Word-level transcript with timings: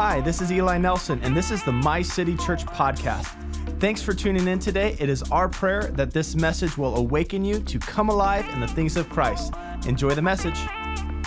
Hi, 0.00 0.20
this 0.20 0.40
is 0.40 0.52
Eli 0.52 0.78
Nelson, 0.78 1.18
and 1.24 1.36
this 1.36 1.50
is 1.50 1.64
the 1.64 1.72
My 1.72 2.02
City 2.02 2.36
Church 2.36 2.64
podcast. 2.64 3.26
Thanks 3.80 4.00
for 4.00 4.14
tuning 4.14 4.46
in 4.46 4.60
today. 4.60 4.96
It 5.00 5.08
is 5.08 5.24
our 5.32 5.48
prayer 5.48 5.90
that 5.94 6.12
this 6.12 6.36
message 6.36 6.78
will 6.78 6.94
awaken 6.94 7.44
you 7.44 7.58
to 7.58 7.80
come 7.80 8.08
alive 8.08 8.48
in 8.50 8.60
the 8.60 8.68
things 8.68 8.96
of 8.96 9.10
Christ. 9.10 9.54
Enjoy 9.88 10.10
the 10.10 10.22
message. 10.22 10.56
hands 10.56 11.26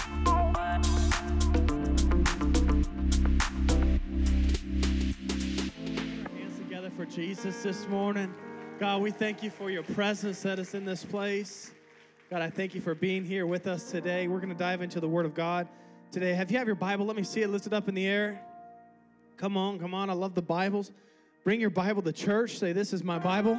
together 6.57 6.92
for 6.96 7.06
Jesus 7.06 7.64
this 7.64 7.86
morning. 7.89 8.33
God, 8.79 9.01
we 9.01 9.11
thank 9.11 9.43
you 9.43 9.50
for 9.50 9.69
your 9.69 9.83
presence 9.83 10.42
that 10.43 10.60
is 10.60 10.75
in 10.75 10.86
this 10.86 11.04
place. 11.04 11.71
God, 12.29 12.42
I 12.42 12.50
thank 12.50 12.74
you 12.74 12.79
for 12.79 12.96
being 12.96 13.25
here 13.25 13.46
with 13.46 13.68
us 13.68 13.92
today. 13.92 14.29
We're 14.29 14.39
going 14.39 14.47
to 14.47 14.56
dive 14.56 14.82
into 14.82 15.01
the 15.01 15.10
Word 15.10 15.25
of 15.25 15.33
God 15.33 15.68
today. 16.10 16.33
Have 16.33 16.50
you 16.50 16.57
have 16.57 16.68
your 16.68 16.78
Bible? 16.78 17.06
Let 17.06 17.18
me 17.18 17.24
see 17.24 17.42
it 17.42 17.50
lifted 17.50 17.74
up 17.74 17.89
in 17.89 17.96
the 17.96 18.07
air. 18.07 18.42
Come 19.41 19.57
on, 19.57 19.79
come 19.79 19.95
on. 19.95 20.07
I 20.11 20.13
love 20.13 20.36
the 20.36 20.41
Bibles. 20.43 20.91
Bring 21.43 21.59
your 21.59 21.71
Bible 21.71 22.04
to 22.04 22.11
church. 22.13 22.59
Say, 22.59 22.73
This 22.73 22.93
is 22.93 23.04
my 23.04 23.18
Bible. 23.18 23.57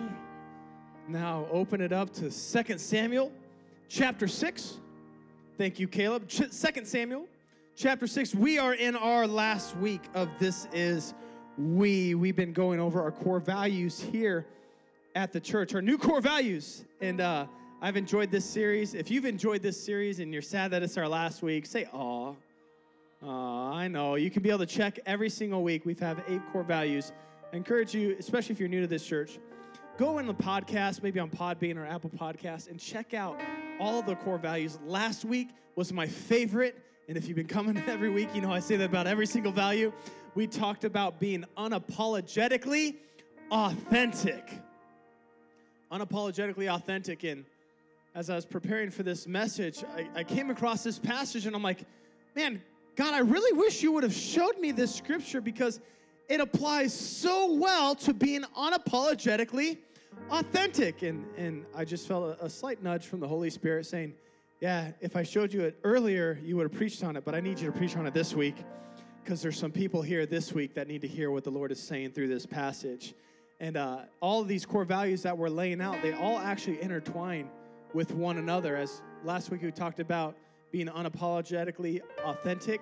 Now 1.08 1.48
open 1.50 1.80
it 1.80 1.92
up 1.92 2.12
to 2.14 2.30
2 2.30 2.78
Samuel 2.78 3.32
chapter 3.88 4.28
6. 4.28 4.78
Thank 5.58 5.80
you, 5.80 5.88
Caleb. 5.88 6.28
Ch- 6.28 6.52
2 6.52 6.84
Samuel 6.84 7.26
chapter 7.74 8.06
6. 8.06 8.32
We 8.32 8.60
are 8.60 8.74
in 8.74 8.94
our 8.94 9.26
last 9.26 9.76
week 9.78 10.02
of 10.14 10.28
This 10.38 10.68
Is 10.72 11.14
We. 11.58 12.14
We've 12.14 12.36
been 12.36 12.52
going 12.52 12.78
over 12.78 13.02
our 13.02 13.10
core 13.10 13.40
values 13.40 14.00
here 14.00 14.46
at 15.16 15.32
the 15.32 15.40
church, 15.40 15.74
our 15.74 15.82
new 15.82 15.98
core 15.98 16.20
values. 16.20 16.84
And 17.00 17.20
uh, 17.20 17.46
I've 17.80 17.96
enjoyed 17.96 18.30
this 18.30 18.44
series. 18.44 18.94
If 18.94 19.10
you've 19.10 19.24
enjoyed 19.24 19.62
this 19.62 19.84
series 19.84 20.20
and 20.20 20.32
you're 20.32 20.42
sad 20.42 20.70
that 20.70 20.84
it's 20.84 20.96
our 20.96 21.08
last 21.08 21.42
week, 21.42 21.66
say, 21.66 21.88
aw. 21.92 22.34
Aw, 23.24 23.72
I 23.72 23.86
know. 23.86 24.16
You 24.16 24.30
can 24.30 24.42
be 24.42 24.48
able 24.48 24.60
to 24.60 24.66
check 24.66 24.98
every 25.06 25.30
single 25.30 25.62
week. 25.62 25.84
We've 25.84 25.98
have 26.00 26.22
eight 26.26 26.40
core 26.52 26.64
values. 26.64 27.12
I 27.52 27.56
encourage 27.56 27.94
you, 27.94 28.16
especially 28.18 28.54
if 28.54 28.58
you're 28.58 28.68
new 28.68 28.80
to 28.80 28.88
this 28.88 29.06
church, 29.06 29.38
go 29.96 30.18
in 30.18 30.26
the 30.26 30.34
podcast, 30.34 31.04
maybe 31.04 31.20
on 31.20 31.30
Podbean 31.30 31.76
or 31.76 31.86
Apple 31.86 32.10
Podcast, 32.10 32.68
and 32.68 32.80
check 32.80 33.14
out 33.14 33.38
all 33.78 34.02
the 34.02 34.16
core 34.16 34.38
values. 34.38 34.78
Last 34.84 35.24
week 35.24 35.50
was 35.76 35.92
my 35.92 36.06
favorite, 36.06 36.76
and 37.08 37.16
if 37.16 37.28
you've 37.28 37.36
been 37.36 37.46
coming 37.46 37.76
every 37.86 38.10
week, 38.10 38.28
you 38.34 38.40
know 38.40 38.50
I 38.50 38.58
say 38.58 38.76
that 38.76 38.86
about 38.86 39.06
every 39.06 39.26
single 39.26 39.52
value. 39.52 39.92
We 40.34 40.48
talked 40.48 40.82
about 40.82 41.20
being 41.20 41.44
unapologetically 41.56 42.96
authentic. 43.52 44.50
Unapologetically 45.92 46.74
authentic. 46.74 47.22
And 47.22 47.44
as 48.16 48.30
I 48.30 48.34
was 48.34 48.46
preparing 48.46 48.90
for 48.90 49.04
this 49.04 49.28
message, 49.28 49.84
I, 49.96 50.08
I 50.20 50.24
came 50.24 50.50
across 50.50 50.82
this 50.82 50.98
passage, 50.98 51.46
and 51.46 51.54
I'm 51.54 51.62
like, 51.62 51.84
man, 52.34 52.60
God, 52.94 53.14
I 53.14 53.20
really 53.20 53.56
wish 53.58 53.82
you 53.82 53.92
would 53.92 54.02
have 54.02 54.14
showed 54.14 54.58
me 54.58 54.70
this 54.70 54.94
scripture 54.94 55.40
because 55.40 55.80
it 56.28 56.40
applies 56.40 56.92
so 56.92 57.54
well 57.54 57.94
to 57.96 58.12
being 58.12 58.42
unapologetically 58.56 59.78
authentic. 60.30 61.02
And, 61.02 61.24
and 61.36 61.64
I 61.74 61.84
just 61.84 62.06
felt 62.06 62.38
a, 62.38 62.44
a 62.44 62.50
slight 62.50 62.82
nudge 62.82 63.06
from 63.06 63.20
the 63.20 63.28
Holy 63.28 63.50
Spirit 63.50 63.86
saying, 63.86 64.14
Yeah, 64.60 64.92
if 65.00 65.16
I 65.16 65.22
showed 65.22 65.52
you 65.52 65.62
it 65.62 65.78
earlier, 65.84 66.38
you 66.42 66.56
would 66.56 66.64
have 66.64 66.72
preached 66.72 67.02
on 67.02 67.16
it, 67.16 67.24
but 67.24 67.34
I 67.34 67.40
need 67.40 67.58
you 67.58 67.70
to 67.70 67.76
preach 67.76 67.96
on 67.96 68.06
it 68.06 68.14
this 68.14 68.34
week 68.34 68.56
because 69.24 69.40
there's 69.40 69.58
some 69.58 69.72
people 69.72 70.02
here 70.02 70.26
this 70.26 70.52
week 70.52 70.74
that 70.74 70.88
need 70.88 71.00
to 71.00 71.08
hear 71.08 71.30
what 71.30 71.44
the 71.44 71.50
Lord 71.50 71.72
is 71.72 71.80
saying 71.80 72.10
through 72.12 72.28
this 72.28 72.44
passage. 72.44 73.14
And 73.60 73.76
uh, 73.76 74.00
all 74.20 74.40
of 74.40 74.48
these 74.48 74.66
core 74.66 74.84
values 74.84 75.22
that 75.22 75.36
we're 75.36 75.48
laying 75.48 75.80
out, 75.80 76.02
they 76.02 76.12
all 76.12 76.38
actually 76.38 76.82
intertwine 76.82 77.48
with 77.94 78.12
one 78.12 78.38
another. 78.38 78.76
As 78.76 79.00
last 79.24 79.50
week 79.50 79.62
we 79.62 79.70
talked 79.70 80.00
about 80.00 80.36
being 80.72 80.88
unapologetically 80.88 82.00
authentic, 82.24 82.80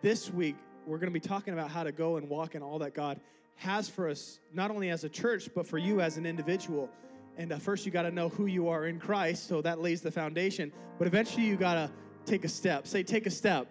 this 0.00 0.32
week 0.32 0.56
we're 0.86 0.98
going 0.98 1.12
to 1.12 1.20
be 1.20 1.20
talking 1.20 1.52
about 1.52 1.68
how 1.68 1.82
to 1.82 1.90
go 1.90 2.16
and 2.16 2.28
walk 2.28 2.54
in 2.54 2.62
all 2.62 2.78
that 2.78 2.94
God 2.94 3.20
has 3.56 3.88
for 3.88 4.08
us, 4.08 4.38
not 4.54 4.70
only 4.70 4.90
as 4.90 5.02
a 5.02 5.08
church, 5.08 5.50
but 5.54 5.66
for 5.66 5.76
you 5.76 6.00
as 6.00 6.16
an 6.16 6.24
individual. 6.24 6.88
And 7.36 7.52
uh, 7.52 7.58
first, 7.58 7.84
you 7.84 7.90
got 7.90 8.02
to 8.02 8.12
know 8.12 8.28
who 8.28 8.46
you 8.46 8.68
are 8.68 8.86
in 8.86 9.00
Christ, 9.00 9.48
so 9.48 9.60
that 9.62 9.80
lays 9.80 10.00
the 10.00 10.10
foundation. 10.10 10.72
But 10.98 11.08
eventually, 11.08 11.44
you 11.44 11.56
got 11.56 11.74
to 11.74 11.90
take 12.24 12.44
a 12.44 12.48
step. 12.48 12.86
Say, 12.86 13.02
take 13.02 13.26
a 13.26 13.30
step. 13.30 13.66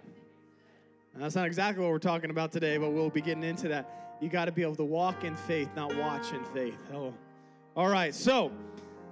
Now, 1.14 1.22
that's 1.22 1.36
not 1.36 1.48
exactly 1.48 1.82
what 1.82 1.92
we're 1.92 2.00
talking 2.00 2.32
about 2.32 2.52
today, 2.52 2.78
but 2.78 2.92
we'll 2.92 3.10
be 3.10 3.22
getting 3.22 3.44
into 3.44 3.70
that. 3.70 4.18
You 4.20 4.28
got 4.28 4.46
to 4.46 4.52
be 4.52 4.64
able 4.64 4.76
to 4.76 4.84
walk 4.84 5.24
in 5.24 5.36
faith, 5.36 5.70
not 5.76 5.96
watch 5.96 6.34
in 6.34 6.44
faith. 6.46 6.78
Oh. 6.94 7.14
All 7.76 7.90
right, 7.90 8.14
so 8.14 8.52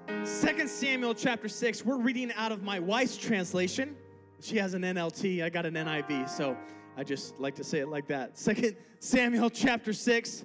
2 0.08 0.68
Samuel 0.68 1.16
chapter 1.16 1.48
6, 1.48 1.86
we're 1.86 1.98
reading 1.98 2.32
out 2.34 2.52
of 2.52 2.62
my 2.62 2.80
wife's 2.80 3.16
translation. 3.16 3.96
She 4.44 4.58
has 4.58 4.74
an 4.74 4.82
NLT, 4.82 5.42
I 5.42 5.48
got 5.48 5.66
an 5.66 5.76
NIV, 5.76 6.30
so 6.30 6.58
I 6.98 7.06
just 7.06 7.40
like 7.40 7.56
to 7.56 7.64
say 7.64 7.80
it 7.80 7.88
like 7.88 8.08
that. 8.08 8.38
Second 8.38 8.76
Samuel 9.00 9.50
chapter 9.50 9.94
6, 9.94 10.44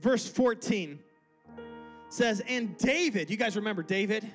verse 0.00 0.28
14 0.28 0.96
says, 2.08 2.40
And 2.46 2.76
David, 2.78 3.30
you 3.30 3.36
guys 3.36 3.56
remember 3.56 3.82
David? 3.82 4.30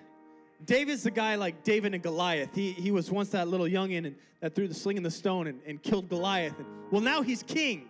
David's 0.66 1.04
the 1.04 1.12
guy 1.12 1.36
like 1.36 1.64
David 1.64 1.94
and 1.94 2.04
Goliath. 2.04 2.54
He, 2.54 2.74
he 2.74 2.92
was 2.92 3.10
once 3.10 3.30
that 3.30 3.48
little 3.48 3.66
youngin' 3.66 4.08
and, 4.08 4.16
that 4.42 4.54
threw 4.54 4.68
the 4.68 4.74
sling 4.74 4.98
and 4.98 5.06
the 5.06 5.12
stone 5.12 5.48
and, 5.48 5.62
and 5.66 5.82
killed 5.82 6.10
Goliath. 6.10 6.58
And, 6.58 6.68
well, 6.92 7.02
now 7.02 7.22
he's 7.22 7.44
king. 7.44 7.88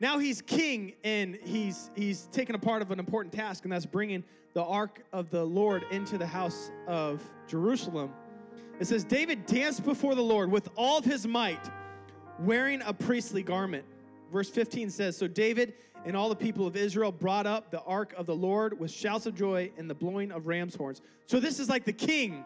Now 0.00 0.18
he's 0.18 0.42
king 0.42 0.92
and 1.02 1.38
he's 1.44 1.90
he's 1.94 2.26
taken 2.26 2.54
a 2.54 2.58
part 2.58 2.82
of 2.82 2.90
an 2.90 2.98
important 2.98 3.32
task, 3.32 3.64
and 3.64 3.72
that's 3.72 3.86
bringing 3.86 4.22
the 4.52 4.62
ark 4.62 5.02
of 5.14 5.30
the 5.30 5.42
Lord 5.42 5.86
into 5.90 6.18
the 6.18 6.26
house 6.26 6.70
of 6.86 7.22
Jerusalem. 7.48 8.12
It 8.80 8.86
says 8.86 9.04
David 9.04 9.46
danced 9.46 9.84
before 9.84 10.14
the 10.14 10.22
Lord 10.22 10.50
with 10.50 10.68
all 10.76 10.98
of 10.98 11.04
his 11.04 11.26
might, 11.26 11.70
wearing 12.40 12.82
a 12.82 12.92
priestly 12.92 13.42
garment. 13.42 13.84
Verse 14.32 14.50
15 14.50 14.90
says, 14.90 15.16
So 15.16 15.28
David 15.28 15.74
and 16.04 16.16
all 16.16 16.28
the 16.28 16.36
people 16.36 16.66
of 16.66 16.76
Israel 16.76 17.12
brought 17.12 17.46
up 17.46 17.70
the 17.70 17.82
ark 17.82 18.12
of 18.16 18.26
the 18.26 18.34
Lord 18.34 18.78
with 18.78 18.90
shouts 18.90 19.26
of 19.26 19.34
joy 19.34 19.70
and 19.78 19.88
the 19.88 19.94
blowing 19.94 20.32
of 20.32 20.46
ram's 20.46 20.74
horns. 20.74 21.00
So 21.26 21.40
this 21.40 21.58
is 21.58 21.68
like 21.68 21.84
the 21.84 21.92
king. 21.92 22.44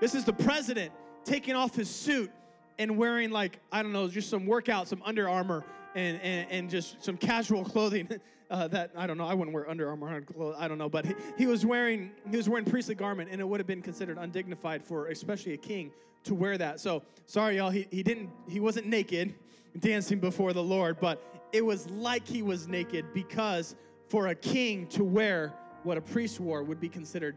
This 0.00 0.14
is 0.14 0.24
the 0.24 0.32
president 0.32 0.92
taking 1.24 1.54
off 1.54 1.74
his 1.74 1.88
suit 1.88 2.30
and 2.78 2.96
wearing 2.96 3.30
like, 3.30 3.58
I 3.72 3.82
don't 3.82 3.92
know, 3.92 4.08
just 4.08 4.30
some 4.30 4.46
workout, 4.46 4.88
some 4.88 5.02
Under 5.04 5.28
Armour 5.28 5.64
and, 5.94 6.20
and, 6.20 6.50
and 6.50 6.70
just 6.70 7.02
some 7.04 7.16
casual 7.16 7.64
clothing 7.64 8.08
uh, 8.50 8.68
that 8.68 8.90
I 8.96 9.06
don't 9.06 9.18
know. 9.18 9.26
I 9.26 9.34
wouldn't 9.34 9.54
wear 9.54 9.68
Under 9.68 9.88
Armour 9.88 10.20
clothes. 10.22 10.56
I 10.58 10.68
don't 10.68 10.78
know, 10.78 10.88
but 10.88 11.06
he, 11.06 11.14
he 11.38 11.46
was 11.46 11.64
wearing 11.64 12.10
he 12.30 12.36
was 12.36 12.48
wearing 12.48 12.64
priestly 12.64 12.94
garment, 12.94 13.30
and 13.30 13.40
it 13.40 13.44
would 13.44 13.60
have 13.60 13.66
been 13.66 13.82
considered 13.82 14.18
undignified 14.18 14.84
for 14.84 15.08
especially 15.08 15.54
a 15.54 15.58
king 15.58 15.92
to 16.24 16.34
wear 16.34 16.58
that. 16.58 16.80
So 16.80 17.02
sorry, 17.26 17.56
y'all. 17.56 17.70
He, 17.70 17.86
he 17.90 18.02
didn't 18.02 18.30
he 18.48 18.60
wasn't 18.60 18.86
naked 18.86 19.34
dancing 19.78 20.18
before 20.18 20.52
the 20.52 20.62
Lord, 20.62 20.98
but 21.00 21.22
it 21.52 21.64
was 21.64 21.88
like 21.90 22.26
he 22.26 22.42
was 22.42 22.66
naked 22.66 23.06
because 23.14 23.76
for 24.08 24.28
a 24.28 24.34
king 24.34 24.86
to 24.88 25.04
wear 25.04 25.52
what 25.84 25.96
a 25.96 26.00
priest 26.00 26.40
wore 26.40 26.62
would 26.62 26.80
be 26.80 26.88
considered 26.88 27.36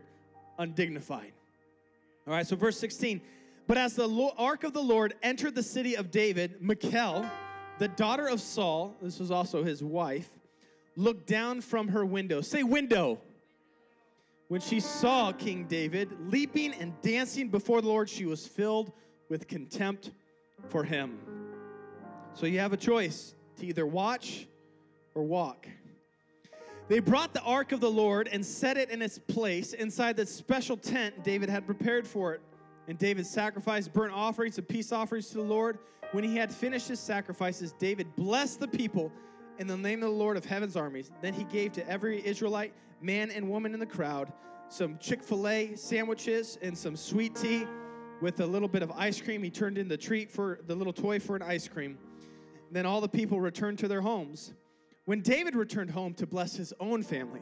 undignified. 0.58 1.32
All 2.28 2.34
right, 2.34 2.46
so 2.46 2.56
verse 2.56 2.80
16. 2.80 3.22
But 3.68 3.78
as 3.78 3.96
the 3.96 4.32
ark 4.38 4.64
of 4.64 4.74
the 4.74 4.82
Lord 4.82 5.14
entered 5.24 5.56
the 5.56 5.64
city 5.64 5.96
of 5.96 6.12
David, 6.12 6.62
Michal, 6.62 7.26
the 7.80 7.88
daughter 7.88 8.28
of 8.28 8.40
Saul, 8.40 8.96
this 9.02 9.20
was 9.20 9.32
also 9.32 9.64
his 9.64 9.84
wife, 9.84 10.30
looked 10.96 11.28
down 11.28 11.62
from 11.62 11.88
her 11.88 12.06
window. 12.06 12.42
Say 12.42 12.64
window. 12.64 13.20
When 14.48 14.62
she 14.62 14.80
saw 14.80 15.32
King 15.32 15.66
David 15.66 16.10
leaping 16.30 16.74
and 16.74 16.94
dancing 17.02 17.50
before 17.50 17.82
the 17.82 17.88
Lord, 17.88 18.10
she 18.10 18.26
was 18.26 18.46
filled 18.46 18.92
with 19.30 19.48
contempt 19.48 20.12
for 20.70 20.84
him. 20.84 21.18
So 22.34 22.46
you 22.46 22.60
have 22.60 22.74
a 22.74 22.78
choice 22.78 23.34
to 23.58 23.66
either 23.66 23.86
watch 23.86 24.48
or 25.16 25.24
walk. 25.24 25.68
They 26.90 27.00
brought 27.00 27.34
the 27.34 27.42
ark 27.42 27.72
of 27.72 27.80
the 27.80 27.90
Lord 27.90 28.30
and 28.32 28.46
set 28.46 28.78
it 28.78 28.90
in 28.90 29.02
its 29.02 29.18
place 29.18 29.74
inside 29.74 30.18
the 30.18 30.26
special 30.26 30.76
tent 30.76 31.24
David 31.24 31.50
had 31.50 31.66
prepared 31.66 32.06
for 32.06 32.34
it. 32.34 32.42
And 32.88 32.98
David 32.98 33.26
sacrificed 33.26 33.94
burnt 33.94 34.14
offerings 34.14 34.58
and 34.58 34.68
peace 34.68 34.92
offerings 34.92 35.30
to 35.30 35.36
the 35.36 35.44
Lord. 35.44 35.80
When 36.12 36.24
he 36.24 36.36
had 36.36 36.54
finished 36.54 36.88
his 36.88 37.00
sacrifices, 37.00 37.74
David 37.80 38.16
blessed 38.16 38.60
the 38.60 38.68
people 38.68 39.12
in 39.58 39.68
the 39.68 39.78
name 39.78 40.04
of 40.04 40.10
the 40.10 40.16
Lord 40.16 40.38
of 40.38 40.46
heaven's 40.46 40.76
armies. 40.76 41.12
Then 41.22 41.34
he 41.34 41.44
gave 41.46 41.72
to 41.74 41.88
every 41.90 42.26
Israelite, 42.26 42.74
man 43.02 43.32
and 43.32 43.50
woman 43.50 43.74
in 43.74 43.80
the 43.80 43.86
crowd, 43.86 44.32
some 44.70 44.98
Chick 44.98 45.24
fil 45.24 45.48
A 45.48 45.76
sandwiches 45.76 46.58
and 46.62 46.78
some 46.78 46.96
sweet 46.96 47.36
tea 47.36 47.66
with 48.22 48.40
a 48.40 48.46
little 48.46 48.68
bit 48.68 48.82
of 48.82 48.92
ice 48.92 49.22
cream. 49.22 49.44
He 49.44 49.50
turned 49.50 49.78
in 49.78 49.88
the 49.88 49.98
treat 49.98 50.32
for 50.32 50.60
the 50.68 50.76
little 50.76 50.94
toy 50.94 51.20
for 51.20 51.36
an 51.36 51.42
ice 51.42 51.68
cream. 51.68 51.98
Then 52.72 52.86
all 52.86 53.02
the 53.02 53.08
people 53.08 53.40
returned 53.40 53.78
to 53.80 53.88
their 53.88 54.02
homes. 54.02 54.54
When 55.06 55.22
David 55.22 55.56
returned 55.56 55.92
home 55.92 56.14
to 56.16 56.26
bless 56.26 56.56
his 56.56 56.74
own 56.80 57.04
family, 57.04 57.42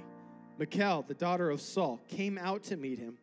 Michal, 0.58 1.06
the 1.08 1.14
daughter 1.14 1.50
of 1.50 1.62
Saul, 1.62 2.00
came 2.08 2.38
out 2.38 2.64
to 2.64 2.78
meet 2.78 3.00
him. 3.00 3.18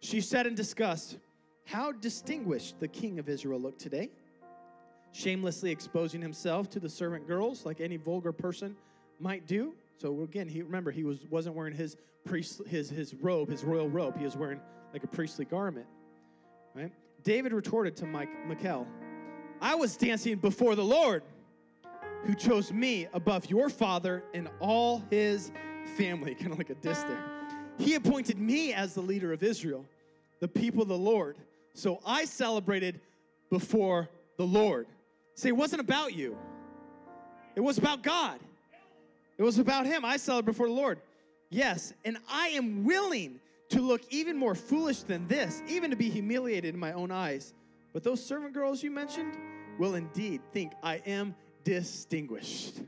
She 0.00 0.20
said 0.20 0.46
in 0.46 0.54
disgust, 0.54 1.18
How 1.64 1.92
distinguished 1.92 2.80
the 2.80 2.88
king 2.88 3.18
of 3.18 3.28
Israel 3.28 3.60
looked 3.60 3.80
today, 3.80 4.10
shamelessly 5.12 5.70
exposing 5.70 6.20
himself 6.20 6.68
to 6.70 6.80
the 6.80 6.88
servant 6.88 7.26
girls 7.26 7.64
like 7.64 7.80
any 7.80 7.96
vulgar 7.96 8.32
person 8.32 8.76
might 9.20 9.46
do. 9.46 9.74
So 9.98 10.22
again, 10.22 10.48
he 10.48 10.62
remember 10.62 10.90
he 10.90 11.04
was 11.04 11.20
wasn't 11.30 11.54
wearing 11.54 11.74
his 11.74 11.96
priest 12.24 12.62
his 12.66 12.90
his 12.90 13.14
robe, 13.14 13.48
his 13.50 13.64
royal 13.64 13.88
robe. 13.88 14.18
He 14.18 14.24
was 14.24 14.36
wearing 14.36 14.60
like 14.92 15.04
a 15.04 15.06
priestly 15.06 15.44
garment. 15.44 15.86
Right? 16.74 16.92
David 17.22 17.52
retorted 17.52 17.96
to 17.98 18.06
Mike 18.06 18.30
Michal, 18.46 18.86
I 19.60 19.74
was 19.74 19.96
dancing 19.96 20.36
before 20.36 20.74
the 20.74 20.84
Lord. 20.84 21.22
who 22.24 22.34
chose 22.34 22.72
me 22.72 23.08
above 23.14 23.50
your 23.50 23.68
father 23.68 24.22
and 24.32 24.48
all 24.60 25.02
his 25.10 25.50
family. 25.96 26.34
Kind 26.40 26.52
of 26.52 26.58
like 26.58 26.70
a 26.70 26.74
diss 26.74 27.02
there. 27.02 27.24
He 27.78 27.94
appointed 27.94 28.38
me 28.38 28.72
as 28.72 28.94
the 28.94 29.00
leader 29.00 29.32
of 29.32 29.42
Israel, 29.42 29.84
the 30.40 30.48
people 30.48 30.82
of 30.82 30.88
the 30.88 30.96
Lord. 30.96 31.36
So 31.74 32.00
I 32.06 32.24
celebrated 32.24 33.00
before 33.50 34.08
the 34.36 34.46
Lord. 34.46 34.86
See, 35.34 35.48
it 35.48 35.56
wasn't 35.56 35.80
about 35.80 36.14
you, 36.14 36.36
it 37.54 37.60
was 37.60 37.78
about 37.78 38.02
God. 38.02 38.38
It 39.38 39.42
was 39.42 39.58
about 39.58 39.86
Him. 39.86 40.04
I 40.04 40.18
celebrated 40.18 40.52
before 40.52 40.68
the 40.68 40.74
Lord. 40.74 41.00
Yes, 41.50 41.94
and 42.04 42.18
I 42.30 42.48
am 42.48 42.84
willing 42.84 43.40
to 43.70 43.80
look 43.80 44.02
even 44.10 44.36
more 44.36 44.54
foolish 44.54 45.02
than 45.02 45.26
this, 45.26 45.62
even 45.66 45.90
to 45.90 45.96
be 45.96 46.08
humiliated 46.08 46.74
in 46.74 46.80
my 46.80 46.92
own 46.92 47.10
eyes. 47.10 47.54
But 47.92 48.04
those 48.04 48.24
servant 48.24 48.54
girls 48.54 48.82
you 48.82 48.90
mentioned 48.90 49.36
will 49.78 49.94
indeed 49.94 50.42
think 50.52 50.72
I 50.82 50.96
am 51.06 51.34
distinguished. 51.64 52.80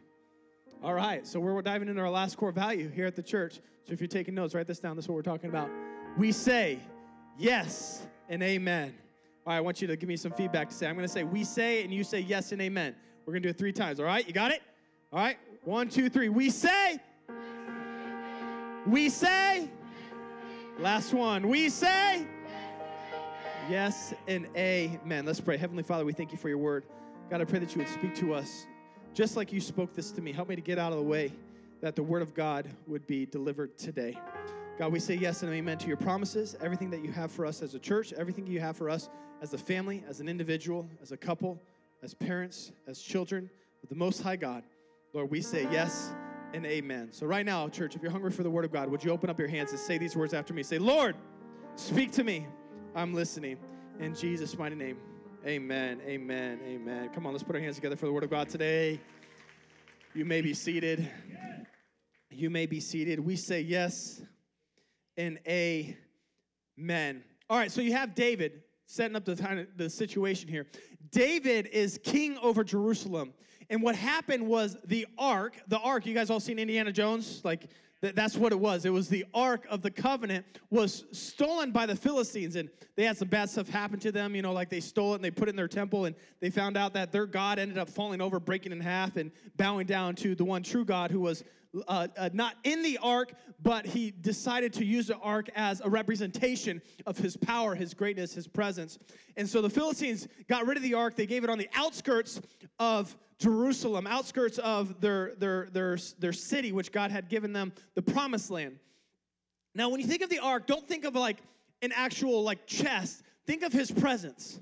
All 0.82 0.94
right, 0.94 1.26
so 1.26 1.40
we're 1.40 1.60
diving 1.62 1.88
into 1.88 2.02
our 2.02 2.10
last 2.10 2.36
core 2.36 2.52
value 2.52 2.90
here 2.90 3.06
at 3.06 3.16
the 3.16 3.22
church. 3.22 3.54
So 3.86 3.92
if 3.92 4.00
you're 4.00 4.08
taking 4.08 4.34
notes, 4.34 4.54
write 4.54 4.66
this 4.66 4.78
down. 4.78 4.96
This 4.96 5.06
is 5.06 5.08
what 5.08 5.14
we're 5.14 5.22
talking 5.22 5.48
about. 5.48 5.70
We 6.19 6.31
say 6.31 6.78
yes 7.38 8.06
and 8.29 8.43
amen. 8.43 8.94
All 9.47 9.53
right, 9.53 9.59
I 9.59 9.61
want 9.61 9.82
you 9.82 9.88
to 9.88 9.97
give 9.97 10.09
me 10.09 10.17
some 10.17 10.32
feedback 10.32 10.71
to 10.71 10.75
say. 10.75 10.87
I'm 10.87 10.94
going 10.94 11.06
to 11.06 11.12
say 11.12 11.25
we 11.25 11.44
say, 11.44 11.85
and 11.85 11.93
you 11.93 12.05
say 12.05 12.21
yes 12.21 12.53
and 12.53 12.62
amen. 12.62 12.94
We're 13.26 13.32
going 13.32 13.43
to 13.43 13.49
do 13.49 13.50
it 13.50 13.59
three 13.59 13.73
times. 13.73 14.00
All 14.00 14.06
right, 14.06 14.26
you 14.26 14.32
got 14.32 14.50
it? 14.50 14.62
All 15.12 15.19
right, 15.19 15.37
one, 15.65 15.88
two, 15.88 16.09
three. 16.09 16.29
We 16.29 16.50
say. 16.50 16.99
We 18.87 19.09
say. 19.09 19.69
Last 20.79 21.15
one. 21.15 21.49
We 21.49 21.69
say. 21.69 22.26
Yes 23.71 24.12
and 24.29 24.47
amen. 24.56 25.25
Let's 25.25 25.41
pray. 25.41 25.56
Heavenly 25.56 25.82
Father, 25.82 26.05
we 26.05 26.12
thank 26.12 26.32
you 26.32 26.38
for 26.38 26.49
your 26.49 26.59
word. 26.59 26.85
God, 27.31 27.41
I 27.41 27.44
pray 27.44 27.59
that 27.61 27.75
you 27.75 27.79
would 27.79 27.88
speak 27.88 28.15
to 28.17 28.35
us 28.35 28.67
just 29.15 29.37
like 29.37 29.53
you 29.53 29.61
spoke 29.61 29.94
this 29.94 30.11
to 30.11 30.20
me. 30.20 30.32
Help 30.32 30.49
me 30.49 30.56
to 30.56 30.61
get 30.61 30.79
out 30.79 30.93
of 30.93 30.99
the 30.99 31.05
way 31.05 31.32
that 31.81 31.97
the 31.97 32.03
word 32.03 32.20
of 32.20 32.35
God 32.35 32.69
would 32.87 33.06
be 33.06 33.25
delivered 33.25 33.79
today. 33.79 34.19
God, 34.79 34.93
we 34.93 34.99
say 34.99 35.15
yes 35.15 35.43
and 35.43 35.53
amen 35.53 35.79
to 35.79 35.88
your 35.88 35.97
promises, 35.97 36.56
everything 36.61 36.91
that 36.91 37.05
you 37.05 37.12
have 37.12 37.31
for 37.31 37.47
us 37.47 37.62
as 37.62 37.75
a 37.75 37.79
church, 37.79 38.12
everything 38.12 38.47
you 38.47 38.61
have 38.61 38.76
for 38.76 38.91
us 38.91 39.09
as 39.41 39.55
a 39.55 39.59
family, 39.59 40.03
as 40.09 40.21
an 40.21 40.29
individual, 40.29 40.88
as 41.00 41.12
a 41.12 41.17
couple, 41.17 41.61
as 42.03 42.15
parents, 42.15 42.73
as 42.88 43.00
children 43.00 43.49
the 43.88 43.94
Most 43.94 44.23
High 44.23 44.37
God. 44.37 44.65
Lord, 45.12 45.31
we 45.31 45.41
say 45.41 45.69
yes 45.71 46.15
and 46.53 46.65
amen. 46.67 47.09
So, 47.12 47.26
right 47.26 47.44
now, 47.44 47.69
church, 47.69 47.94
if 47.94 48.03
you're 48.03 48.11
hungry 48.11 48.31
for 48.31 48.43
the 48.43 48.50
word 48.50 48.65
of 48.65 48.73
God, 48.73 48.91
would 48.91 49.05
you 49.05 49.11
open 49.11 49.31
up 49.31 49.38
your 49.38 49.49
hands 49.49 49.71
and 49.71 49.79
say 49.79 49.99
these 49.99 50.17
words 50.17 50.35
after 50.35 50.55
me? 50.55 50.62
Say, 50.62 50.79
Lord, 50.79 51.17
speak 51.77 52.12
to 52.12 52.25
me. 52.25 52.47
I'm 52.94 53.15
listening. 53.15 53.59
In 54.00 54.15
Jesus' 54.15 54.56
mighty 54.59 54.75
name. 54.75 54.97
Amen. 55.47 56.00
Amen. 56.06 56.61
Amen. 56.67 57.11
Come 57.11 57.27
on, 57.27 57.32
let's 57.32 57.44
put 57.44 57.55
our 57.55 57.62
hands 57.62 57.77
together 57.77 57.97
for 57.97 58.06
the 58.06 58.12
word 58.12 58.25
of 58.25 58.31
God 58.31 58.49
today. 58.49 59.00
You 60.15 60.25
may 60.25 60.41
be 60.41 60.55
seated. 60.55 61.09
You 62.31 62.50
may 62.50 62.67
be 62.67 62.81
seated. 62.81 63.20
We 63.20 63.37
say 63.37 63.61
yes 63.61 64.23
and 65.16 65.38
amen. 65.46 67.25
All 67.49 67.58
right, 67.58 67.70
so 67.70 67.81
you 67.81 67.93
have 67.93 68.14
David 68.14 68.62
setting 68.87 69.16
up 69.16 69.25
the, 69.25 69.34
of, 69.34 69.66
the 69.76 69.90
situation 69.90 70.49
here. 70.49 70.66
David 71.11 71.66
is 71.66 71.99
king 72.02 72.37
over 72.38 72.64
Jerusalem. 72.64 73.32
And 73.70 73.82
what 73.82 73.96
happened 73.96 74.46
was 74.46 74.76
the 74.84 75.06
ark, 75.16 75.56
the 75.69 75.78
ark, 75.78 76.06
you 76.06 76.14
guys 76.14 76.31
all 76.31 76.40
seen 76.40 76.58
Indiana 76.58 76.93
Jones? 76.93 77.40
Like 77.44 77.69
that's 78.12 78.37
what 78.37 78.53
it 78.53 78.59
was. 78.59 78.85
It 78.85 78.93
was 78.93 79.09
the 79.09 79.25
Ark 79.33 79.67
of 79.71 79.83
the 79.83 79.91
Covenant 79.91 80.45
was 80.71 81.05
stolen 81.12 81.71
by 81.71 81.87
the 81.87 81.97
Philistines, 81.97 82.56
and 82.56 82.69
they 82.97 83.05
had 83.05 83.17
some 83.17 83.29
bad 83.29 83.49
stuff 83.51 83.69
happen 83.69 83.99
to 84.01 84.12
them. 84.12 84.35
You 84.35 84.43
know, 84.43 84.53
like 84.53 84.69
they 84.69 84.81
stole 84.81 85.12
it 85.12 85.17
and 85.17 85.25
they 85.25 85.31
put 85.31 85.49
it 85.49 85.51
in 85.51 85.56
their 85.56 85.69
temple, 85.69 86.05
and 86.05 86.15
they 86.41 86.51
found 86.51 86.77
out 86.77 86.93
that 86.95 87.12
their 87.12 87.27
God 87.27 87.59
ended 87.59 87.79
up 87.79 87.89
falling 87.89 88.21
over, 88.21 88.39
breaking 88.39 88.73
in 88.73 88.81
half, 88.81 89.17
and 89.17 89.31
bowing 89.56 89.87
down 89.87 90.15
to 90.17 90.35
the 90.35 90.45
one 90.45 90.62
true 90.62 90.85
God 90.85 91.11
who 91.11 91.21
was 91.21 91.45
uh, 91.89 92.06
uh, 92.17 92.31
not 92.33 92.55
in 92.65 92.83
the 92.83 92.99
ark, 93.03 93.33
but 93.62 93.87
he 93.87 94.11
decided 94.11 94.73
to 94.75 94.85
use 94.85 95.09
the 95.09 95.17
ark 95.19 95.49
as 95.56 95.81
a 95.81 95.91
representation 95.91 96.81
of 97.06 97.19
his 97.19 97.37
power, 97.37 97.75
his 97.75 97.95
greatness, 97.95 98.35
his 98.35 98.47
presence. 98.47 98.99
And 99.37 99.49
so 99.49 99.61
the 99.61 99.71
Philistines 99.71 100.29
got 100.49 100.67
rid 100.67 100.77
of 100.77 100.83
the 100.83 100.95
ark. 100.95 101.17
They 101.17 101.27
gave 101.27 101.43
it 101.43 101.51
on 101.51 101.59
the 101.59 101.69
outskirts 101.75 102.41
of 102.79 103.17
Jerusalem, 103.38 104.06
outskirts 104.06 104.58
of 104.58 105.00
their, 105.00 105.34
their, 105.36 105.69
their, 105.72 105.98
their 106.19 106.32
city, 106.32 106.72
which 106.72 106.92
God 106.92 107.10
had 107.10 107.28
given 107.28 107.52
them 107.52 107.72
the 107.94 108.02
promised 108.02 108.50
land. 108.50 108.78
Now, 109.75 109.88
when 109.88 110.00
you 110.00 110.06
think 110.06 110.22
of 110.22 110.31
the 110.31 110.38
ark, 110.38 110.66
don't 110.66 110.86
think 110.86 111.04
of 111.04 111.14
like 111.14 111.38
an 111.82 111.92
actual 111.92 112.42
like 112.42 112.66
chest. 112.66 113.22
Think 113.46 113.62
of 113.62 113.72
his 113.72 113.90
presence. 113.90 114.60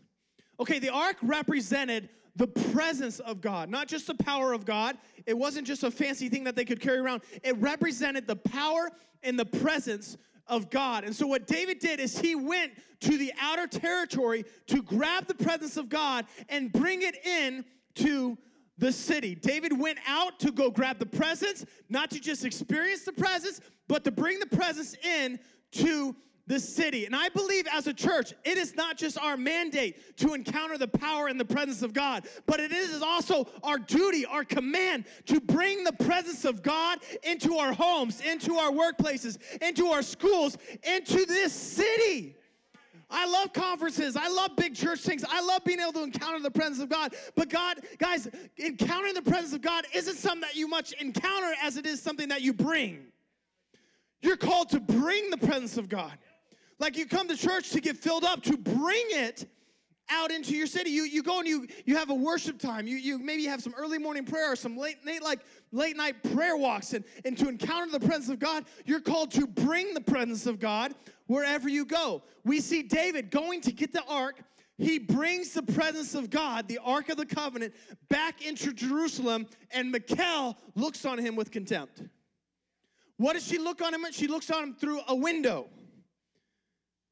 Okay, 0.59 0.79
the 0.79 0.91
ark 0.91 1.17
represented 1.23 2.09
the 2.37 2.47
presence 2.47 3.21
of 3.21 3.41
God, 3.41 3.69
not 3.69 3.89
just 3.89 4.07
the 4.07 4.15
power 4.15 4.53
of 4.53 4.65
God. 4.65 4.97
It 5.27 5.37
wasn't 5.37 5.67
just 5.67 5.83
a 5.83 5.91
fancy 5.91 6.29
thing 6.29 6.45
that 6.45 6.57
they 6.57 6.65
could 6.65 6.81
carry 6.81 6.99
around. 6.99 7.23
It 7.43 7.57
represented 7.59 8.27
the 8.27 8.37
power 8.37 8.91
and 9.23 9.39
the 9.39 9.45
presence 9.45 10.17
of 10.47 10.71
God. 10.71 11.05
And 11.05 11.15
so, 11.15 11.27
what 11.27 11.47
David 11.47 11.79
did 11.79 12.01
is 12.01 12.19
he 12.19 12.35
went 12.35 12.73
to 13.01 13.19
the 13.19 13.33
outer 13.41 13.67
territory 13.67 14.45
to 14.69 14.83
grab 14.83 15.27
the 15.27 15.35
presence 15.35 15.77
of 15.77 15.89
God 15.89 16.27
and 16.49 16.73
bring 16.73 17.03
it 17.03 17.25
in 17.25 17.65
to 17.97 18.39
the 18.83 18.91
city. 18.91 19.37
David 19.37 19.79
went 19.79 19.99
out 20.09 20.41
to 20.41 20.51
go 20.51 20.69
grab 20.69 20.99
the 20.99 21.07
presence, 21.07 21.65
not 21.89 22.11
to 22.11 22.19
just 22.19 22.45
experience 22.45 23.05
the 23.05 23.13
presence, 23.13 23.61
but 23.87 24.03
to 24.03 24.11
bring 24.11 24.41
the 24.41 24.47
presence 24.47 24.97
in 25.05 25.39
to 25.71 26.17
the 26.49 26.59
city. 26.59 27.07
And 27.07 27.15
I 27.15 27.29
believe 27.29 27.69
as 27.71 27.87
a 27.87 27.95
church, 27.95 28.35
it 28.45 28.59
is 28.59 28.75
not 28.75 28.97
just 28.97 29.17
our 29.17 29.37
mandate 29.37 30.17
to 30.17 30.35
encounter 30.35 30.77
the 30.77 30.89
power 30.89 31.29
and 31.29 31.39
the 31.39 31.45
presence 31.45 31.83
of 31.83 31.93
God, 31.93 32.27
but 32.45 32.59
it 32.59 32.73
is 32.73 33.03
also 33.03 33.47
our 33.63 33.79
duty, 33.79 34.27
our 34.27 34.43
command 34.43 35.05
to 35.27 35.41
bring 35.41 35.85
the 35.85 35.93
presence 35.93 36.45
of 36.45 36.65
God 36.65 36.99
into 37.23 37.59
our 37.59 37.73
homes, 37.73 38.21
into 38.21 38.57
our 38.57 38.73
workplaces, 38.73 39.39
into 39.63 39.87
our 39.87 40.03
schools, 40.03 40.59
into 40.83 41.25
this 41.25 41.53
city. 41.53 42.35
I 43.13 43.27
love 43.27 43.53
conferences. 43.53 44.17
I 44.17 44.29
love 44.29 44.57
big 44.57 44.75
church 44.75 45.01
things. 45.01 45.25
I 45.29 45.43
love 45.43 45.65
being 45.65 45.81
able 45.81 45.93
to 45.93 46.03
encounter 46.03 46.41
the 46.41 46.51
presence 46.51 46.81
of 46.81 46.89
God. 46.89 47.15
But 47.37 47.51
God, 47.51 47.81
guys, 47.99 48.29
encountering 48.59 49.15
the 49.15 49.23
presence 49.23 49.53
of 49.53 49.61
God 49.61 49.85
isn't 49.95 50.17
something 50.17 50.41
that 50.41 50.57
you 50.57 50.67
much 50.67 50.93
encounter 50.93 51.53
as 51.63 51.77
it 51.77 51.87
is 51.87 52.03
something 52.03 52.29
that 52.29 52.41
you 52.41 52.53
bring. 52.53 53.05
You're 54.23 54.37
called 54.37 54.71
to 54.71 54.81
bring 54.81 55.31
the 55.31 55.37
presence 55.37 55.77
of 55.77 55.89
God. 55.89 56.17
Like 56.79 56.97
you 56.97 57.07
come 57.07 57.29
to 57.29 57.37
church 57.37 57.71
to 57.71 57.81
get 57.81 57.97
filled 57.97 58.25
up, 58.25 58.43
to 58.45 58.57
bring 58.57 59.05
it 59.11 59.47
out 60.11 60.31
into 60.31 60.55
your 60.55 60.67
city. 60.67 60.91
You, 60.91 61.05
you 61.05 61.23
go 61.23 61.39
and 61.39 61.49
you, 61.49 61.67
you 61.85 61.97
have 61.97 62.11
a 62.11 62.15
worship 62.15 62.59
time. 62.59 62.87
You, 62.87 62.97
you 62.97 63.19
maybe 63.19 63.45
have 63.47 63.63
some 63.63 63.75
early 63.77 63.99
morning 63.99 64.25
prayer 64.25 64.53
or 64.53 64.57
some 64.57 64.77
late, 64.77 64.97
late, 65.05 65.23
like, 65.23 65.41
late 65.71 65.97
night 65.97 66.23
prayer 66.35 66.57
walks. 66.57 66.93
And, 66.93 67.05
and 67.25 67.37
to 67.39 67.49
encounter 67.49 67.91
the 67.91 68.05
presence 68.05 68.29
of 68.29 68.39
God, 68.39 68.65
you're 68.85 69.01
called 69.01 69.31
to 69.33 69.47
bring 69.47 69.95
the 69.95 70.01
presence 70.01 70.47
of 70.47 70.59
God 70.59 70.95
wherever 71.27 71.69
you 71.69 71.85
go. 71.85 72.23
We 72.45 72.61
see 72.61 72.83
David 72.83 73.31
going 73.31 73.61
to 73.63 73.73
get 73.73 73.93
the 73.93 74.05
ark. 74.05 74.43
He 74.79 74.99
brings 74.99 75.53
the 75.53 75.63
presence 75.63 76.15
of 76.15 76.31
God, 76.31 76.67
the 76.67 76.79
Ark 76.79 77.09
of 77.09 77.17
the 77.17 77.27
Covenant, 77.27 77.75
back 78.09 78.45
into 78.45 78.73
Jerusalem, 78.73 79.47
and 79.71 79.93
Michal 79.93 80.57
looks 80.75 81.05
on 81.05 81.19
him 81.19 81.37
with 81.37 81.51
contempt. 81.51 82.03
What 83.19 83.35
does 83.35 83.47
she 83.47 83.59
look 83.59 83.81
on 83.81 83.95
him? 83.95 84.05
She 84.11 84.27
looks 84.27 84.51
on 84.51 84.63
him 84.65 84.75
through 84.75 85.01
a 85.07 85.15
window. 85.15 85.69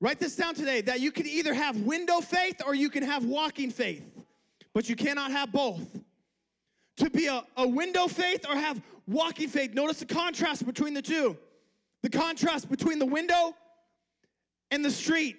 Write 0.01 0.19
this 0.19 0.35
down 0.35 0.55
today 0.55 0.81
that 0.83 1.01
you 1.01 1.13
can 1.13 1.27
either 1.27 1.53
have 1.53 1.77
window 1.83 2.21
faith 2.21 2.63
or 2.67 2.75
you 2.75 2.89
can 2.89 3.03
have 3.03 3.25
walking 3.25 3.71
faith, 3.71 4.03
but 4.73 4.89
you 4.89 4.97
cannot 4.97 5.31
have 5.31 5.53
both. 5.53 6.01
To 6.99 7.11
be 7.11 7.27
a, 7.27 7.45
a 7.57 7.69
window 7.69 8.07
faith 8.07 8.47
or 8.49 8.57
have 8.57 8.81
walking 9.07 9.49
faith, 9.49 9.75
notice 9.75 10.01
the 10.01 10.07
contrast 10.07 10.65
between 10.65 10.95
the 10.95 11.03
two. 11.03 11.37
The 12.03 12.11
contrast 12.11 12.71
between 12.71 12.99
the 12.99 13.07
window 13.07 13.55
and 14.71 14.85
the 14.85 14.91
street. 14.91 15.37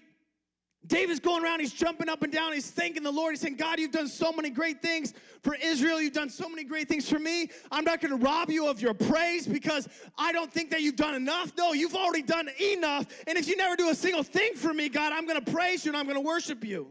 David's 0.88 1.20
going 1.20 1.44
around, 1.44 1.60
he's 1.60 1.74
jumping 1.74 2.10
up 2.10 2.24
and 2.24 2.34
down, 2.34 2.54
he's 2.54 2.72
thanking 2.72 3.04
the 3.04 3.12
Lord. 3.12 3.34
He's 3.34 3.42
saying, 3.42 3.56
God, 3.56 3.80
you've 3.80 3.92
done 3.92 4.08
so 4.08 4.32
many 4.32 4.50
great 4.50 4.82
things 4.82 5.14
for 5.44 5.56
Israel. 5.56 6.02
You've 6.02 6.14
done 6.14 6.30
so 6.30 6.50
many 6.50 6.64
great 6.64 6.88
things 6.88 7.08
for 7.08 7.20
me. 7.20 7.50
I'm 7.72 7.84
not 7.84 8.02
going 8.02 8.18
to 8.18 8.26
rob 8.26 8.50
you 8.50 8.68
of 8.68 8.82
your 8.82 8.96
praise 8.96 9.46
because 9.46 9.88
I 10.18 10.32
don't 10.32 10.52
think 10.52 10.72
that 10.72 10.82
you've 10.82 10.96
done 10.96 11.14
enough. 11.14 11.54
No, 11.56 11.74
you've 11.74 11.96
already 11.96 12.24
done 12.24 12.50
enough. 12.60 13.06
And 13.28 13.38
if 13.38 13.48
you 13.48 13.56
never 13.58 13.76
do 13.76 13.90
a 13.90 13.96
single 13.96 14.24
thing 14.24 14.56
for 14.56 14.74
me, 14.74 14.90
God, 14.90 15.14
I'm 15.14 15.28
going 15.28 15.44
to 15.44 15.52
praise 15.52 15.86
you 15.86 15.92
and 15.92 15.98
I'm 15.98 16.06
going 16.06 16.18
to 16.18 16.28
worship 16.28 16.64
you. 16.64 16.88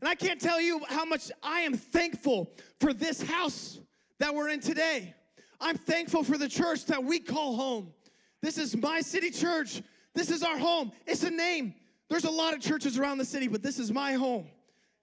And 0.00 0.08
I 0.08 0.14
can't 0.14 0.40
tell 0.40 0.60
you 0.60 0.80
how 0.88 1.04
much 1.04 1.32
I 1.42 1.60
am 1.60 1.76
thankful 1.76 2.52
for 2.78 2.92
this 2.92 3.20
house 3.20 3.80
that 4.20 4.32
we're 4.32 4.48
in 4.50 4.60
today. 4.60 5.14
I'm 5.60 5.76
thankful 5.76 6.22
for 6.22 6.38
the 6.38 6.48
church 6.48 6.86
that 6.86 7.02
we 7.02 7.18
call 7.18 7.56
home. 7.56 7.92
This 8.42 8.58
is 8.58 8.76
my 8.76 9.00
city 9.00 9.30
church. 9.30 9.82
This 10.14 10.30
is 10.30 10.44
our 10.44 10.56
home. 10.56 10.92
It's 11.06 11.24
a 11.24 11.30
name. 11.30 11.74
There's 12.08 12.24
a 12.24 12.30
lot 12.30 12.54
of 12.54 12.60
churches 12.60 12.98
around 12.98 13.18
the 13.18 13.24
city, 13.24 13.48
but 13.48 13.62
this 13.62 13.78
is 13.78 13.92
my 13.92 14.14
home. 14.14 14.46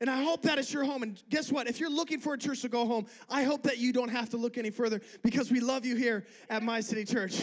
And 0.01 0.09
I 0.09 0.23
hope 0.23 0.41
that 0.41 0.57
it's 0.57 0.73
your 0.73 0.83
home. 0.83 1.03
And 1.03 1.21
guess 1.29 1.51
what? 1.51 1.67
If 1.67 1.79
you're 1.79 1.89
looking 1.89 2.19
for 2.19 2.33
a 2.33 2.37
church 2.37 2.61
to 2.61 2.69
go 2.69 2.85
home, 2.85 3.05
I 3.29 3.43
hope 3.43 3.63
that 3.63 3.77
you 3.77 3.93
don't 3.93 4.09
have 4.09 4.29
to 4.31 4.37
look 4.37 4.57
any 4.57 4.69
further 4.69 4.99
because 5.23 5.51
we 5.51 5.59
love 5.59 5.85
you 5.85 5.95
here 5.95 6.25
at 6.49 6.63
My 6.63 6.81
City 6.81 7.05
Church. 7.05 7.41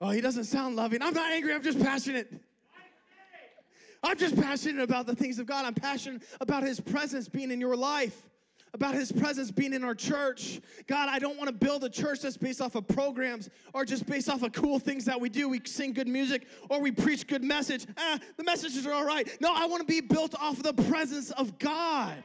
Oh, 0.00 0.10
he 0.10 0.20
doesn't 0.20 0.44
sound 0.44 0.76
loving. 0.76 1.02
I'm 1.02 1.14
not 1.14 1.32
angry, 1.32 1.52
I'm 1.54 1.62
just 1.62 1.80
passionate. 1.80 2.32
I'm 4.04 4.18
just 4.18 4.40
passionate 4.40 4.82
about 4.82 5.06
the 5.06 5.14
things 5.14 5.38
of 5.38 5.46
God. 5.46 5.64
I'm 5.64 5.74
passionate 5.74 6.22
about 6.40 6.64
his 6.64 6.80
presence 6.80 7.28
being 7.28 7.52
in 7.52 7.60
your 7.60 7.76
life. 7.76 8.28
About 8.74 8.94
his 8.94 9.12
presence 9.12 9.50
being 9.50 9.74
in 9.74 9.84
our 9.84 9.94
church. 9.94 10.60
God, 10.86 11.08
I 11.10 11.18
don't 11.18 11.36
want 11.36 11.48
to 11.48 11.54
build 11.54 11.84
a 11.84 11.90
church 11.90 12.20
that's 12.20 12.38
based 12.38 12.60
off 12.60 12.74
of 12.74 12.88
programs 12.88 13.50
or 13.74 13.84
just 13.84 14.06
based 14.06 14.30
off 14.30 14.42
of 14.42 14.52
cool 14.52 14.78
things 14.78 15.04
that 15.04 15.20
we 15.20 15.28
do. 15.28 15.48
We 15.48 15.60
sing 15.64 15.92
good 15.92 16.08
music 16.08 16.46
or 16.70 16.80
we 16.80 16.90
preach 16.90 17.26
good 17.26 17.44
message. 17.44 17.86
Ah, 17.98 18.18
the 18.36 18.44
messages 18.44 18.86
are 18.86 18.92
all 18.92 19.04
right. 19.04 19.28
No, 19.40 19.52
I 19.54 19.66
want 19.66 19.80
to 19.80 19.86
be 19.86 20.00
built 20.00 20.34
off 20.40 20.56
of 20.56 20.62
the 20.62 20.82
presence 20.84 21.30
of 21.32 21.58
God. 21.58 22.22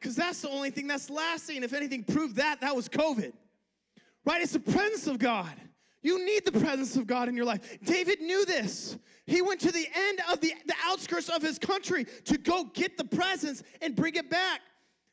Because 0.00 0.16
that's 0.16 0.40
the 0.40 0.48
only 0.48 0.70
thing 0.70 0.86
that's 0.86 1.10
lasting. 1.10 1.62
If 1.62 1.74
anything 1.74 2.02
proved 2.02 2.36
that, 2.36 2.60
that 2.62 2.74
was 2.74 2.88
COVID. 2.88 3.32
Right? 4.24 4.40
It's 4.40 4.52
the 4.52 4.60
presence 4.60 5.06
of 5.06 5.18
God. 5.18 5.52
You 6.02 6.24
need 6.24 6.44
the 6.44 6.52
presence 6.52 6.96
of 6.96 7.06
God 7.06 7.28
in 7.28 7.36
your 7.36 7.44
life. 7.44 7.78
David 7.84 8.20
knew 8.20 8.44
this. 8.44 8.96
He 9.26 9.40
went 9.40 9.60
to 9.60 9.70
the 9.70 9.86
end 9.94 10.20
of 10.32 10.40
the, 10.40 10.52
the 10.66 10.74
outskirts 10.84 11.28
of 11.28 11.42
his 11.42 11.58
country 11.58 12.06
to 12.24 12.38
go 12.38 12.64
get 12.64 12.96
the 12.96 13.04
presence 13.04 13.62
and 13.80 13.94
bring 13.94 14.16
it 14.16 14.28
back. 14.28 14.60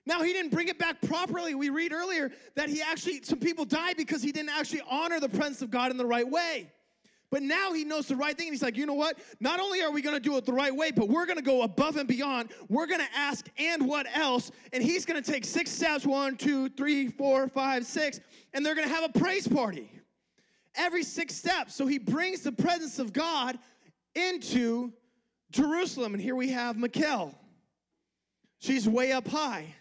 Now, 0.09 0.23
he 0.23 0.33
didn't 0.33 0.49
bring 0.49 0.69
it 0.69 0.79
back 0.79 0.99
properly. 1.03 1.53
We 1.53 1.69
read 1.69 1.93
earlier 1.93 2.31
that 2.55 2.67
he 2.67 2.81
actually, 2.81 3.21
some 3.21 3.37
people 3.37 3.63
died 3.63 3.95
because 3.95 4.23
he 4.23 4.31
didn't 4.31 4.49
actually 4.49 4.81
honor 4.89 5.19
the 5.19 5.29
presence 5.29 5.61
of 5.61 5.69
God 5.69 5.91
in 5.91 5.97
the 5.97 6.05
right 6.05 6.27
way. 6.27 6.71
But 7.29 7.43
now 7.43 7.73
he 7.73 7.83
knows 7.83 8.07
the 8.07 8.15
right 8.15 8.35
thing. 8.35 8.47
And 8.47 8.55
he's 8.55 8.63
like, 8.63 8.75
you 8.75 8.87
know 8.87 8.95
what? 8.95 9.19
Not 9.39 9.59
only 9.59 9.83
are 9.83 9.91
we 9.91 10.01
to 10.15 10.19
do 10.19 10.35
it 10.37 10.47
the 10.47 10.51
right 10.51 10.75
way, 10.75 10.89
but 10.89 11.09
we're 11.09 11.27
to 11.37 11.43
go 11.43 11.61
above 11.61 11.95
and 11.95 12.07
beyond. 12.07 12.49
We're 12.69 12.87
to 13.01 13.15
ask, 13.15 13.47
and 13.59 13.87
what 13.87 14.07
else? 14.17 14.49
And 14.73 14.81
he's 14.81 15.05
to 15.23 15.31
take 15.31 15.45
six 15.45 15.69
steps 15.69 16.07
one, 16.07 16.37
two, 16.37 16.69
three, 16.69 17.09
four, 17.09 17.47
five, 17.47 17.85
six, 17.85 18.19
and 18.55 18.65
they're 18.65 18.73
to 18.87 18.95
have 18.95 19.03
a 19.03 19.19
praise 19.19 19.47
party 19.47 19.91
every 20.73 21.03
six 21.03 21.35
steps. 21.35 21.75
So 21.75 21.85
he 21.85 21.99
brings 21.99 22.41
the 22.41 22.51
presence 22.51 22.97
of 22.97 23.13
God 23.13 23.59
into 24.15 24.91
Jerusalem. 25.51 26.15
And 26.15 26.21
here 26.21 26.35
we 26.35 26.49
have 26.49 26.77
Michal. 26.77 27.35
She's 28.57 28.89
way 28.89 29.11
up 29.11 29.27
high 29.27 29.75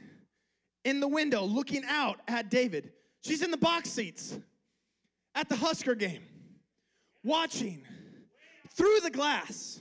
in 0.84 1.00
the 1.00 1.08
window 1.08 1.42
looking 1.44 1.84
out 1.88 2.20
at 2.28 2.50
David. 2.50 2.92
She's 3.22 3.42
in 3.42 3.50
the 3.50 3.56
box 3.56 3.90
seats 3.90 4.38
at 5.34 5.48
the 5.48 5.56
Husker 5.56 5.94
game, 5.94 6.22
watching 7.24 7.82
through 8.74 9.00
the 9.02 9.10
glass. 9.10 9.80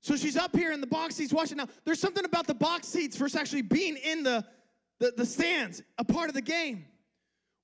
So 0.00 0.16
she's 0.16 0.36
up 0.36 0.56
here 0.56 0.72
in 0.72 0.80
the 0.80 0.86
box 0.86 1.16
seats 1.16 1.32
watching. 1.32 1.58
Now, 1.58 1.68
there's 1.84 2.00
something 2.00 2.24
about 2.24 2.46
the 2.46 2.54
box 2.54 2.88
seats 2.88 3.16
versus 3.16 3.38
actually 3.38 3.62
being 3.62 3.96
in 3.96 4.22
the, 4.22 4.44
the, 4.98 5.12
the 5.16 5.26
stands, 5.26 5.82
a 5.98 6.04
part 6.04 6.28
of 6.28 6.34
the 6.34 6.42
game. 6.42 6.86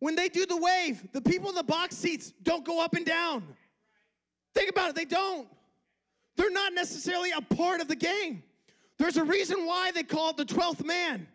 When 0.00 0.14
they 0.14 0.28
do 0.28 0.44
the 0.44 0.56
wave, 0.56 1.06
the 1.12 1.22
people 1.22 1.48
in 1.48 1.54
the 1.54 1.62
box 1.62 1.96
seats 1.96 2.32
don't 2.42 2.64
go 2.64 2.84
up 2.84 2.94
and 2.94 3.06
down. 3.06 3.42
Think 4.54 4.70
about 4.70 4.90
it, 4.90 4.96
they 4.96 5.06
don't. 5.06 5.48
They're 6.36 6.50
not 6.50 6.74
necessarily 6.74 7.30
a 7.30 7.40
part 7.40 7.80
of 7.80 7.88
the 7.88 7.96
game. 7.96 8.42
There's 8.98 9.16
a 9.16 9.24
reason 9.24 9.66
why 9.66 9.90
they 9.92 10.02
call 10.02 10.30
it 10.30 10.36
the 10.36 10.44
12th 10.44 10.84
man. 10.84 11.26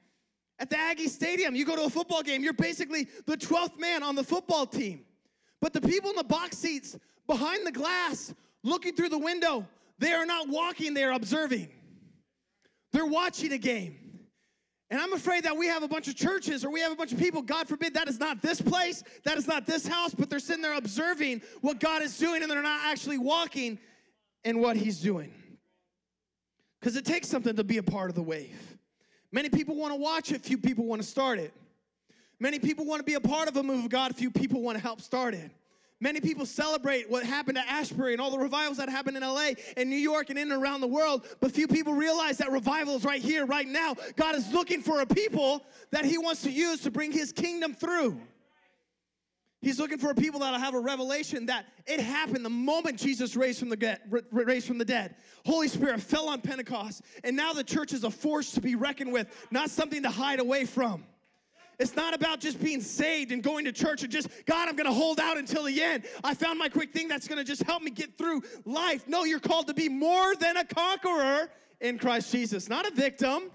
At 0.61 0.69
the 0.69 0.77
Aggie 0.77 1.07
Stadium, 1.07 1.55
you 1.55 1.65
go 1.65 1.75
to 1.75 1.85
a 1.85 1.89
football 1.89 2.21
game, 2.21 2.43
you're 2.43 2.53
basically 2.53 3.07
the 3.25 3.35
12th 3.35 3.79
man 3.79 4.03
on 4.03 4.13
the 4.13 4.23
football 4.23 4.67
team. 4.67 5.03
But 5.59 5.73
the 5.73 5.81
people 5.81 6.11
in 6.11 6.15
the 6.15 6.23
box 6.23 6.59
seats 6.59 6.95
behind 7.25 7.65
the 7.65 7.71
glass, 7.71 8.31
looking 8.63 8.95
through 8.95 9.09
the 9.09 9.17
window, 9.17 9.67
they 9.97 10.13
are 10.13 10.25
not 10.25 10.49
walking, 10.49 10.93
they 10.93 11.03
are 11.03 11.13
observing. 11.13 11.69
They're 12.93 13.07
watching 13.07 13.51
a 13.53 13.57
game. 13.57 13.97
And 14.91 15.01
I'm 15.01 15.13
afraid 15.13 15.45
that 15.45 15.57
we 15.57 15.65
have 15.65 15.81
a 15.81 15.87
bunch 15.87 16.07
of 16.07 16.15
churches 16.15 16.63
or 16.63 16.69
we 16.69 16.81
have 16.81 16.91
a 16.91 16.95
bunch 16.95 17.11
of 17.11 17.17
people, 17.17 17.41
God 17.41 17.67
forbid, 17.67 17.95
that 17.95 18.07
is 18.07 18.19
not 18.19 18.43
this 18.43 18.61
place, 18.61 19.03
that 19.23 19.39
is 19.39 19.47
not 19.47 19.65
this 19.65 19.87
house, 19.87 20.13
but 20.13 20.29
they're 20.29 20.37
sitting 20.37 20.61
there 20.61 20.77
observing 20.77 21.41
what 21.61 21.79
God 21.79 22.03
is 22.03 22.15
doing 22.19 22.43
and 22.43 22.51
they're 22.51 22.61
not 22.61 22.81
actually 22.83 23.17
walking 23.17 23.79
in 24.43 24.59
what 24.59 24.75
He's 24.75 24.99
doing. 24.99 25.33
Because 26.79 26.95
it 26.95 27.05
takes 27.05 27.27
something 27.29 27.55
to 27.55 27.63
be 27.63 27.77
a 27.77 27.83
part 27.83 28.11
of 28.11 28.15
the 28.15 28.21
wave. 28.21 28.70
Many 29.31 29.49
people 29.49 29.75
want 29.75 29.93
to 29.93 29.99
watch 29.99 30.31
it, 30.31 30.41
few 30.41 30.57
people 30.57 30.85
want 30.85 31.01
to 31.01 31.07
start 31.07 31.39
it. 31.39 31.53
Many 32.39 32.59
people 32.59 32.85
want 32.85 32.99
to 32.99 33.03
be 33.03 33.13
a 33.13 33.21
part 33.21 33.47
of 33.47 33.55
a 33.57 33.63
move 33.63 33.85
of 33.85 33.91
God, 33.91 34.15
few 34.15 34.31
people 34.31 34.61
want 34.61 34.77
to 34.77 34.81
help 34.81 34.99
start 34.99 35.33
it. 35.33 35.51
Many 35.99 36.19
people 36.19 36.47
celebrate 36.47 37.11
what 37.11 37.23
happened 37.23 37.59
at 37.59 37.67
Asbury 37.67 38.13
and 38.13 38.21
all 38.21 38.31
the 38.31 38.39
revivals 38.39 38.77
that 38.77 38.89
happened 38.89 39.15
in 39.17 39.23
LA 39.23 39.51
and 39.77 39.87
New 39.87 39.95
York 39.95 40.31
and 40.31 40.39
in 40.39 40.51
and 40.51 40.61
around 40.61 40.81
the 40.81 40.87
world, 40.87 41.27
but 41.39 41.51
few 41.51 41.67
people 41.67 41.93
realize 41.93 42.39
that 42.39 42.51
revival 42.51 42.95
is 42.95 43.03
right 43.03 43.21
here, 43.21 43.45
right 43.45 43.67
now. 43.67 43.95
God 44.15 44.33
is 44.33 44.51
looking 44.51 44.81
for 44.81 45.01
a 45.01 45.05
people 45.05 45.63
that 45.91 46.03
He 46.03 46.17
wants 46.17 46.41
to 46.41 46.51
use 46.51 46.81
to 46.81 46.91
bring 46.91 47.11
His 47.11 47.31
kingdom 47.31 47.75
through. 47.75 48.19
He's 49.61 49.79
looking 49.79 49.99
for 49.99 50.13
people 50.15 50.39
that'll 50.39 50.59
have 50.59 50.73
a 50.73 50.79
revelation 50.79 51.45
that 51.45 51.67
it 51.85 51.99
happened 51.99 52.43
the 52.43 52.49
moment 52.49 52.97
Jesus 52.97 53.35
raised 53.35 53.59
from 53.59 53.69
the 53.69 53.75
dead, 53.75 53.99
raised 54.31 54.65
from 54.65 54.79
the 54.79 54.85
dead. 54.85 55.15
Holy 55.45 55.67
Spirit 55.67 56.01
fell 56.01 56.29
on 56.29 56.41
Pentecost, 56.41 57.03
and 57.23 57.35
now 57.35 57.53
the 57.53 57.63
church 57.63 57.93
is 57.93 58.03
a 58.03 58.09
force 58.09 58.51
to 58.53 58.61
be 58.61 58.73
reckoned 58.73 59.13
with, 59.13 59.27
not 59.51 59.69
something 59.69 60.01
to 60.01 60.09
hide 60.09 60.39
away 60.39 60.65
from. 60.65 61.03
It's 61.79 61.95
not 61.95 62.15
about 62.15 62.39
just 62.39 62.61
being 62.61 62.81
saved 62.81 63.31
and 63.31 63.41
going 63.43 63.65
to 63.65 63.71
church 63.71 64.03
and 64.03 64.11
just, 64.11 64.29
God, 64.45 64.67
I'm 64.67 64.75
gonna 64.75 64.93
hold 64.93 65.19
out 65.19 65.37
until 65.37 65.63
the 65.63 65.81
end. 65.81 66.05
I 66.23 66.33
found 66.33 66.57
my 66.57 66.69
quick 66.69 66.91
thing 66.91 67.07
that's 67.07 67.27
gonna 67.27 67.43
just 67.43 67.63
help 67.63 67.83
me 67.83 67.91
get 67.91 68.17
through 68.17 68.41
life. 68.65 69.07
No, 69.07 69.25
you're 69.25 69.39
called 69.39 69.67
to 69.67 69.73
be 69.73 69.89
more 69.89 70.35
than 70.35 70.57
a 70.57 70.65
conqueror 70.65 71.49
in 71.79 71.99
Christ 71.99 72.31
Jesus, 72.31 72.67
not 72.67 72.87
a 72.87 72.91
victim. 72.91 73.51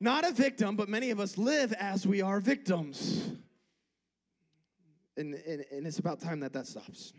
Not 0.00 0.24
a 0.28 0.32
victim, 0.32 0.76
but 0.76 0.88
many 0.88 1.10
of 1.10 1.20
us 1.20 1.38
live 1.38 1.72
as 1.74 2.06
we 2.06 2.20
are 2.20 2.40
victims. 2.40 3.30
And, 5.16 5.34
and, 5.34 5.64
and 5.70 5.86
it's 5.86 5.98
about 5.98 6.20
time 6.20 6.40
that 6.40 6.52
that 6.52 6.66
stops. 6.66 7.12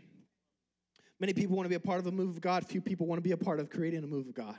Many 1.18 1.32
people 1.32 1.56
want 1.56 1.64
to 1.64 1.70
be 1.70 1.76
a 1.76 1.80
part 1.80 1.98
of 1.98 2.06
a 2.06 2.12
move 2.12 2.30
of 2.30 2.40
God, 2.40 2.66
few 2.66 2.80
people 2.80 3.06
want 3.06 3.18
to 3.18 3.22
be 3.22 3.32
a 3.32 3.36
part 3.36 3.58
of 3.58 3.70
creating 3.70 4.04
a 4.04 4.06
move 4.06 4.28
of 4.28 4.34
God. 4.34 4.56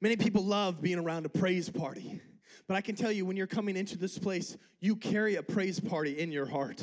Many 0.00 0.16
people 0.16 0.44
love 0.44 0.82
being 0.82 0.98
around 0.98 1.24
a 1.24 1.28
praise 1.28 1.70
party. 1.70 2.20
But 2.66 2.76
I 2.76 2.80
can 2.80 2.96
tell 2.96 3.12
you, 3.12 3.24
when 3.24 3.36
you're 3.36 3.46
coming 3.46 3.76
into 3.76 3.96
this 3.96 4.18
place, 4.18 4.56
you 4.80 4.96
carry 4.96 5.36
a 5.36 5.42
praise 5.42 5.78
party 5.78 6.18
in 6.18 6.32
your 6.32 6.46
heart. 6.46 6.82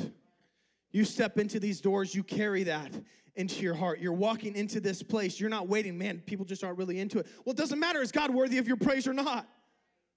You 0.92 1.04
step 1.04 1.38
into 1.38 1.60
these 1.60 1.80
doors, 1.80 2.14
you 2.14 2.22
carry 2.22 2.62
that 2.64 2.90
into 3.36 3.62
your 3.62 3.74
heart. 3.74 3.98
You're 3.98 4.12
walking 4.12 4.54
into 4.54 4.80
this 4.80 5.02
place. 5.02 5.40
You're 5.40 5.50
not 5.50 5.68
waiting, 5.68 5.96
man, 5.96 6.22
people 6.26 6.44
just 6.44 6.62
aren't 6.64 6.78
really 6.78 7.00
into 7.00 7.18
it. 7.18 7.26
Well, 7.44 7.52
it 7.52 7.56
doesn't 7.56 7.78
matter, 7.78 8.02
is 8.02 8.12
God 8.12 8.30
worthy 8.30 8.58
of 8.58 8.66
your 8.66 8.76
praise 8.76 9.06
or 9.06 9.14
not? 9.14 9.46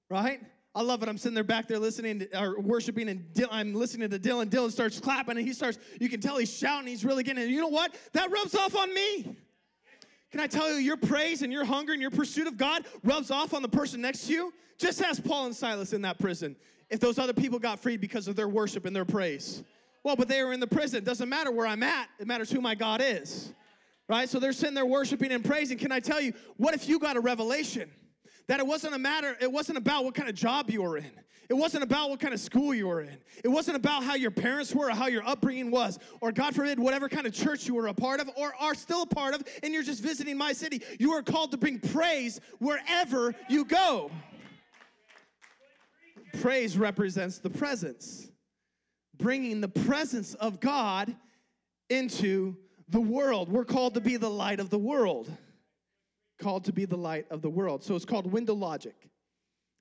Right? 0.09 0.41
I 0.75 0.81
love 0.81 1.01
it. 1.01 1.07
I'm 1.07 1.17
sitting 1.17 1.33
there 1.33 1.45
back 1.45 1.69
there 1.69 1.79
listening 1.79 2.19
to, 2.19 2.41
or 2.41 2.59
worshiping, 2.59 3.07
and 3.07 3.25
I'm 3.49 3.73
listening 3.73 4.09
to 4.09 4.19
Dylan. 4.19 4.47
Dylan 4.47 4.71
starts 4.71 4.99
clapping, 4.99 5.37
and 5.37 5.47
he 5.47 5.53
starts, 5.53 5.79
you 6.01 6.09
can 6.09 6.19
tell 6.19 6.37
he's 6.37 6.55
shouting, 6.55 6.87
he's 6.87 7.05
really 7.05 7.23
getting 7.23 7.43
it. 7.43 7.49
You 7.49 7.61
know 7.61 7.69
what? 7.69 7.95
That 8.11 8.29
rubs 8.29 8.53
off 8.55 8.75
on 8.75 8.93
me. 8.93 9.37
Can 10.31 10.41
I 10.41 10.47
tell 10.47 10.69
you, 10.69 10.75
your 10.75 10.97
praise 10.97 11.43
and 11.43 11.53
your 11.53 11.63
hunger 11.63 11.93
and 11.93 12.01
your 12.01 12.11
pursuit 12.11 12.45
of 12.45 12.57
God 12.57 12.85
rubs 13.05 13.31
off 13.31 13.53
on 13.53 13.61
the 13.61 13.69
person 13.69 14.01
next 14.01 14.27
to 14.27 14.33
you? 14.33 14.53
Just 14.77 15.01
ask 15.01 15.23
Paul 15.23 15.45
and 15.45 15.55
Silas 15.55 15.93
in 15.93 16.01
that 16.01 16.19
prison 16.19 16.57
if 16.89 16.99
those 16.99 17.17
other 17.17 17.31
people 17.31 17.57
got 17.57 17.79
freed 17.79 18.01
because 18.01 18.27
of 18.27 18.35
their 18.35 18.49
worship 18.49 18.85
and 18.85 18.93
their 18.93 19.05
praise. 19.05 19.63
Well, 20.03 20.17
but 20.17 20.27
they 20.27 20.43
were 20.43 20.51
in 20.51 20.59
the 20.59 20.67
prison. 20.67 20.97
It 20.97 21.05
doesn't 21.05 21.29
matter 21.29 21.51
where 21.51 21.65
I'm 21.65 21.83
at, 21.83 22.09
it 22.19 22.27
matters 22.27 22.51
who 22.51 22.59
my 22.59 22.75
God 22.75 23.01
is. 23.01 23.53
Right? 24.09 24.27
So 24.27 24.39
they're 24.39 24.53
sitting 24.53 24.75
there 24.75 24.85
worshiping 24.85 25.31
and 25.31 25.43
praising. 25.43 25.77
Can 25.77 25.93
I 25.93 26.01
tell 26.01 26.19
you, 26.19 26.33
what 26.57 26.73
if 26.73 26.89
you 26.89 26.99
got 26.99 27.15
a 27.15 27.21
revelation? 27.21 27.89
That 28.47 28.59
it 28.59 28.67
wasn't 28.67 28.95
a 28.95 28.99
matter, 28.99 29.35
it 29.41 29.51
wasn't 29.51 29.77
about 29.77 30.03
what 30.03 30.13
kind 30.13 30.29
of 30.29 30.35
job 30.35 30.69
you 30.69 30.83
were 30.83 30.97
in. 30.97 31.11
It 31.47 31.53
wasn't 31.53 31.83
about 31.83 32.09
what 32.09 32.19
kind 32.19 32.33
of 32.33 32.39
school 32.39 32.73
you 32.73 32.87
were 32.87 33.01
in. 33.01 33.17
It 33.43 33.49
wasn't 33.49 33.77
about 33.77 34.03
how 34.03 34.15
your 34.15 34.31
parents 34.31 34.73
were 34.73 34.87
or 34.87 34.95
how 34.95 35.07
your 35.07 35.27
upbringing 35.27 35.69
was, 35.69 35.99
or 36.21 36.31
God 36.31 36.55
forbid, 36.55 36.79
whatever 36.79 37.07
kind 37.07 37.27
of 37.27 37.33
church 37.33 37.67
you 37.67 37.75
were 37.75 37.87
a 37.87 37.93
part 37.93 38.19
of 38.19 38.29
or 38.35 38.53
are 38.59 38.73
still 38.73 39.03
a 39.03 39.07
part 39.07 39.35
of, 39.35 39.43
and 39.61 39.73
you're 39.73 39.83
just 39.83 40.01
visiting 40.01 40.37
my 40.37 40.53
city. 40.53 40.81
You 40.99 41.11
are 41.11 41.21
called 41.21 41.51
to 41.51 41.57
bring 41.57 41.79
praise 41.79 42.39
wherever 42.57 43.35
you 43.47 43.65
go. 43.65 44.09
Praise 46.41 46.77
represents 46.77 47.37
the 47.37 47.49
presence, 47.49 48.29
bringing 49.17 49.61
the 49.61 49.67
presence 49.67 50.33
of 50.35 50.59
God 50.59 51.15
into 51.89 52.57
the 52.89 52.99
world. 52.99 53.49
We're 53.49 53.65
called 53.65 53.93
to 53.93 54.01
be 54.01 54.17
the 54.17 54.29
light 54.29 54.59
of 54.59 54.69
the 54.69 54.79
world. 54.79 55.29
Called 56.45 56.65
to 56.65 56.71
be 56.71 56.85
the 56.85 56.95
light 56.95 57.25
of 57.31 57.41
the 57.41 57.49
world. 57.49 57.83
So 57.83 57.95
it's 57.95 58.05
called 58.05 58.31
window 58.31 58.53
logic. 58.53 59.09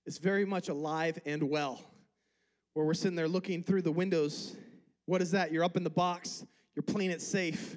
It's 0.07 0.17
very 0.17 0.47
much 0.47 0.71
alive 0.71 1.19
and 1.27 1.43
well. 1.43 1.79
Where 2.73 2.87
we're 2.87 2.95
sitting 2.95 3.15
there 3.15 3.29
looking 3.29 3.63
through 3.63 3.83
the 3.83 3.93
windows. 3.93 4.57
What 5.05 5.21
is 5.21 5.31
that? 5.33 5.53
You're 5.53 5.63
up 5.63 5.77
in 5.77 5.85
the 5.85 5.91
box, 5.91 6.47
you're 6.75 6.83
playing 6.83 7.11
it 7.11 7.21
safe. 7.21 7.77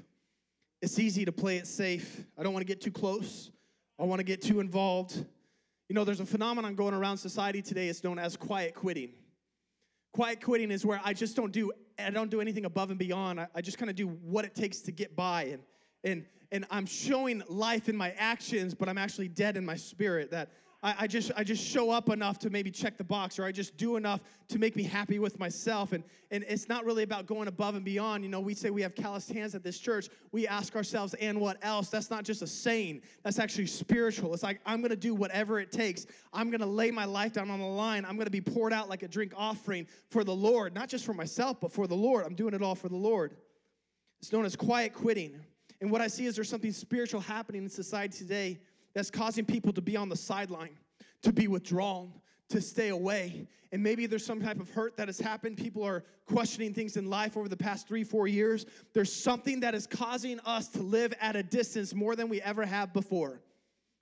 It's 0.82 0.98
easy 1.00 1.25
to 1.25 1.34
play 1.34 1.58
it 1.58 1.67
safe. 1.67 2.24
I 2.38 2.44
don't 2.44 2.53
want 2.53 2.65
to 2.65 2.65
get 2.65 2.79
too 2.79 2.91
close, 2.91 3.51
I 4.00 4.06
want 4.06 4.20
to 4.20 4.24
get 4.24 4.41
too 4.41 4.62
involved. 4.62 5.17
You 5.89 5.94
know, 5.94 6.06
there's 6.06 6.22
a 6.22 6.25
phenomenon 6.25 6.74
going 6.75 6.94
around 6.94 7.17
society 7.17 7.62
today. 7.62 7.89
It's 7.89 8.06
known 8.06 8.17
as 8.17 8.38
quiet 8.38 8.74
quitting. 8.74 9.10
Quiet 10.13 10.41
quitting 10.41 10.72
is 10.72 10.86
where 10.86 11.01
I 11.03 11.12
just 11.12 11.36
don't 11.36 11.51
do 11.51 11.74
I 12.00 12.10
don't 12.10 12.32
do 12.32 12.39
anything 12.39 12.63
above 12.63 12.89
and 12.91 12.98
beyond. 12.98 13.41
I, 13.41 13.48
I 13.53 13.60
just 13.60 13.77
kind 13.77 13.89
of 13.89 13.98
do 13.98 14.08
what 14.08 14.46
it 14.46 14.56
takes 14.56 14.79
to 14.79 14.94
get 14.94 15.13
by, 15.13 15.44
and 15.44 15.62
and 16.06 16.25
and 16.51 16.66
I'm 16.70 16.86
showing 16.86 17.44
life 17.50 17.89
in 17.89 17.96
my 17.96 18.13
actions, 18.18 18.74
but 18.74 18.88
I'm 18.88 18.98
actually 18.98 19.27
dead 19.27 19.58
in 19.58 19.66
my 19.66 19.75
spirit. 19.75 20.32
That 20.32 20.50
I, 20.84 20.96
I, 21.00 21.08
just 21.08 21.32
I 21.36 21.44
just 21.44 21.63
show 21.63 21.89
up 21.89 22.10
enough 22.10 22.38
to 22.39 22.50
maybe 22.50 22.70
check 22.70 22.98
the 22.98 23.04
box, 23.04 23.39
or 23.39 23.46
I 23.46 23.51
just 23.51 23.77
do 23.77 23.96
enough 23.96 24.22
to 24.50 24.60
make 24.60 24.75
me 24.75 24.84
happy 24.84 25.18
with 25.18 25.39
myself. 25.39 25.92
And 25.92 26.04
and 26.30 26.46
it's 26.48 26.70
not 26.70 26.86
really 26.86 27.04
about 27.04 27.25
going 27.25 27.48
above 27.48 27.75
and 27.75 27.84
beyond. 27.84 28.24
You 28.24 28.30
know, 28.30 28.39
we 28.39 28.54
say 28.54 28.70
we 28.70 28.84
have 28.84 28.94
calloused 28.94 29.32
hands 29.32 29.56
at 29.56 29.63
this 29.63 29.80
church. 29.80 30.08
We 30.32 30.48
ask 30.48 30.75
ourselves, 30.75 31.13
and 31.16 31.42
what 31.42 31.58
else? 31.63 31.89
That's 31.89 32.10
not 32.10 32.24
just 32.24 32.42
a 32.42 32.48
saying. 32.48 33.01
That's 33.24 33.39
actually 33.39 33.68
spiritual. 33.68 34.34
It's 34.34 34.44
like 34.44 34.60
I'm 34.66 34.82
gonna 34.82 34.96
do 34.96 35.16
whatever 35.16 35.60
it 35.60 35.72
takes. 35.72 36.06
I'm 36.32 36.51
gonna 36.51 36.66
lay 36.66 36.92
my 36.92 37.06
life 37.06 37.34
down 37.34 37.50
on 37.50 37.60
the 37.60 37.66
line. 37.66 38.06
I'm 38.06 38.18
gonna 38.18 38.30
be 38.30 38.42
poured 38.42 38.74
out 38.74 38.88
like 38.88 39.04
a 39.04 39.08
drink 39.08 39.34
offering 39.36 39.88
for 40.10 40.24
the 40.24 40.36
Lord, 40.36 40.75
not 40.75 40.89
just 40.89 41.06
for 41.06 41.13
myself, 41.13 41.60
but 41.60 41.72
for 41.72 41.88
the 41.88 41.96
Lord. 41.96 42.25
I'm 42.25 42.36
doing 42.36 42.54
it 42.54 42.62
all 42.62 42.75
for 42.75 42.89
the 42.89 42.96
Lord. 42.96 43.36
It's 44.22 44.32
known 44.32 44.46
as 44.46 44.56
quiet 44.56 44.94
quitting. 44.94 45.39
And 45.81 45.91
what 45.91 46.01
I 46.01 46.07
see 46.07 46.25
is 46.25 46.36
there's 46.36 46.50
something 46.50 46.72
spiritual 46.72 47.22
happening 47.22 47.63
in 47.63 47.69
society 47.69 48.17
today 48.17 48.60
that's 48.93 49.12
causing 49.12 49.46
people 49.46 49.72
to 49.74 49.81
be 49.81 49.96
on 49.96 50.10
the 50.10 50.15
sideline, 50.15 50.77
to 51.22 51.31
be 51.31 51.48
withdrawn, 51.48 52.12
to 52.50 52.62
stay 52.62 52.89
away. 52.89 53.48
And 53.72 53.84
maybe 53.84 54.05
there's 54.05 54.25
some 54.25 54.41
type 54.41 54.60
of 54.60 54.69
hurt 54.69 54.96
that 54.98 55.07
has 55.07 55.19
happened. 55.19 55.57
People 55.57 55.84
are 55.84 56.03
questioning 56.25 56.74
things 56.74 56.98
in 56.98 57.10
life 57.10 57.36
over 57.36 57.50
the 57.50 57.57
past 57.57 57.88
three, 57.88 58.03
four 58.03 58.27
years. 58.27 58.65
There's 58.93 59.12
something 59.12 59.60
that 59.60 59.75
is 59.75 59.86
causing 59.86 60.39
us 60.41 60.69
to 60.69 60.81
live 60.81 61.13
at 61.19 61.36
a 61.36 61.43
distance 61.43 61.93
more 61.93 62.15
than 62.15 62.29
we 62.29 62.41
ever 62.41 62.65
have 62.65 62.93
before. 62.93 63.41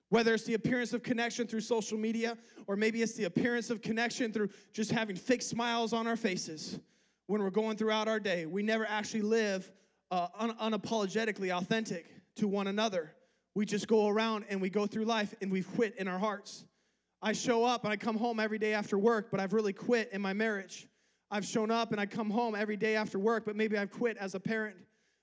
Whether 0.08 0.34
it's 0.34 0.44
the 0.44 0.54
appearance 0.54 0.92
of 0.92 1.02
connection 1.02 1.48
through 1.48 1.62
social 1.62 1.98
media, 1.98 2.38
or 2.68 2.76
maybe 2.76 3.02
it's 3.02 3.14
the 3.14 3.24
appearance 3.24 3.70
of 3.70 3.82
connection 3.82 4.32
through 4.32 4.50
just 4.72 4.92
having 4.92 5.16
fake 5.16 5.42
smiles 5.42 5.92
on 5.92 6.06
our 6.06 6.16
faces 6.16 6.78
when 7.26 7.42
we're 7.42 7.50
going 7.50 7.76
throughout 7.76 8.06
our 8.06 8.20
day. 8.20 8.46
We 8.46 8.62
never 8.62 8.86
actually 8.86 9.22
live 9.22 9.70
uh, 10.10 10.28
un- 10.38 10.56
unapologetically 10.60 11.56
authentic 11.56 12.06
to 12.36 12.48
one 12.48 12.66
another. 12.66 13.12
We 13.54 13.64
just 13.64 13.88
go 13.88 14.08
around 14.08 14.44
and 14.48 14.60
we 14.60 14.70
go 14.70 14.86
through 14.86 15.04
life 15.04 15.34
and 15.40 15.50
we've 15.50 15.68
quit 15.74 15.96
in 15.96 16.08
our 16.08 16.18
hearts. 16.18 16.64
I 17.22 17.32
show 17.32 17.64
up 17.64 17.84
and 17.84 17.92
I 17.92 17.96
come 17.96 18.16
home 18.16 18.38
every 18.38 18.58
day 18.58 18.74
after 18.74 18.98
work, 18.98 19.30
but 19.30 19.40
I've 19.40 19.52
really 19.52 19.72
quit 19.72 20.10
in 20.12 20.20
my 20.20 20.32
marriage. 20.32 20.86
I've 21.30 21.44
shown 21.44 21.70
up 21.70 21.92
and 21.92 22.00
I 22.00 22.06
come 22.06 22.30
home 22.30 22.54
every 22.54 22.76
day 22.76 22.94
after 22.94 23.18
work, 23.18 23.44
but 23.46 23.56
maybe 23.56 23.76
I've 23.76 23.90
quit 23.90 24.16
as 24.18 24.34
a 24.34 24.40
parent. 24.40 24.76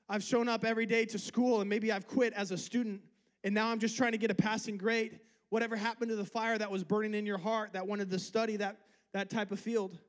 I've 0.10 0.24
shown 0.24 0.50
up 0.50 0.66
every 0.66 0.86
day 0.86 1.06
to 1.06 1.20
school 1.20 1.62
and 1.62 1.70
maybe 1.70 1.92
I've 1.92 2.08
quit 2.08 2.34
as 2.34 2.52
a 2.52 2.58
student. 2.58 3.02
And 3.44 3.54
now 3.54 3.68
I'm 3.68 3.80
just 3.80 3.96
trying 3.96 4.12
to 4.12 4.18
get 4.18 4.32
a 4.32 4.36
passing 4.36 4.78
grade. 4.78 5.20
Whatever 5.50 5.76
happened 5.76 6.10
to 6.10 6.16
the 6.16 6.26
fire 6.26 6.58
that 6.58 6.70
was 6.70 6.84
burning 6.84 7.14
in 7.14 7.26
your 7.26 7.38
heart 7.38 7.74
that 7.74 7.86
wanted 7.86 8.10
to 8.10 8.20
study 8.20 8.58
that, 8.58 8.78
that 9.14 9.30
type 9.30 9.52
of 9.52 9.60
field? 9.60 10.00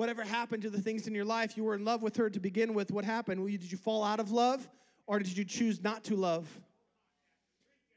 Whatever 0.00 0.24
happened 0.24 0.62
to 0.62 0.70
the 0.70 0.80
things 0.80 1.06
in 1.06 1.14
your 1.14 1.26
life? 1.26 1.58
You 1.58 1.64
were 1.64 1.74
in 1.74 1.84
love 1.84 2.02
with 2.02 2.16
her 2.16 2.30
to 2.30 2.40
begin 2.40 2.72
with. 2.72 2.90
What 2.90 3.04
happened? 3.04 3.46
Did 3.46 3.70
you 3.70 3.76
fall 3.76 4.02
out 4.02 4.18
of 4.18 4.30
love 4.30 4.66
or 5.06 5.18
did 5.18 5.36
you 5.36 5.44
choose 5.44 5.82
not 5.82 6.04
to 6.04 6.16
love? 6.16 6.48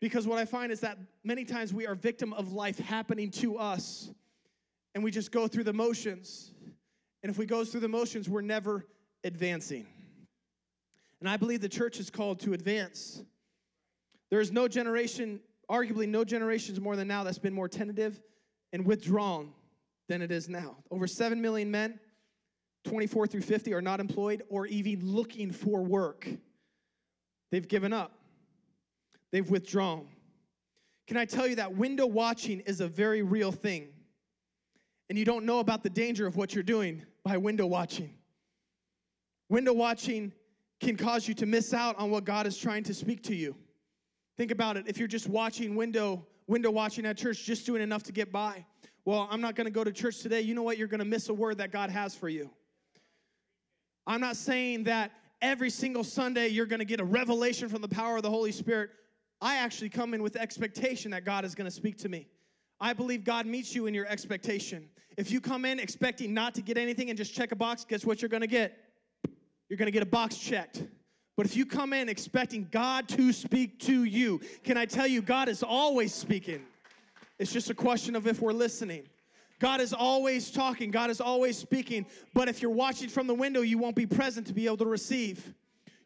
Because 0.02 0.28
what 0.28 0.38
I 0.38 0.44
find 0.44 0.70
is 0.70 0.82
that 0.82 0.98
many 1.24 1.46
times 1.46 1.74
we 1.74 1.88
are 1.88 1.96
victim 1.96 2.34
of 2.34 2.52
life 2.52 2.78
happening 2.78 3.32
to 3.32 3.58
us 3.58 4.10
and 4.94 5.02
we 5.02 5.12
just 5.12 5.32
go 5.32 5.48
through 5.48 5.64
the 5.64 5.72
motions. 5.72 6.52
And 7.24 7.30
if 7.30 7.38
we 7.38 7.46
go 7.46 7.64
through 7.64 7.80
the 7.80 7.88
motions, 7.88 8.28
we're 8.28 8.42
never 8.42 8.86
advancing. 9.24 9.88
And 11.22 11.30
I 11.30 11.38
believe 11.38 11.62
the 11.62 11.70
church 11.70 12.02
is 12.02 12.10
called 12.10 12.42
to 12.42 12.52
advance. 12.52 13.24
There 14.30 14.42
is 14.42 14.52
no 14.52 14.68
generation, 14.68 15.40
arguably 15.72 16.10
no 16.10 16.26
generations 16.26 16.82
more 16.82 16.98
than 16.98 17.08
now, 17.08 17.24
that's 17.24 17.40
been 17.40 17.54
more 17.54 17.70
tentative 17.70 18.22
and 18.74 18.86
withdrawn 18.86 19.54
than 20.14 20.22
it 20.22 20.32
is 20.32 20.48
now. 20.48 20.78
Over 20.92 21.08
7 21.08 21.42
million 21.42 21.72
men, 21.72 22.00
24 22.84 23.26
through 23.26 23.42
50, 23.42 23.74
are 23.74 23.82
not 23.82 24.00
employed 24.00 24.44
or 24.48 24.68
even 24.68 25.04
looking 25.04 25.52
for 25.52 25.82
work. 25.82 26.30
They've 27.52 27.68
given 27.68 27.92
up. 27.92 28.12
They've 29.32 29.50
withdrawn. 29.50 30.08
Can 31.08 31.18
I 31.18 31.26
tell 31.26 31.48
you 31.48 31.56
that 31.56 31.76
window 31.76 32.06
watching 32.06 32.60
is 32.60 32.80
a 32.80 32.88
very 32.88 33.24
real 33.24 33.52
thing? 33.52 33.88
And 35.10 35.18
you 35.18 35.26
don't 35.26 35.46
know 35.46 35.58
about 35.58 35.82
the 35.82 35.90
danger 35.90 36.28
of 36.28 36.36
what 36.36 36.54
you're 36.54 36.64
doing 36.64 37.04
by 37.26 37.38
window 37.38 37.66
watching. 37.66 38.14
Window 39.50 39.74
watching 39.74 40.32
can 40.80 40.96
cause 40.96 41.28
you 41.28 41.34
to 41.34 41.48
miss 41.48 41.74
out 41.74 41.98
on 41.98 42.12
what 42.12 42.24
God 42.24 42.46
is 42.46 42.56
trying 42.56 42.84
to 42.84 42.94
speak 42.94 43.24
to 43.24 43.36
you. 43.36 43.56
Think 44.38 44.52
about 44.52 44.78
it. 44.78 44.86
If 44.88 45.00
you're 45.00 45.08
just 45.08 45.28
watching 45.28 45.76
window 45.76 46.24
window 46.46 46.70
watching 46.70 47.08
at 47.08 47.18
church, 47.18 47.44
just 47.44 47.66
doing 47.66 47.82
enough 47.82 48.04
to 48.04 48.12
get 48.12 48.32
by. 48.32 48.64
Well, 49.06 49.28
I'm 49.30 49.42
not 49.42 49.56
going 49.56 49.66
to 49.66 49.72
go 49.72 49.84
to 49.84 49.92
church 49.92 50.20
today. 50.20 50.42
You 50.42 50.56
know 50.56 50.64
what? 50.64 50.78
You're 50.78 50.88
going 50.88 51.00
to 51.00 51.06
miss 51.06 51.30
a 51.30 51.34
word 51.34 51.58
that 51.58 51.72
God 51.72 51.90
has 51.90 52.16
for 52.16 52.30
you. 52.30 52.50
I'm 54.08 54.22
not 54.22 54.38
saying 54.38 54.86
that 54.86 55.12
every 55.42 55.70
single 55.70 56.04
Sunday 56.04 56.48
you're 56.48 56.66
going 56.66 56.80
to 56.80 56.86
get 56.86 57.00
a 57.00 57.06
revelation 57.06 57.68
from 57.68 57.82
the 57.82 57.88
power 57.88 58.18
of 58.18 58.24
the 58.24 58.30
Holy 58.30 58.52
Spirit. 58.52 58.92
I 59.42 59.58
actually 59.58 59.90
come 59.90 60.14
in 60.14 60.24
with 60.24 60.38
expectation 60.38 61.12
that 61.12 61.26
God 61.26 61.44
is 61.44 61.54
going 61.54 61.66
to 61.66 61.72
speak 61.72 61.98
to 62.00 62.10
me. 62.10 62.28
I 62.80 62.94
believe 62.94 63.24
God 63.24 63.46
meets 63.46 63.76
you 63.76 63.88
in 63.88 63.94
your 63.94 64.06
expectation. 64.08 64.90
If 65.18 65.32
you 65.32 65.42
come 65.42 65.66
in 65.66 65.80
expecting 65.80 66.34
not 66.34 66.56
to 66.56 66.62
get 66.62 66.78
anything 66.78 67.10
and 67.10 67.18
just 67.18 67.34
check 67.34 67.52
a 67.52 67.56
box, 67.56 67.86
guess 67.86 68.06
what 68.06 68.22
you're 68.22 68.30
going 68.30 68.42
to 68.42 68.48
get? 68.48 68.78
You're 69.70 69.78
going 69.78 69.88
to 69.88 69.92
get 69.92 70.04
a 70.04 70.08
box 70.08 70.38
checked. 70.38 70.84
But 71.36 71.46
if 71.46 71.56
you 71.56 71.66
come 71.66 71.94
in 71.94 72.10
expecting 72.10 72.68
God 72.72 73.08
to 73.10 73.34
speak 73.34 73.80
to 73.82 74.04
you, 74.04 74.40
can 74.64 74.78
I 74.78 74.86
tell 74.86 75.08
you, 75.08 75.22
God 75.22 75.50
is 75.50 75.64
always 75.64 76.14
speaking. 76.14 76.64
It's 77.40 77.52
just 77.52 77.70
a 77.70 77.74
question 77.74 78.16
of 78.16 78.28
if 78.28 78.42
we're 78.42 78.54
listening. 78.54 79.08
God 79.60 79.82
is 79.82 79.94
always 79.94 80.52
talking, 80.52 80.92
God 80.92 81.10
is 81.10 81.22
always 81.22 81.58
speaking. 81.58 82.06
But 82.34 82.50
if 82.50 82.62
you're 82.62 82.72
watching 82.72 83.10
from 83.10 83.28
the 83.28 83.34
window, 83.34 83.62
you 83.62 83.78
won't 83.78 83.96
be 83.96 84.06
present 84.06 84.48
to 84.48 84.54
be 84.54 84.66
able 84.66 84.78
to 84.78 84.86
receive. 84.86 85.54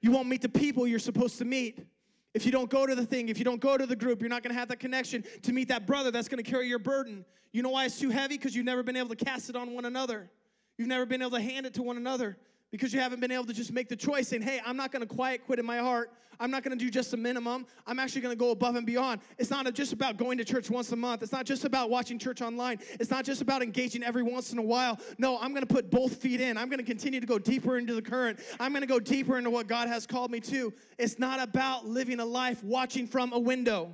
You 0.01 0.11
won't 0.11 0.27
meet 0.27 0.41
the 0.41 0.49
people 0.49 0.87
you're 0.87 0.99
supposed 0.99 1.37
to 1.39 1.45
meet. 1.45 1.85
If 2.33 2.45
you 2.45 2.51
don't 2.51 2.69
go 2.69 2.85
to 2.85 2.93
the 2.93 3.05
thing, 3.05 3.29
if 3.29 3.39
you 3.39 3.45
don't 3.45 3.59
go 3.59 3.77
to 3.77 3.85
the 3.85 3.95
group, 3.95 4.21
you're 4.21 4.29
not 4.29 4.43
going 4.43 4.53
to 4.53 4.59
have 4.59 4.67
that 4.69 4.79
connection 4.79 5.23
to 5.41 5.53
meet 5.53 5.69
that 5.69 5.87
brother 5.87 6.11
that's 6.11 6.27
going 6.27 6.43
to 6.43 6.49
carry 6.49 6.67
your 6.67 6.79
burden. 6.79 7.25
You 7.51 7.63
know 7.63 7.69
why 7.69 7.85
it's 7.85 7.99
too 7.99 8.11
heavy? 8.11 8.37
Because 8.37 8.55
you've 8.55 8.65
never 8.65 8.83
been 8.83 8.95
able 8.95 9.09
to 9.09 9.25
cast 9.25 9.49
it 9.49 9.55
on 9.55 9.73
one 9.73 9.85
another. 9.85 10.29
You've 10.77 10.87
never 10.87 11.07
been 11.07 11.21
able 11.21 11.31
to 11.31 11.41
hand 11.41 11.65
it 11.65 11.73
to 11.75 11.81
one 11.81 11.97
another 11.97 12.37
because 12.71 12.93
you 12.93 12.99
haven't 12.99 13.19
been 13.19 13.31
able 13.31 13.45
to 13.45 13.53
just 13.53 13.71
make 13.71 13.89
the 13.89 13.95
choice 13.95 14.27
saying, 14.27 14.41
hey, 14.41 14.59
I'm 14.65 14.77
not 14.77 14.91
to 15.07 15.13
quiet 15.13 15.45
quit 15.45 15.59
in 15.59 15.65
my 15.65 15.77
heart. 15.77 16.11
I'm 16.39 16.51
not 16.51 16.63
to 16.77 16.83
do 16.83 16.91
just 16.91 17.13
a 17.13 17.17
minimum. 17.17 17.65
I'm 17.87 17.97
actually 17.97 18.21
to 18.35 18.39
go 18.39 18.51
above 18.51 18.75
and 18.75 18.85
beyond. 18.85 19.21
It's 19.37 19.49
not 19.49 19.71
just 19.73 19.93
about 19.93 20.17
going 20.17 20.37
to 20.37 20.45
church 20.45 20.69
once 20.69 20.91
a 20.91 20.95
month. 20.95 21.23
It's 21.23 21.31
not 21.31 21.45
just 21.45 21.65
about 21.65 21.89
watching 21.89 22.19
church 22.19 22.41
online. 22.41 22.79
It's 22.99 23.09
not 23.09 23.25
just 23.25 23.41
about 23.41 23.63
engaging 23.63 24.03
every 24.03 24.23
once 24.23 24.51
in 24.51 24.59
a 24.59 24.63
while. 24.63 24.99
No, 25.17 25.39
I'm 25.39 25.53
to 25.65 25.73
put 25.73 25.89
both 25.89 26.17
feet 26.17 26.41
in. 26.41 26.57
I'm 26.57 26.69
to 26.77 26.83
continue 26.83 27.19
to 27.19 27.25
go 27.25 27.39
deeper 27.39 27.77
into 27.77 27.95
the 27.95 28.01
current. 28.01 28.39
I'm 28.59 28.71
to 28.81 28.87
go 28.87 28.99
deeper 28.99 29.37
into 29.37 29.49
what 29.49 29.67
God 29.67 29.87
has 29.87 30.05
called 30.05 30.29
me 30.29 30.39
to. 30.41 30.73
It's 30.97 31.17
not 31.17 31.39
about 31.39 31.87
living 31.87 32.19
a 32.19 32.25
life 32.25 32.63
watching 32.63 33.07
from 33.07 33.33
a 33.33 33.39
window. 33.39 33.93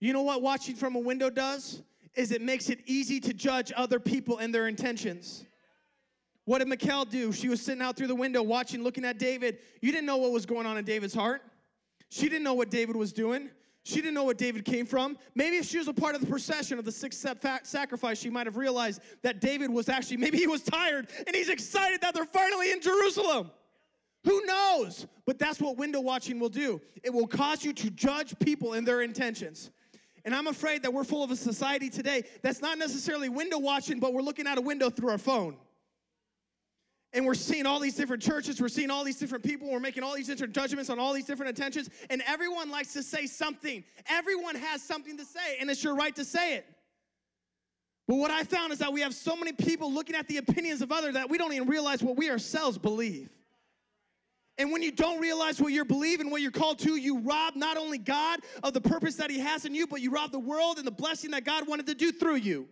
You 0.00 0.12
know 0.12 0.22
what 0.22 0.42
watching 0.42 0.76
from 0.76 0.94
a 0.96 1.00
window 1.00 1.30
does? 1.30 1.82
Is 2.14 2.30
it 2.30 2.42
makes 2.42 2.68
it 2.68 2.78
easy 2.86 3.18
to 3.20 3.34
judge 3.34 3.72
other 3.76 3.98
people 3.98 4.38
and 4.38 4.54
their 4.54 4.68
intentions. 4.68 5.44
What 6.44 6.58
did 6.58 6.68
Michal 6.68 7.04
do? 7.04 7.32
She 7.32 7.48
was 7.48 7.60
sitting 7.60 7.82
out 7.82 7.96
through 7.96 8.08
the 8.08 8.14
window 8.14 8.42
watching, 8.42 8.82
looking 8.82 9.04
at 9.04 9.18
David. 9.18 9.58
You 9.80 9.92
didn't 9.92 10.06
know 10.06 10.18
what 10.18 10.30
was 10.30 10.44
going 10.44 10.66
on 10.66 10.76
in 10.76 10.84
David's 10.84 11.14
heart. 11.14 11.42
She 12.10 12.28
didn't 12.28 12.44
know 12.44 12.54
what 12.54 12.70
David 12.70 12.96
was 12.96 13.12
doing. 13.12 13.50
She 13.82 13.96
didn't 13.96 14.14
know 14.14 14.24
what 14.24 14.38
David 14.38 14.64
came 14.64 14.86
from. 14.86 15.18
Maybe 15.34 15.56
if 15.56 15.66
she 15.66 15.78
was 15.78 15.88
a 15.88 15.92
part 15.92 16.14
of 16.14 16.20
the 16.20 16.26
procession 16.26 16.78
of 16.78 16.84
the 16.84 16.92
six 16.92 17.18
step 17.18 17.44
sacrifice, 17.64 18.18
she 18.18 18.30
might 18.30 18.46
have 18.46 18.56
realized 18.56 19.00
that 19.22 19.40
David 19.40 19.70
was 19.70 19.88
actually, 19.88 20.16
maybe 20.18 20.38
he 20.38 20.46
was 20.46 20.62
tired 20.62 21.08
and 21.26 21.36
he's 21.36 21.50
excited 21.50 22.00
that 22.00 22.14
they're 22.14 22.24
finally 22.24 22.72
in 22.72 22.80
Jerusalem. 22.80 23.50
Who 24.24 24.42
knows? 24.46 25.06
But 25.26 25.38
that's 25.38 25.60
what 25.60 25.76
window 25.76 26.00
watching 26.00 26.40
will 26.40 26.48
do. 26.48 26.80
It 27.02 27.12
will 27.12 27.26
cause 27.26 27.62
you 27.62 27.74
to 27.74 27.90
judge 27.90 28.38
people 28.38 28.72
and 28.72 28.88
their 28.88 29.02
intentions. 29.02 29.70
And 30.24 30.34
I'm 30.34 30.46
afraid 30.46 30.82
that 30.82 30.92
we're 30.92 31.04
full 31.04 31.22
of 31.22 31.30
a 31.30 31.36
society 31.36 31.90
today 31.90 32.24
that's 32.40 32.62
not 32.62 32.78
necessarily 32.78 33.28
window 33.28 33.58
watching, 33.58 34.00
but 34.00 34.14
we're 34.14 34.22
looking 34.22 34.46
out 34.46 34.56
a 34.56 34.62
window 34.62 34.88
through 34.88 35.10
our 35.10 35.18
phone 35.18 35.58
and 37.14 37.24
we're 37.24 37.34
seeing 37.34 37.64
all 37.64 37.78
these 37.78 37.94
different 37.94 38.22
churches, 38.22 38.60
we're 38.60 38.68
seeing 38.68 38.90
all 38.90 39.04
these 39.04 39.18
different 39.18 39.44
people, 39.44 39.70
we're 39.70 39.80
making 39.80 40.02
all 40.02 40.14
these 40.14 40.26
different 40.26 40.52
judgments 40.52 40.90
on 40.90 40.98
all 40.98 41.12
these 41.12 41.24
different 41.24 41.56
attentions, 41.56 41.88
and 42.10 42.22
everyone 42.26 42.70
likes 42.70 42.92
to 42.92 43.02
say 43.02 43.26
something. 43.26 43.84
Everyone 44.10 44.56
has 44.56 44.82
something 44.82 45.16
to 45.16 45.24
say, 45.24 45.58
and 45.60 45.70
it's 45.70 45.82
your 45.82 45.94
right 45.94 46.14
to 46.16 46.24
say 46.24 46.56
it. 46.56 46.66
But 48.06 48.16
what 48.16 48.30
I 48.30 48.44
found 48.44 48.72
is 48.72 48.80
that 48.80 48.92
we 48.92 49.00
have 49.00 49.14
so 49.14 49.34
many 49.36 49.52
people 49.52 49.90
looking 49.90 50.14
at 50.16 50.28
the 50.28 50.36
opinions 50.36 50.82
of 50.82 50.92
others 50.92 51.14
that 51.14 51.30
we 51.30 51.38
don't 51.38 51.52
even 51.54 51.68
realize 51.68 52.02
what 52.02 52.16
we 52.16 52.28
ourselves 52.30 52.76
believe. 52.76 53.30
And 54.58 54.70
when 54.70 54.82
you 54.82 54.92
don't 54.92 55.20
realize 55.20 55.60
what 55.60 55.72
you're 55.72 55.84
believing, 55.84 56.30
what 56.30 56.40
you're 56.40 56.50
called 56.50 56.78
to, 56.80 56.96
you 56.96 57.20
rob 57.20 57.56
not 57.56 57.76
only 57.76 57.98
God 57.98 58.40
of 58.62 58.72
the 58.72 58.80
purpose 58.80 59.16
that 59.16 59.30
He 59.30 59.38
has 59.38 59.64
in 59.64 59.74
you, 59.74 59.86
but 59.86 60.00
you 60.00 60.10
rob 60.10 60.32
the 60.32 60.38
world 60.38 60.78
and 60.78 60.86
the 60.86 60.92
blessing 60.92 61.30
that 61.30 61.44
God 61.44 61.66
wanted 61.66 61.86
to 61.86 61.94
do 61.94 62.12
through 62.12 62.36
you. 62.36 62.68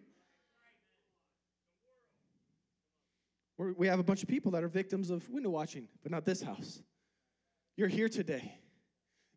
We're, 3.58 3.72
we 3.72 3.86
have 3.86 3.98
a 3.98 4.02
bunch 4.02 4.22
of 4.22 4.28
people 4.28 4.52
that 4.52 4.64
are 4.64 4.68
victims 4.68 5.10
of 5.10 5.28
window 5.30 5.50
watching, 5.50 5.88
but 6.02 6.12
not 6.12 6.24
this 6.24 6.42
house. 6.42 6.82
You're 7.76 7.88
here 7.88 8.08
today. 8.08 8.54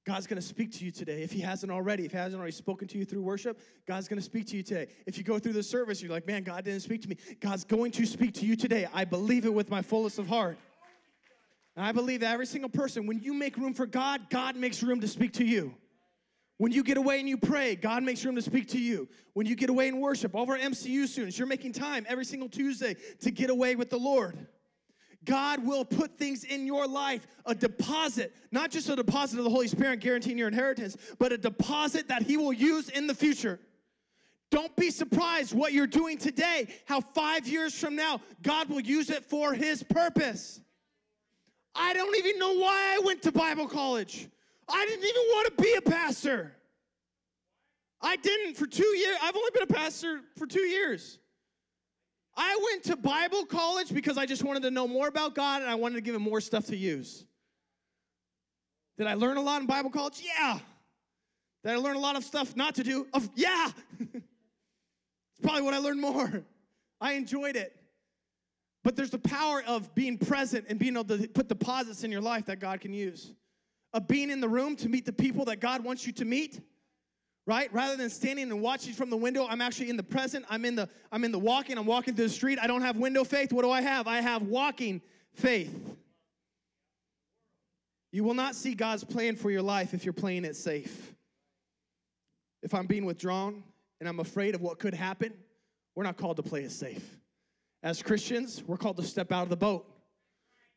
God's 0.05 0.27
gonna 0.27 0.41
speak 0.41 0.71
to 0.73 0.85
you 0.85 0.91
today. 0.91 1.23
If 1.23 1.31
He 1.31 1.39
hasn't 1.39 1.71
already, 1.71 2.05
if 2.05 2.11
He 2.11 2.17
hasn't 2.17 2.39
already 2.39 2.51
spoken 2.51 2.87
to 2.89 2.97
you 2.97 3.05
through 3.05 3.23
worship, 3.23 3.59
God's 3.87 4.07
gonna 4.07 4.21
speak 4.21 4.45
to 4.47 4.57
you 4.57 4.61
today. 4.61 4.87
If 5.07 5.17
you 5.17 5.23
go 5.23 5.39
through 5.39 5.53
the 5.53 5.63
service, 5.63 6.01
you're 6.01 6.11
like, 6.11 6.27
man, 6.27 6.43
God 6.43 6.63
didn't 6.63 6.81
speak 6.81 7.01
to 7.01 7.09
me. 7.09 7.17
God's 7.39 7.63
going 7.63 7.91
to 7.93 8.05
speak 8.05 8.33
to 8.35 8.45
you 8.45 8.55
today. 8.55 8.87
I 8.93 9.03
believe 9.05 9.45
it 9.45 9.53
with 9.53 9.69
my 9.69 9.81
fullest 9.81 10.19
of 10.19 10.27
heart. 10.27 10.57
And 11.75 11.85
I 11.85 11.91
believe 11.91 12.21
that 12.21 12.31
every 12.31 12.45
single 12.45 12.69
person, 12.69 13.05
when 13.05 13.19
you 13.19 13.33
make 13.33 13.57
room 13.57 13.73
for 13.73 13.85
God, 13.85 14.29
God 14.29 14.55
makes 14.55 14.81
room 14.81 15.01
to 15.01 15.07
speak 15.07 15.33
to 15.33 15.43
you. 15.43 15.73
When 16.57 16.71
you 16.71 16.83
get 16.83 16.97
away 16.97 17.19
and 17.19 17.27
you 17.27 17.37
pray, 17.37 17.75
God 17.75 18.03
makes 18.03 18.23
room 18.23 18.35
to 18.35 18.41
speak 18.41 18.69
to 18.69 18.79
you. 18.79 19.09
When 19.33 19.45
you 19.45 19.55
get 19.55 19.69
away 19.69 19.89
and 19.89 19.99
worship, 19.99 20.33
all 20.35 20.43
of 20.43 20.49
our 20.49 20.57
MCU 20.57 21.05
students, 21.07 21.37
you're 21.37 21.47
making 21.47 21.73
time 21.73 22.05
every 22.07 22.23
single 22.23 22.47
Tuesday 22.47 22.95
to 23.21 23.31
get 23.31 23.49
away 23.49 23.75
with 23.75 23.89
the 23.89 23.97
Lord. 23.97 24.47
God 25.25 25.65
will 25.65 25.83
put 25.83 26.17
things 26.17 26.43
in 26.43 26.65
your 26.65 26.87
life, 26.87 27.27
a 27.45 27.55
deposit, 27.55 28.33
not 28.51 28.71
just 28.71 28.89
a 28.89 28.95
deposit 28.95 29.39
of 29.39 29.43
the 29.43 29.49
Holy 29.49 29.67
Spirit 29.67 29.99
guaranteeing 29.99 30.37
your 30.37 30.47
inheritance, 30.47 30.95
but 31.19 31.33
a 31.33 31.37
deposit 31.37 32.07
that 32.07 32.21
He 32.21 32.37
will 32.37 32.53
use 32.53 32.89
in 32.89 33.07
the 33.07 33.15
future. 33.15 33.59
Don't 34.51 34.73
be 34.77 34.91
surprised 34.91 35.53
what 35.53 35.73
you're 35.73 35.87
doing 35.87 36.17
today, 36.17 36.67
how 36.85 37.01
five 37.01 37.47
years 37.47 37.77
from 37.77 37.95
now, 37.95 38.21
God 38.43 38.69
will 38.69 38.79
use 38.79 39.09
it 39.09 39.25
for 39.25 39.53
His 39.53 39.83
purpose. 39.83 40.61
I 41.73 41.93
don't 41.93 42.15
even 42.17 42.39
know 42.39 42.53
why 42.53 42.95
I 42.95 43.01
went 43.03 43.23
to 43.23 43.31
Bible 43.31 43.67
college. 43.67 44.29
I 44.67 44.85
didn't 44.85 45.03
even 45.03 45.21
want 45.21 45.57
to 45.57 45.63
be 45.63 45.73
a 45.77 45.81
pastor. 45.81 46.55
I 48.01 48.15
didn't 48.15 48.55
for 48.55 48.67
two 48.67 48.85
years. 48.85 49.17
I've 49.21 49.35
only 49.35 49.51
been 49.53 49.63
a 49.63 49.67
pastor 49.67 50.21
for 50.37 50.47
two 50.47 50.61
years. 50.61 51.19
I 52.37 52.59
went 52.71 52.83
to 52.85 52.97
Bible 52.97 53.45
college 53.45 53.93
because 53.93 54.17
I 54.17 54.25
just 54.25 54.43
wanted 54.43 54.63
to 54.63 54.71
know 54.71 54.87
more 54.87 55.07
about 55.07 55.35
God 55.35 55.61
and 55.61 55.71
I 55.71 55.75
wanted 55.75 55.95
to 55.95 56.01
give 56.01 56.15
him 56.15 56.21
more 56.21 56.41
stuff 56.41 56.65
to 56.67 56.75
use. 56.75 57.25
Did 58.97 59.07
I 59.07 59.13
learn 59.13 59.37
a 59.37 59.41
lot 59.41 59.61
in 59.61 59.67
Bible 59.67 59.89
college? 59.89 60.21
Yeah. 60.23 60.59
Did 61.63 61.73
I 61.73 61.77
learn 61.77 61.95
a 61.95 61.99
lot 61.99 62.15
of 62.15 62.23
stuff 62.23 62.55
not 62.55 62.75
to 62.75 62.83
do? 62.83 63.07
Of 63.13 63.29
yeah. 63.35 63.69
it's 63.99 65.41
probably 65.41 65.61
what 65.61 65.73
I 65.73 65.77
learned 65.77 66.01
more. 66.01 66.43
I 66.99 67.13
enjoyed 67.13 67.55
it. 67.55 67.75
But 68.83 68.95
there's 68.95 69.09
the 69.09 69.17
power 69.17 69.63
of 69.65 69.93
being 69.95 70.17
present 70.17 70.65
and 70.69 70.77
being 70.77 70.95
able 70.95 71.17
to 71.17 71.27
put 71.29 71.47
deposits 71.47 72.03
in 72.03 72.11
your 72.11 72.21
life 72.21 72.45
that 72.45 72.59
God 72.59 72.81
can 72.81 72.93
use. 72.93 73.33
Of 73.95 74.07
being 74.07 74.29
in 74.29 74.41
the 74.41 74.49
room 74.49 74.75
to 74.77 74.89
meet 74.89 75.05
the 75.05 75.13
people 75.13 75.45
that 75.45 75.59
God 75.59 75.83
wants 75.83 76.05
you 76.05 76.13
to 76.13 76.25
meet 76.25 76.59
right? 77.45 77.71
Rather 77.73 77.95
than 77.95 78.09
standing 78.09 78.51
and 78.51 78.61
watching 78.61 78.93
from 78.93 79.09
the 79.09 79.17
window 79.17 79.45
i'm 79.47 79.61
actually 79.61 79.89
in 79.89 79.97
the 79.97 80.03
present. 80.03 80.45
I'm 80.49 80.65
in 80.65 80.75
the 80.75 80.89
i'm 81.11 81.23
in 81.23 81.31
the 81.31 81.39
walking 81.39 81.77
i'm 81.77 81.85
walking 81.85 82.15
through 82.15 82.27
the 82.27 82.33
street. 82.33 82.59
I 82.61 82.67
don't 82.67 82.81
have 82.81 82.97
window 82.97 83.23
faith. 83.23 83.53
What 83.53 83.63
do 83.63 83.71
i 83.71 83.81
have? 83.81 84.07
I 84.07 84.21
have 84.21 84.43
walking 84.43 85.01
faith. 85.33 85.73
You 88.11 88.23
will 88.23 88.33
not 88.33 88.55
see 88.55 88.73
god's 88.73 89.03
plan 89.03 89.35
for 89.35 89.51
your 89.51 89.61
life 89.61 89.93
if 89.93 90.05
you're 90.05 90.13
playing 90.13 90.45
it 90.45 90.55
safe. 90.55 91.13
If 92.63 92.73
i'm 92.73 92.87
being 92.87 93.05
withdrawn 93.05 93.63
and 93.99 94.09
i'm 94.09 94.19
afraid 94.19 94.55
of 94.55 94.61
what 94.61 94.79
could 94.79 94.93
happen 94.93 95.33
we're 95.95 96.03
not 96.03 96.17
called 96.17 96.37
to 96.37 96.43
play 96.43 96.63
it 96.63 96.71
safe. 96.71 97.17
As 97.83 98.01
christians 98.01 98.63
we're 98.65 98.77
called 98.77 98.97
to 98.97 99.03
step 99.03 99.31
out 99.31 99.43
of 99.43 99.49
the 99.49 99.57
boat 99.57 99.87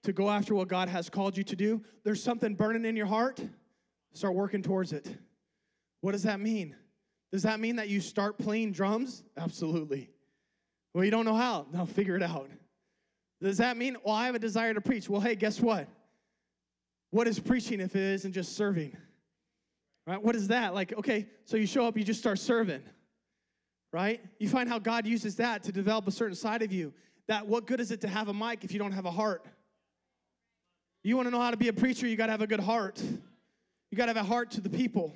to 0.03 0.13
go 0.13 0.31
after 0.31 0.55
what 0.55 0.69
god 0.69 0.89
has 0.89 1.09
called 1.09 1.37
you 1.37 1.45
to 1.45 1.57
do 1.57 1.83
there's 2.05 2.23
something 2.23 2.55
burning 2.55 2.85
in 2.85 2.97
your 2.97 3.07
heart 3.07 3.41
start 4.13 4.35
working 4.35 4.63
towards 4.63 4.93
it 4.93 5.17
what 6.01 6.13
does 6.13 6.23
that 6.25 6.41
mean? 6.41 6.77
Does 7.33 7.43
that 7.43 7.61
mean 7.61 7.77
that 7.77 7.89
you 7.89 8.01
start 8.01 8.39
playing 8.39 8.73
drums? 8.73 9.25
Absolutely. 9.37 10.11
Well, 10.95 11.05
you 11.05 11.11
don't 11.11 11.25
know 11.25 11.35
how. 11.35 11.67
Now 11.73 11.85
figure 11.85 12.17
it 12.17 12.23
out. 12.23 12.51
Does 13.43 13.59
that 13.59 13.77
mean, 13.77 13.97
well, 14.05 14.15
I 14.15 14.27
have 14.27 14.35
a 14.35 14.39
desire 14.39 14.75
to 14.75 14.81
preach? 14.81 15.09
Well, 15.09 15.21
hey, 15.21 15.35
guess 15.35 15.61
what? 15.61 15.89
What 17.11 17.29
is 17.29 17.39
preaching 17.39 17.81
if 17.81 17.95
it 17.95 18.03
isn't 18.03 18.33
just 18.33 18.57
serving? 18.57 18.97
Right? 20.07 20.23
What 20.23 20.35
is 20.35 20.49
that? 20.49 20.75
Like, 20.75 20.93
okay, 20.95 21.27
so 21.45 21.57
you 21.57 21.67
show 21.67 21.87
up, 21.87 21.97
you 21.97 22.05
just 22.05 22.21
start 22.21 22.39
serving. 22.39 22.83
Right? 23.93 24.21
You 24.39 24.49
find 24.49 24.69
how 24.69 24.79
God 24.79 25.07
uses 25.07 25.37
that 25.37 25.63
to 25.65 25.73
develop 25.73 26.09
a 26.09 26.11
certain 26.11 26.35
side 26.35 26.63
of 26.63 26.73
you. 26.73 26.93
That 27.27 27.47
what 27.47 27.67
good 27.67 27.81
is 27.81 27.91
it 27.91 28.01
to 28.03 28.09
have 28.09 28.29
a 28.29 28.35
mic 28.35 28.65
if 28.65 28.73
you 28.73 28.79
don't 28.79 28.93
have 28.93 29.05
a 29.05 29.11
heart? 29.11 29.45
You 31.03 31.17
want 31.17 31.27
to 31.27 31.31
know 31.31 31.41
how 31.41 31.51
to 31.51 31.57
be 31.57 31.69
a 31.69 31.73
preacher, 31.73 32.07
you 32.07 32.17
got 32.17 32.27
to 32.27 32.33
have 32.33 32.43
a 32.43 32.47
good 32.47 32.61
heart. 32.61 33.03
You 33.91 33.97
got 33.97 34.07
to 34.07 34.11
have 34.15 34.25
a 34.25 34.29
heart 34.29 34.51
to 34.53 34.61
the 34.61 34.71
people 34.71 35.15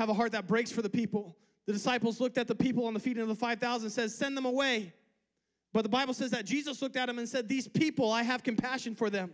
have 0.00 0.08
a 0.08 0.14
heart 0.14 0.32
that 0.32 0.46
breaks 0.46 0.72
for 0.72 0.82
the 0.82 0.90
people. 0.90 1.36
The 1.66 1.72
disciples 1.72 2.20
looked 2.20 2.38
at 2.38 2.48
the 2.48 2.54
people 2.54 2.86
on 2.86 2.94
the 2.94 3.00
feeding 3.00 3.22
of 3.22 3.28
the 3.28 3.34
5,000 3.34 3.86
and 3.86 3.92
says, 3.92 4.14
Send 4.14 4.36
them 4.36 4.46
away. 4.46 4.92
But 5.72 5.82
the 5.82 5.88
Bible 5.88 6.14
says 6.14 6.32
that 6.32 6.46
Jesus 6.46 6.82
looked 6.82 6.96
at 6.96 7.06
them 7.06 7.18
and 7.18 7.28
said, 7.28 7.48
These 7.48 7.68
people, 7.68 8.10
I 8.10 8.22
have 8.22 8.42
compassion 8.42 8.94
for 8.94 9.10
them. 9.10 9.30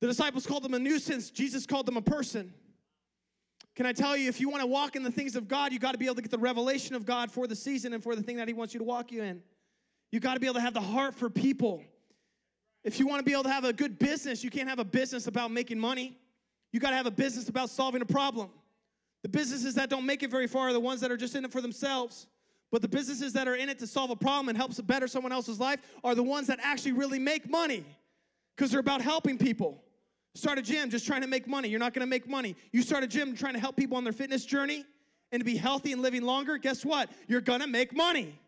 The 0.00 0.08
disciples 0.08 0.46
called 0.46 0.62
them 0.62 0.74
a 0.74 0.78
nuisance, 0.78 1.30
Jesus 1.30 1.66
called 1.66 1.86
them 1.86 1.96
a 1.96 2.02
person. 2.02 2.52
Can 3.76 3.84
I 3.84 3.92
tell 3.92 4.16
you, 4.16 4.28
if 4.28 4.40
you 4.40 4.48
want 4.48 4.62
to 4.62 4.66
walk 4.66 4.96
in 4.96 5.02
the 5.02 5.12
things 5.12 5.36
of 5.36 5.48
God, 5.48 5.70
you 5.70 5.78
got 5.78 5.92
to 5.92 5.98
be 5.98 6.06
able 6.06 6.14
to 6.14 6.22
get 6.22 6.30
the 6.30 6.38
revelation 6.38 6.96
of 6.96 7.04
God 7.04 7.30
for 7.30 7.46
the 7.46 7.54
season 7.54 7.92
and 7.92 8.02
for 8.02 8.16
the 8.16 8.22
thing 8.22 8.36
that 8.36 8.48
He 8.48 8.54
wants 8.54 8.72
you 8.72 8.78
to 8.78 8.84
walk 8.84 9.12
you 9.12 9.22
in. 9.22 9.42
You 10.10 10.18
got 10.18 10.34
to 10.34 10.40
be 10.40 10.46
able 10.46 10.54
to 10.54 10.60
have 10.62 10.74
the 10.74 10.80
heart 10.80 11.14
for 11.14 11.28
people. 11.28 11.84
If 12.86 13.00
you 13.00 13.06
want 13.08 13.18
to 13.18 13.24
be 13.24 13.32
able 13.32 13.42
to 13.42 13.50
have 13.50 13.64
a 13.64 13.72
good 13.72 13.98
business, 13.98 14.44
you 14.44 14.48
can't 14.48 14.68
have 14.68 14.78
a 14.78 14.84
business 14.84 15.26
about 15.26 15.50
making 15.50 15.76
money. 15.76 16.16
You 16.72 16.78
got 16.78 16.90
to 16.90 16.96
have 16.96 17.06
a 17.06 17.10
business 17.10 17.48
about 17.48 17.68
solving 17.68 18.00
a 18.00 18.06
problem. 18.06 18.48
The 19.24 19.28
businesses 19.28 19.74
that 19.74 19.90
don't 19.90 20.06
make 20.06 20.22
it 20.22 20.30
very 20.30 20.46
far 20.46 20.68
are 20.68 20.72
the 20.72 20.78
ones 20.78 21.00
that 21.00 21.10
are 21.10 21.16
just 21.16 21.34
in 21.34 21.44
it 21.44 21.50
for 21.50 21.60
themselves. 21.60 22.28
But 22.70 22.82
the 22.82 22.88
businesses 22.88 23.32
that 23.32 23.48
are 23.48 23.56
in 23.56 23.68
it 23.68 23.80
to 23.80 23.88
solve 23.88 24.10
a 24.10 24.16
problem 24.16 24.48
and 24.48 24.56
helps 24.56 24.80
better 24.80 25.08
someone 25.08 25.32
else's 25.32 25.58
life 25.58 25.80
are 26.04 26.14
the 26.14 26.22
ones 26.22 26.46
that 26.46 26.60
actually 26.62 26.92
really 26.92 27.18
make 27.18 27.50
money 27.50 27.84
because 28.56 28.70
they're 28.70 28.78
about 28.78 29.00
helping 29.00 29.36
people. 29.36 29.82
Start 30.36 30.56
a 30.56 30.62
gym 30.62 30.88
just 30.88 31.08
trying 31.08 31.22
to 31.22 31.26
make 31.26 31.48
money. 31.48 31.68
You're 31.68 31.80
not 31.80 31.92
going 31.92 32.06
to 32.06 32.10
make 32.10 32.28
money. 32.28 32.54
You 32.70 32.82
start 32.82 33.02
a 33.02 33.08
gym 33.08 33.34
trying 33.34 33.54
to 33.54 33.60
help 33.60 33.74
people 33.74 33.96
on 33.96 34.04
their 34.04 34.12
fitness 34.12 34.44
journey 34.44 34.84
and 35.32 35.40
to 35.40 35.44
be 35.44 35.56
healthy 35.56 35.90
and 35.90 36.02
living 36.02 36.22
longer. 36.22 36.56
Guess 36.56 36.84
what? 36.84 37.10
You're 37.26 37.40
going 37.40 37.62
to 37.62 37.66
make 37.66 37.96
money. 37.96 38.38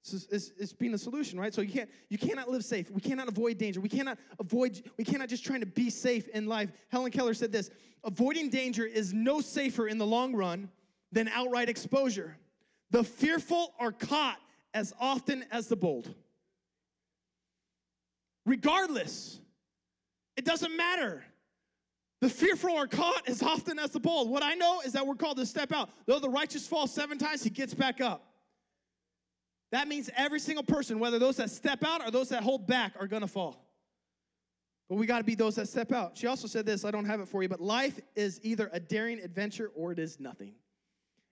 It's, 0.00 0.52
it's, 0.58 0.72
being 0.72 0.94
a 0.94 0.98
solution, 0.98 1.38
right? 1.38 1.52
So 1.52 1.60
you 1.60 1.72
can't 1.72 1.90
you 2.08 2.18
cannot 2.18 2.48
live 2.48 2.64
safe. 2.64 2.90
We 2.90 3.00
cannot 3.00 3.28
avoid 3.28 3.58
danger. 3.58 3.80
We 3.80 3.88
cannot 3.88 4.18
avoid. 4.38 4.82
We 4.96 5.04
cannot 5.04 5.28
just 5.28 5.44
trying 5.44 5.60
to 5.60 5.66
be 5.66 5.90
safe 5.90 6.28
in 6.28 6.46
life. 6.46 6.70
Helen 6.88 7.10
Keller 7.10 7.34
said 7.34 7.52
this: 7.52 7.70
avoiding 8.04 8.48
danger 8.48 8.86
is 8.86 9.12
no 9.12 9.40
safer 9.40 9.88
in 9.88 9.98
the 9.98 10.06
long 10.06 10.34
run 10.34 10.70
than 11.12 11.28
outright 11.28 11.68
exposure. 11.68 12.36
The 12.90 13.04
fearful 13.04 13.74
are 13.78 13.92
caught 13.92 14.38
as 14.72 14.94
often 14.98 15.44
as 15.50 15.68
the 15.68 15.76
bold. 15.76 16.14
Regardless, 18.46 19.40
it 20.36 20.44
doesn't 20.44 20.74
matter. 20.74 21.22
The 22.20 22.28
fearful 22.28 22.76
are 22.76 22.86
caught 22.86 23.28
as 23.28 23.42
often 23.42 23.78
as 23.78 23.90
the 23.90 24.00
bold. 24.00 24.28
What 24.28 24.42
I 24.42 24.54
know 24.54 24.80
is 24.84 24.92
that 24.94 25.06
we're 25.06 25.14
called 25.14 25.36
to 25.36 25.46
step 25.46 25.70
out. 25.70 25.90
Though 26.06 26.18
the 26.18 26.30
righteous 26.30 26.66
falls 26.66 26.92
seven 26.92 27.18
times, 27.18 27.44
he 27.44 27.50
gets 27.50 27.74
back 27.74 28.00
up. 28.00 28.27
That 29.70 29.88
means 29.88 30.08
every 30.16 30.40
single 30.40 30.64
person, 30.64 30.98
whether 30.98 31.18
those 31.18 31.36
that 31.36 31.50
step 31.50 31.84
out 31.84 32.06
or 32.06 32.10
those 32.10 32.30
that 32.30 32.42
hold 32.42 32.66
back, 32.66 32.92
are 32.98 33.06
gonna 33.06 33.28
fall. 33.28 33.64
But 34.88 34.96
we 34.96 35.06
gotta 35.06 35.24
be 35.24 35.34
those 35.34 35.56
that 35.56 35.68
step 35.68 35.92
out. 35.92 36.16
She 36.16 36.26
also 36.26 36.46
said 36.46 36.64
this 36.64 36.84
I 36.84 36.90
don't 36.90 37.04
have 37.04 37.20
it 37.20 37.28
for 37.28 37.42
you, 37.42 37.48
but 37.48 37.60
life 37.60 38.00
is 38.16 38.40
either 38.42 38.70
a 38.72 38.80
daring 38.80 39.20
adventure 39.20 39.70
or 39.74 39.92
it 39.92 39.98
is 39.98 40.18
nothing. 40.18 40.54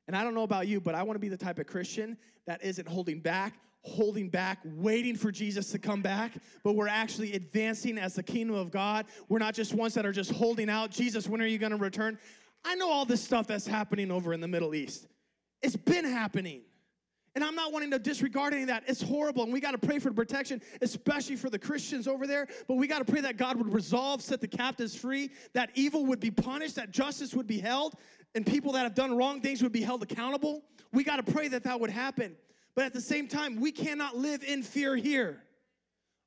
And 0.07 0.17
I 0.17 0.23
don't 0.23 0.35
know 0.35 0.43
about 0.43 0.69
you, 0.69 0.81
but 0.81 0.95
I 0.95 1.03
wanna 1.03 1.19
be 1.19 1.29
the 1.29 1.37
type 1.37 1.59
of 1.59 1.67
Christian 1.67 2.19
that 2.47 2.63
isn't 2.63 2.87
holding 2.87 3.21
back, 3.21 3.55
holding 3.83 4.29
back, 4.29 4.59
waiting 4.65 5.17
for 5.17 5.33
Jesus 5.33 5.71
to 5.71 5.79
come 5.79 6.03
back, 6.03 6.33
but 6.63 6.75
we're 6.75 6.89
actually 6.89 7.33
advancing 7.33 7.97
as 7.99 8.15
the 8.15 8.23
kingdom 8.23 8.55
of 8.55 8.71
God. 8.71 9.07
We're 9.29 9.39
not 9.39 9.55
just 9.55 9.73
ones 9.73 9.95
that 9.95 10.05
are 10.05 10.13
just 10.13 10.31
holding 10.31 10.69
out. 10.69 10.91
Jesus, 10.91 11.27
when 11.27 11.41
are 11.41 11.47
you 11.47 11.59
gonna 11.59 11.77
return? 11.77 12.19
I 12.65 12.75
know 12.75 12.91
all 12.91 13.07
this 13.07 13.23
stuff 13.23 13.47
that's 13.47 13.67
happening 13.67 14.11
over 14.11 14.35
in 14.35 14.41
the 14.41 14.49
Middle 14.49 14.75
East. 14.75 15.07
It's 15.63 15.77
been 15.77 16.05
happening. 16.05 16.63
And 17.37 17.45
I'm 17.45 17.55
not 17.55 17.71
wanting 17.71 17.91
to 17.91 17.99
disregard 17.99 18.55
any 18.55 18.63
of 18.63 18.69
that. 18.69 18.85
It's 18.87 19.03
horrible, 19.03 19.43
and 19.43 19.53
we 19.53 19.61
got 19.61 19.73
to 19.73 19.79
pray 19.79 19.99
for 19.99 20.11
protection, 20.11 20.63
especially 20.81 21.37
for 21.37 21.51
the 21.51 21.59
Christians 21.59 22.09
over 22.09 22.27
there. 22.27 22.49
But 22.67 22.79
we 22.79 22.87
got 22.87 23.01
to 23.01 23.05
pray 23.05 23.21
that 23.21 23.37
God 23.37 23.59
would 23.59 23.71
resolve, 23.71 24.23
set 24.23 24.41
the 24.41 24.49
captives 24.49 24.97
free, 24.97 25.31
that 25.53 25.69
evil 25.75 26.07
would 26.07 26.19
be 26.19 26.31
punished, 26.31 26.77
that 26.77 26.93
justice 26.93 27.35
would 27.35 27.47
be 27.47 27.59
held, 27.59 27.95
and 28.35 28.47
people 28.47 28.73
that 28.73 28.85
have 28.85 28.95
done 28.95 29.15
wrong 29.15 29.43
things 29.43 29.63
would 29.63 29.71
be 29.71 29.83
held 29.83 30.03
accountable. 30.03 30.63
We 30.95 31.05
got 31.05 31.25
to 31.25 31.31
pray 31.31 31.49
that 31.49 31.63
that 31.65 31.79
would 31.79 31.91
happen. 31.91 32.37
But 32.75 32.87
at 32.87 32.95
the 32.95 33.03
same 33.03 33.29
time, 33.29 33.61
we 33.61 33.71
cannot 33.71 34.17
live 34.17 34.43
in 34.43 34.63
fear 34.63 34.97
here. 34.97 35.43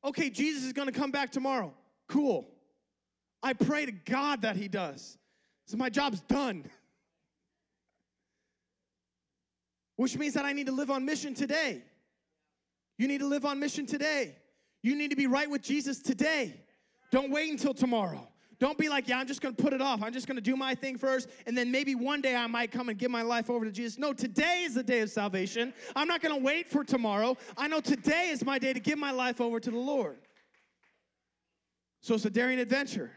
Okay, 0.06 0.30
Jesus 0.30 0.64
is 0.64 0.74
going 0.74 0.88
to 0.88 0.98
come 0.98 1.10
back 1.10 1.32
tomorrow. 1.32 1.74
Cool. 2.08 2.48
I 3.42 3.54
pray 3.54 3.88
to 3.88 3.92
God 3.92 4.44
that 4.44 4.56
He 4.56 4.68
does. 4.68 5.18
So 5.66 5.76
my 5.76 5.90
job's 5.90 6.22
done. 6.22 6.66
which 10.00 10.18
means 10.18 10.34
that 10.34 10.46
I 10.46 10.54
need 10.54 10.68
to 10.68 10.72
live 10.72 10.90
on 10.90 11.04
mission 11.04 11.34
today. 11.34 11.82
You 12.98 13.06
need 13.06 13.18
to 13.18 13.28
live 13.28 13.44
on 13.44 13.60
mission 13.60 13.86
today. 13.86 14.38
You 14.82 14.96
need 14.96 15.10
to 15.10 15.18
be 15.18 15.28
right 15.28 15.50
with 15.50 15.62
Jesus 15.62 16.00
today. 16.00 16.54
Don't 17.12 17.32
wait 17.32 17.52
until 17.52 17.74
tomorrow. 17.74 18.26
Don't 18.60 18.78
be 18.78 18.88
like, 18.88 19.10
yeah, 19.10 19.20
I'm 19.20 19.28
just 19.28 19.42
gonna 19.42 19.56
put 19.56 19.74
it 19.74 19.82
off. 19.82 20.02
I'm 20.02 20.14
just 20.14 20.26
gonna 20.26 20.40
do 20.40 20.56
my 20.56 20.74
thing 20.74 20.98
first, 20.98 21.28
and 21.46 21.58
then 21.58 21.70
maybe 21.70 21.96
one 21.96 22.22
day 22.22 22.34
I 22.34 22.48
might 22.48 22.72
come 22.72 22.88
and 22.88 22.98
give 22.98 23.12
my 23.12 23.24
life 23.24 23.50
over 23.50 23.66
to 23.66 23.72
Jesus. 23.74 24.00
No, 24.00 24.14
today 24.14 24.62
is 24.64 24.74
the 24.74 24.84
day 24.84 25.02
of 25.02 25.10
salvation. 25.10 25.74
I'm 25.98 26.08
not 26.08 26.22
gonna 26.22 26.38
wait 26.38 26.70
for 26.70 26.86
tomorrow. 26.86 27.36
I 27.58 27.68
know 27.68 27.82
today 27.82 28.30
is 28.30 28.46
my 28.46 28.58
day 28.58 28.72
to 28.72 28.80
give 28.80 28.98
my 28.98 29.12
life 29.12 29.42
over 29.42 29.60
to 29.60 29.70
the 29.70 29.78
Lord. 29.78 30.20
So 32.00 32.16
it's 32.16 32.24
a 32.24 32.30
daring 32.30 32.60
adventure. 32.60 33.12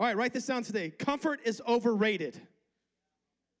All 0.00 0.06
right, 0.08 0.16
write 0.16 0.32
this 0.32 0.46
down 0.46 0.64
today. 0.64 0.90
Comfort 0.90 1.38
is 1.44 1.62
overrated. 1.68 2.40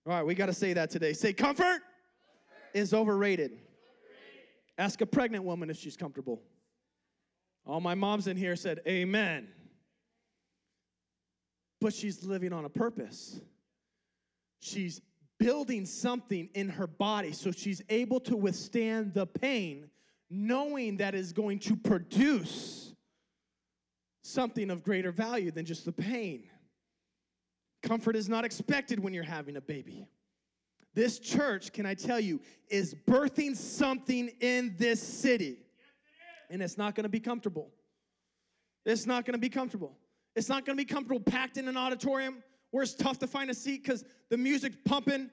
All 0.08 0.14
right, 0.14 0.26
we 0.26 0.34
gotta 0.34 0.52
say 0.52 0.72
that 0.72 0.90
today. 0.90 1.12
Say, 1.12 1.32
comfort 1.32 1.82
is 2.74 2.94
overrated. 2.94 3.58
Ask 4.78 5.00
a 5.00 5.06
pregnant 5.06 5.44
woman 5.44 5.70
if 5.70 5.76
she's 5.76 5.96
comfortable. 5.96 6.42
All 7.66 7.80
my 7.80 7.94
moms 7.94 8.26
in 8.26 8.36
here 8.36 8.56
said, 8.56 8.80
Amen. 8.86 9.48
But 11.80 11.92
she's 11.92 12.24
living 12.24 12.52
on 12.52 12.64
a 12.64 12.68
purpose. 12.68 13.40
she's 14.60 15.00
building 15.38 15.84
something 15.84 16.48
in 16.54 16.68
her 16.68 16.86
body 16.86 17.32
so 17.32 17.50
she's 17.50 17.82
able 17.88 18.20
to 18.20 18.36
withstand 18.36 19.12
the 19.12 19.26
pain, 19.26 19.90
knowing 20.30 20.96
that 20.98 21.16
is 21.16 21.32
going 21.32 21.58
to 21.58 21.76
produce 21.76 22.94
something 24.22 24.70
of 24.70 24.84
greater 24.84 25.10
value 25.10 25.50
than 25.50 25.64
just 25.64 25.84
the 25.84 25.92
pain. 25.92 26.44
Comfort 27.82 28.14
is 28.14 28.28
not 28.28 28.44
expected 28.44 29.00
when 29.00 29.12
you're 29.12 29.24
having 29.24 29.56
a 29.56 29.60
baby. 29.60 30.06
This 30.94 31.18
church, 31.18 31.72
can 31.72 31.86
I 31.86 31.94
tell 31.94 32.20
you, 32.20 32.40
is 32.68 32.94
birthing 32.94 33.56
something 33.56 34.28
in 34.40 34.74
this 34.78 35.02
city. 35.02 35.58
And 36.50 36.62
it's 36.62 36.76
not 36.76 36.94
gonna 36.94 37.08
be 37.08 37.20
comfortable. 37.20 37.70
It's 38.84 39.06
not 39.06 39.24
gonna 39.24 39.38
be 39.38 39.48
comfortable. 39.48 39.96
It's 40.36 40.48
not 40.48 40.64
gonna 40.64 40.76
be 40.76 40.84
comfortable 40.84 41.20
packed 41.20 41.56
in 41.56 41.68
an 41.68 41.76
auditorium 41.76 42.42
where 42.70 42.82
it's 42.82 42.94
tough 42.94 43.18
to 43.20 43.26
find 43.26 43.50
a 43.50 43.54
seat 43.54 43.82
because 43.82 44.04
the 44.30 44.36
music's 44.36 44.76
pumping 44.84 45.30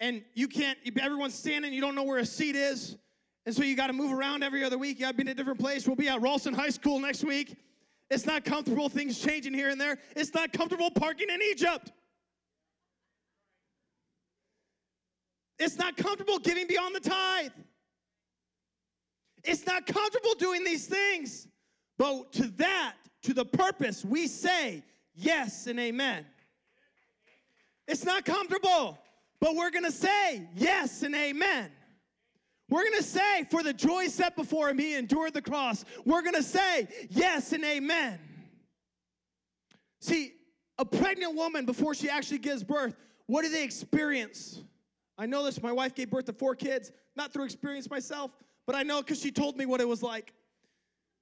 and 0.00 0.22
you 0.34 0.46
can't, 0.48 0.78
everyone's 1.00 1.34
standing, 1.34 1.72
you 1.72 1.80
don't 1.80 1.94
know 1.94 2.02
where 2.02 2.18
a 2.18 2.26
seat 2.26 2.54
is. 2.54 2.96
And 3.46 3.54
so 3.54 3.62
you 3.62 3.76
got 3.76 3.86
to 3.86 3.92
move 3.92 4.12
around 4.12 4.42
every 4.42 4.64
other 4.64 4.76
week. 4.76 4.98
You 4.98 5.06
got 5.06 5.12
to 5.12 5.16
be 5.16 5.22
in 5.22 5.28
a 5.28 5.34
different 5.34 5.60
place. 5.60 5.86
We'll 5.86 5.96
be 5.96 6.08
at 6.08 6.20
Ralston 6.20 6.52
High 6.52 6.70
School 6.70 6.98
next 6.98 7.24
week. 7.24 7.56
It's 8.10 8.26
not 8.26 8.44
comfortable, 8.44 8.88
things 8.88 9.18
changing 9.18 9.54
here 9.54 9.68
and 9.68 9.80
there. 9.80 9.98
It's 10.14 10.34
not 10.34 10.52
comfortable 10.52 10.90
parking 10.90 11.28
in 11.30 11.40
Egypt. 11.42 11.92
It's 15.58 15.76
not 15.76 15.96
comfortable 15.96 16.38
giving 16.38 16.66
beyond 16.66 16.94
the 16.94 17.00
tithe. 17.00 17.52
It's 19.44 19.66
not 19.66 19.86
comfortable 19.86 20.34
doing 20.34 20.64
these 20.64 20.86
things. 20.86 21.48
But 21.98 22.32
to 22.34 22.48
that, 22.58 22.94
to 23.22 23.32
the 23.32 23.44
purpose, 23.44 24.04
we 24.04 24.26
say 24.26 24.82
yes 25.14 25.66
and 25.66 25.80
amen. 25.80 26.26
It's 27.88 28.04
not 28.04 28.24
comfortable, 28.24 28.98
but 29.40 29.54
we're 29.54 29.70
gonna 29.70 29.92
say 29.92 30.48
yes 30.54 31.02
and 31.02 31.14
amen. 31.14 31.70
We're 32.68 32.82
gonna 32.84 33.02
say, 33.02 33.44
for 33.50 33.62
the 33.62 33.72
joy 33.72 34.08
set 34.08 34.34
before 34.34 34.68
him, 34.68 34.78
he 34.78 34.96
endured 34.96 35.34
the 35.34 35.42
cross. 35.42 35.84
We're 36.04 36.22
gonna 36.22 36.42
say 36.42 36.88
yes 37.10 37.52
and 37.52 37.64
amen. 37.64 38.18
See, 40.00 40.32
a 40.78 40.84
pregnant 40.84 41.34
woman, 41.34 41.64
before 41.64 41.94
she 41.94 42.10
actually 42.10 42.38
gives 42.38 42.62
birth, 42.64 42.96
what 43.26 43.42
do 43.42 43.48
they 43.48 43.64
experience? 43.64 44.60
I 45.18 45.26
know 45.26 45.44
this. 45.44 45.62
My 45.62 45.72
wife 45.72 45.94
gave 45.94 46.10
birth 46.10 46.26
to 46.26 46.32
four 46.32 46.54
kids, 46.54 46.92
not 47.16 47.32
through 47.32 47.44
experience 47.44 47.88
myself, 47.88 48.30
but 48.66 48.76
I 48.76 48.82
know 48.82 49.00
because 49.00 49.20
she 49.20 49.30
told 49.30 49.56
me 49.56 49.66
what 49.66 49.80
it 49.80 49.88
was 49.88 50.02
like. 50.02 50.34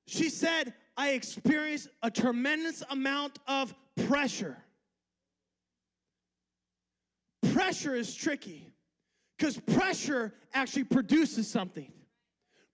She 0.07 0.29
said, 0.29 0.75
I 0.97 1.11
experienced 1.11 1.89
a 2.03 2.11
tremendous 2.11 2.83
amount 2.91 3.39
of 3.47 3.75
pressure. 4.07 4.57
Pressure 7.53 7.95
is 7.95 8.15
tricky 8.15 8.73
because 9.39 9.59
pressure 9.59 10.35
actually 10.53 10.85
produces 10.85 11.49
something. 11.49 11.93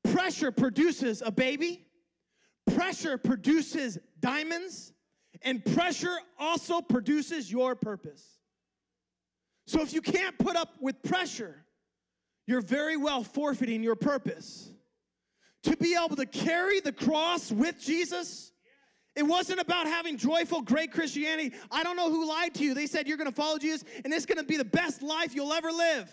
Pressure 0.04 0.50
produces 0.50 1.22
a 1.24 1.30
baby, 1.30 1.87
pressure 2.74 3.18
produces 3.18 3.98
diamonds, 4.20 4.92
and 5.42 5.64
pressure 5.74 6.16
also 6.38 6.80
produces 6.80 7.50
your 7.50 7.74
purpose. 7.74 8.39
So 9.70 9.80
if 9.83 9.92
you 9.92 10.00
can't 10.02 10.37
put 10.37 10.56
up 10.56 10.74
with 10.80 11.00
pressure, 11.04 11.64
you're 12.48 12.61
very 12.61 12.96
well 12.96 13.22
forfeiting 13.22 13.85
your 13.85 13.94
purpose. 13.94 14.68
To 15.62 15.76
be 15.76 15.94
able 15.94 16.16
to 16.16 16.26
carry 16.26 16.80
the 16.80 16.90
cross 16.90 17.52
with 17.52 17.80
Jesus, 17.80 18.50
it 19.14 19.22
wasn't 19.22 19.61
about 19.61 19.87
having 19.87 20.16
joyful, 20.16 20.61
great 20.61 20.90
Christianity. 20.90 21.54
I 21.70 21.85
don't 21.85 21.94
know 21.94 22.11
who 22.11 22.28
lied 22.28 22.52
to 22.54 22.64
you. 22.64 22.74
They 22.74 22.88
said 22.88 23.06
you're 23.06 23.16
gonna 23.16 23.30
follow 23.30 23.59
Jesus 23.59 23.85
and 24.04 24.12
it's 24.12 24.26
gonna 24.26 24.42
be 24.42 24.56
the 24.56 24.64
best 24.64 25.02
life 25.02 25.37
you'll 25.37 25.52
ever 25.52 25.70
live. 25.70 26.11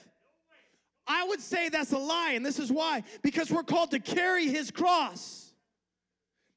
I 1.07 1.23
would 1.23 1.41
say 1.41 1.69
that's 1.69 1.93
a 1.93 1.97
lie, 1.97 2.33
and 2.33 2.45
this 2.45 2.59
is 2.59 2.71
why 2.71 3.01
because 3.23 3.49
we're 3.49 3.63
called 3.63 3.89
to 3.89 3.99
carry 3.99 4.49
his 4.49 4.69
cross. 4.69 5.51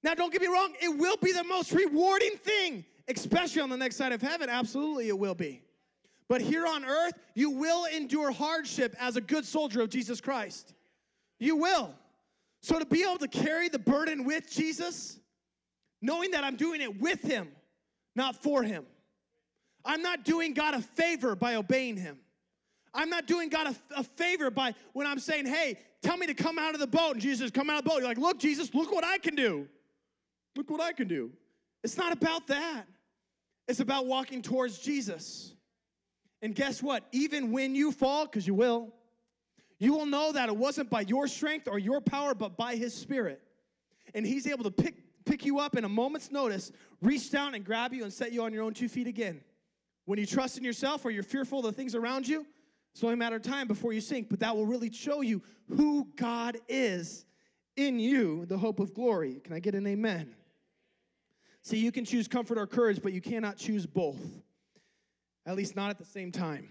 Now, 0.03 0.13
don't 0.13 0.31
get 0.31 0.43
me 0.43 0.49
wrong, 0.49 0.75
it 0.83 0.99
will 0.99 1.17
be 1.17 1.33
the 1.33 1.45
most 1.45 1.73
rewarding 1.73 2.37
thing, 2.37 2.85
especially 3.09 3.63
on 3.63 3.71
the 3.71 3.79
next 3.79 3.97
side 3.97 4.13
of 4.13 4.21
heaven. 4.21 4.51
Absolutely, 4.51 5.09
it 5.09 5.19
will 5.19 5.35
be. 5.35 5.63
But 6.31 6.41
here 6.41 6.65
on 6.65 6.85
earth, 6.85 7.15
you 7.35 7.51
will 7.51 7.87
endure 7.87 8.31
hardship 8.31 8.95
as 9.01 9.17
a 9.17 9.21
good 9.21 9.45
soldier 9.45 9.83
of 9.83 9.91
Jesus 9.91 10.21
Christ. 10.21 10.75
You 11.41 11.57
will. 11.57 11.93
So 12.63 12.79
to 12.79 12.87
be 12.87 13.03
able 13.03 13.19
to 13.19 13.27
carry 13.27 13.69
the 13.69 13.81
burden 13.81 14.23
with 14.25 14.49
Jesus, 14.49 15.19
knowing 16.01 16.31
that 16.31 16.45
I'm 16.45 16.55
doing 16.55 16.83
it 16.83 17.01
with 17.01 17.21
Him, 17.21 17.49
not 18.15 18.41
for 18.41 18.63
Him. 18.63 18.87
I'm 19.85 20.03
not 20.03 20.25
doing 20.25 20.55
God 20.55 20.75
a 20.75 20.81
favor 20.81 21.35
by 21.35 21.57
obeying 21.57 21.97
Him. 21.97 22.17
I'm 22.95 23.11
not 23.11 23.27
doing 23.27 23.49
God 23.49 23.75
a, 23.75 23.99
a, 23.99 24.05
favor 24.05 24.53
by 24.53 24.75
when 24.93 25.09
I'm 25.09 25.19
saying, 25.19 25.47
hey, 25.47 25.79
tell 26.01 26.17
me 26.17 26.29
to 26.29 26.35
come 26.35 26.61
out 26.61 26.75
of 26.75 26.81
the 26.81 26.87
boat. 26.87 27.15
And 27.15 27.21
Jesus 27.21 27.51
come 27.51 27.69
out 27.71 27.79
of 27.79 27.85
the 27.85 27.91
boat. 27.91 27.99
You're 27.99 28.09
like, 28.09 28.19
look, 28.19 28.39
Jesus, 28.39 28.73
look 28.73 28.93
what 28.93 29.05
I 29.05 29.19
can 29.19 29.35
do. 29.35 29.67
Look 30.55 30.71
what 30.71 30.81
I 30.81 30.93
can 30.93 31.09
do. 31.09 31.33
It's 31.83 31.97
not 31.97 32.13
about 32.13 32.47
that. 32.47 32.85
It's 33.67 33.81
about 33.81 34.07
walking 34.07 34.43
towards 34.43 34.79
Jesus. 34.79 35.55
And 36.43 36.55
guess 36.55 36.83
what? 36.83 37.05
Even 37.13 37.53
when 37.53 37.75
you 37.75 37.93
fall, 37.93 38.25
because 38.25 38.47
you 38.47 38.55
will, 38.55 38.93
you 39.79 39.95
will 39.95 40.07
know 40.07 40.33
that 40.33 40.49
it 40.49 40.57
wasn't 40.57 40.91
by 40.91 41.03
your 41.03 41.27
strength 41.27 41.69
or 41.69 41.79
your 41.79 42.01
power, 42.01 42.35
but 42.35 42.57
by 42.57 42.77
His 42.77 42.95
Spirit. 42.95 43.41
And 44.15 44.27
He's 44.27 44.47
able 44.47 44.65
to 44.65 44.71
pick, 44.71 44.95
pick 45.25 45.45
you 45.45 45.59
up 45.59 45.77
in 45.77 45.85
a 45.85 45.89
moment's 45.89 46.31
notice, 46.31 46.73
reach 47.03 47.31
down 47.31 47.55
and 47.55 47.65
grab 47.65 47.93
you 47.93 48.05
and 48.05 48.13
set 48.13 48.33
you 48.33 48.43
on 48.43 48.53
your 48.53 48.63
own 48.63 48.75
two 48.75 48.89
feet 48.89 49.07
again. 49.07 49.41
When 50.07 50.19
you 50.19 50.27
trust 50.27 50.59
in 50.59 50.65
yourself 50.65 51.05
or 51.05 51.11
you're 51.11 51.23
fearful 51.23 51.61
of 51.61 51.65
the 51.67 51.73
things 51.73 51.95
around 51.95 52.27
you, 52.27 52.47
it's 52.93 53.05
only 53.05 53.15
a 53.15 53.19
matter 53.19 53.37
of 53.37 53.43
time 53.43 53.69
before 53.69 53.93
you 53.93 54.01
sink, 54.01 54.29
but 54.29 54.41
that 54.41 54.57
will 54.57 54.67
really 54.67 54.91
show 54.91 55.21
you 55.21 55.43
who 55.69 56.09
God 56.17 56.59
is 56.69 57.25
in 57.77 58.01
you, 58.01 58.47
the 58.47 58.59
hope 58.59 58.81
of 58.81 58.93
glory. 58.93 59.41
Can 59.45 59.55
I 59.55 59.61
get 59.61 59.75
an 59.75 59.87
amen? 59.87 60.35
See, 61.63 61.79
you 61.79 61.93
can 61.93 62.05
choose 62.05 62.27
comfort 62.27 62.59
or 62.59 62.67
courage, 62.67 63.01
but 63.03 63.13
you 63.13 63.21
cannot 63.21 63.57
choose 63.57 63.87
both 63.87 64.19
at 65.47 65.57
least 65.57 65.77
not 65.77 65.91
at 65.91 65.99
the 65.99 66.05
same 66.05 66.31
time. 66.33 66.69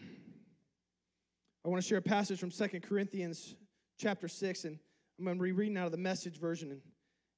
I 1.66 1.70
want 1.70 1.82
to 1.82 1.88
share 1.88 1.98
a 1.98 2.02
passage 2.02 2.40
from 2.40 2.52
Second 2.52 2.84
Corinthians 2.84 3.56
chapter 3.98 4.28
6, 4.28 4.64
and 4.64 4.80
I'm 5.18 5.26
going 5.26 5.38
to 5.38 5.44
be 5.44 5.52
reading 5.52 5.78
out 5.78 5.86
of 5.86 5.92
the 5.92 5.98
message 5.98 6.40
version. 6.40 6.72
And, 6.72 6.82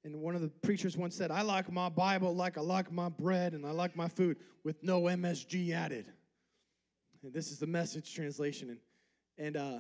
and 0.04 0.22
one 0.22 0.36
of 0.36 0.42
the 0.42 0.50
preachers 0.50 0.96
once 0.96 1.16
said, 1.16 1.32
I 1.32 1.42
like 1.42 1.72
my 1.72 1.90
Bible 1.90 2.36
like 2.36 2.58
I 2.58 2.62
like 2.62 2.92
my 2.92 3.10
bread, 3.10 3.54
and 3.54 3.66
I 3.66 3.72
like 3.72 3.96
my 3.96 4.08
food 4.08 4.38
with 4.64 4.84
no 4.84 5.04
MSG 5.04 5.74
added. 5.74 6.06
And 7.24 7.34
this 7.34 7.52
is 7.52 7.60
the 7.60 7.68
message 7.68 8.14
translation. 8.14 8.70
And, 8.70 8.80
and 9.38 9.58
uh, 9.58 9.80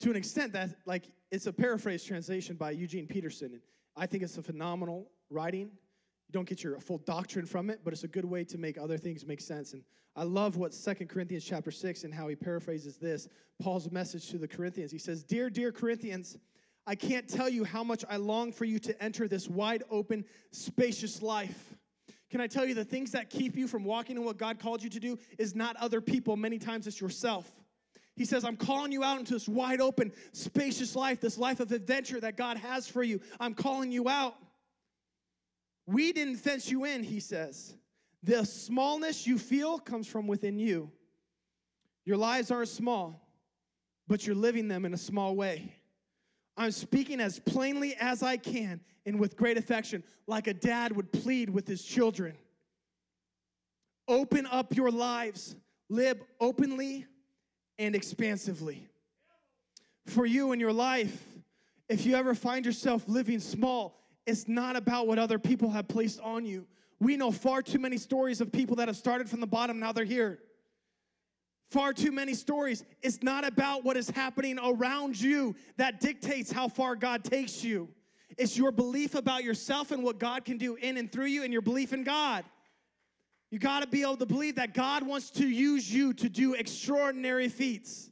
to 0.00 0.10
an 0.10 0.16
extent, 0.16 0.52
that 0.52 0.70
like 0.86 1.04
it's 1.30 1.46
a 1.46 1.52
paraphrase 1.52 2.04
translation 2.04 2.56
by 2.56 2.72
Eugene 2.72 3.06
Peterson. 3.06 3.52
And 3.52 3.60
I 3.96 4.06
think 4.06 4.22
it's 4.22 4.38
a 4.38 4.42
phenomenal 4.42 5.08
writing. 5.30 5.70
You 6.30 6.32
don't 6.32 6.48
get 6.48 6.62
your 6.62 6.78
full 6.78 6.98
doctrine 6.98 7.44
from 7.44 7.70
it, 7.70 7.80
but 7.82 7.92
it's 7.92 8.04
a 8.04 8.08
good 8.08 8.24
way 8.24 8.44
to 8.44 8.56
make 8.56 8.78
other 8.78 8.96
things 8.96 9.26
make 9.26 9.40
sense. 9.40 9.72
And 9.72 9.82
I 10.14 10.22
love 10.22 10.56
what 10.56 10.72
Second 10.72 11.08
Corinthians 11.08 11.44
chapter 11.44 11.72
6 11.72 12.04
and 12.04 12.14
how 12.14 12.28
he 12.28 12.36
paraphrases 12.36 12.98
this. 12.98 13.26
Paul's 13.60 13.90
message 13.90 14.30
to 14.30 14.38
the 14.38 14.46
Corinthians. 14.46 14.92
He 14.92 14.98
says, 14.98 15.24
Dear, 15.24 15.50
dear 15.50 15.72
Corinthians, 15.72 16.38
I 16.86 16.94
can't 16.94 17.28
tell 17.28 17.48
you 17.48 17.64
how 17.64 17.82
much 17.82 18.04
I 18.08 18.16
long 18.16 18.52
for 18.52 18.64
you 18.64 18.78
to 18.78 19.02
enter 19.02 19.26
this 19.26 19.48
wide 19.48 19.82
open, 19.90 20.24
spacious 20.52 21.20
life. 21.20 21.74
Can 22.30 22.40
I 22.40 22.46
tell 22.46 22.64
you 22.64 22.74
the 22.74 22.84
things 22.84 23.10
that 23.10 23.28
keep 23.28 23.56
you 23.56 23.66
from 23.66 23.82
walking 23.82 24.16
in 24.16 24.24
what 24.24 24.36
God 24.36 24.60
called 24.60 24.84
you 24.84 24.90
to 24.90 25.00
do 25.00 25.18
is 25.36 25.56
not 25.56 25.74
other 25.78 26.00
people, 26.00 26.36
many 26.36 26.60
times 26.60 26.86
it's 26.86 27.00
yourself. 27.00 27.50
He 28.14 28.24
says, 28.24 28.44
I'm 28.44 28.56
calling 28.56 28.92
you 28.92 29.02
out 29.02 29.18
into 29.18 29.32
this 29.32 29.48
wide 29.48 29.80
open, 29.80 30.12
spacious 30.32 30.94
life, 30.94 31.20
this 31.20 31.38
life 31.38 31.58
of 31.58 31.72
adventure 31.72 32.20
that 32.20 32.36
God 32.36 32.56
has 32.56 32.86
for 32.86 33.02
you. 33.02 33.20
I'm 33.40 33.54
calling 33.54 33.90
you 33.90 34.08
out. 34.08 34.36
We 35.90 36.12
didn't 36.12 36.36
fence 36.36 36.70
you 36.70 36.84
in, 36.84 37.02
he 37.02 37.18
says. 37.18 37.74
The 38.22 38.44
smallness 38.44 39.26
you 39.26 39.38
feel 39.38 39.80
comes 39.80 40.06
from 40.06 40.28
within 40.28 40.56
you. 40.56 40.92
Your 42.04 42.16
lives 42.16 42.52
aren't 42.52 42.68
small, 42.68 43.20
but 44.06 44.24
you're 44.24 44.36
living 44.36 44.68
them 44.68 44.84
in 44.84 44.94
a 44.94 44.98
small 44.98 45.34
way. 45.34 45.74
I'm 46.56 46.70
speaking 46.70 47.18
as 47.20 47.40
plainly 47.40 47.96
as 47.96 48.22
I 48.22 48.36
can 48.36 48.80
and 49.04 49.18
with 49.18 49.36
great 49.36 49.56
affection, 49.58 50.04
like 50.28 50.46
a 50.46 50.54
dad 50.54 50.94
would 50.94 51.10
plead 51.10 51.50
with 51.50 51.66
his 51.66 51.82
children. 51.82 52.36
Open 54.06 54.46
up 54.46 54.76
your 54.76 54.92
lives, 54.92 55.56
live 55.88 56.20
openly 56.38 57.04
and 57.80 57.96
expansively. 57.96 58.86
For 60.06 60.24
you 60.24 60.52
in 60.52 60.60
your 60.60 60.72
life, 60.72 61.24
if 61.88 62.06
you 62.06 62.14
ever 62.14 62.36
find 62.36 62.64
yourself 62.64 63.08
living 63.08 63.40
small, 63.40 63.99
it's 64.26 64.48
not 64.48 64.76
about 64.76 65.06
what 65.06 65.18
other 65.18 65.38
people 65.38 65.70
have 65.70 65.88
placed 65.88 66.20
on 66.20 66.44
you. 66.44 66.66
We 67.00 67.16
know 67.16 67.32
far 67.32 67.62
too 67.62 67.78
many 67.78 67.96
stories 67.96 68.40
of 68.40 68.52
people 68.52 68.76
that 68.76 68.88
have 68.88 68.96
started 68.96 69.28
from 69.28 69.40
the 69.40 69.46
bottom, 69.46 69.78
now 69.80 69.92
they're 69.92 70.04
here. 70.04 70.38
Far 71.70 71.92
too 71.92 72.10
many 72.10 72.34
stories. 72.34 72.84
It's 73.00 73.22
not 73.22 73.46
about 73.46 73.84
what 73.84 73.96
is 73.96 74.10
happening 74.10 74.58
around 74.58 75.20
you 75.20 75.54
that 75.76 76.00
dictates 76.00 76.50
how 76.50 76.68
far 76.68 76.96
God 76.96 77.22
takes 77.24 77.62
you. 77.62 77.88
It's 78.36 78.56
your 78.56 78.72
belief 78.72 79.14
about 79.14 79.44
yourself 79.44 79.92
and 79.92 80.02
what 80.02 80.18
God 80.18 80.44
can 80.44 80.58
do 80.58 80.74
in 80.76 80.96
and 80.96 81.10
through 81.10 81.26
you 81.26 81.44
and 81.44 81.52
your 81.52 81.62
belief 81.62 81.92
in 81.92 82.02
God. 82.04 82.44
You 83.50 83.58
got 83.58 83.80
to 83.80 83.88
be 83.88 84.02
able 84.02 84.16
to 84.16 84.26
believe 84.26 84.56
that 84.56 84.74
God 84.74 85.04
wants 85.04 85.30
to 85.32 85.48
use 85.48 85.92
you 85.92 86.12
to 86.14 86.28
do 86.28 86.54
extraordinary 86.54 87.48
feats. 87.48 88.10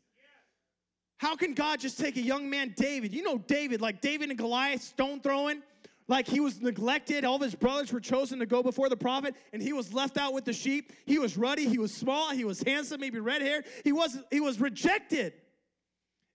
How 1.19 1.35
can 1.35 1.55
God 1.55 1.81
just 1.81 1.99
take 1.99 2.17
a 2.17 2.23
young 2.23 2.49
man, 2.49 2.75
David? 2.77 3.13
You 3.13 3.23
know, 3.23 3.39
David, 3.39 3.81
like 3.81 4.01
David 4.01 4.31
and 4.31 4.39
Goliath, 4.39 4.83
stone 4.83 5.21
throwing, 5.21 5.63
like 6.09 6.27
he 6.27 6.41
was 6.41 6.61
neglected. 6.61 7.25
All 7.25 7.37
of 7.37 7.43
his 7.43 7.55
brothers 7.55 7.93
were 7.93 8.01
chosen 8.01 8.39
to 8.39 8.47
go 8.47 8.63
before 8.63 8.89
the 8.89 8.97
prophet, 8.97 9.37
and 9.53 9.63
he 9.63 9.73
was 9.73 9.93
left 9.93 10.17
out 10.17 10.33
with 10.33 10.45
the 10.45 10.53
sheep. 10.53 10.93
He 11.07 11.19
was 11.19 11.37
ruddy, 11.37 11.69
he 11.69 11.79
was 11.79 11.95
small, 11.95 12.31
he 12.31 12.45
was 12.45 12.63
handsome, 12.63 13.01
maybe 13.01 13.21
red 13.21 13.43
haired. 13.43 13.67
He 13.85 13.93
was, 13.93 14.19
he 14.31 14.41
was 14.41 14.61
rejected. 14.61 15.35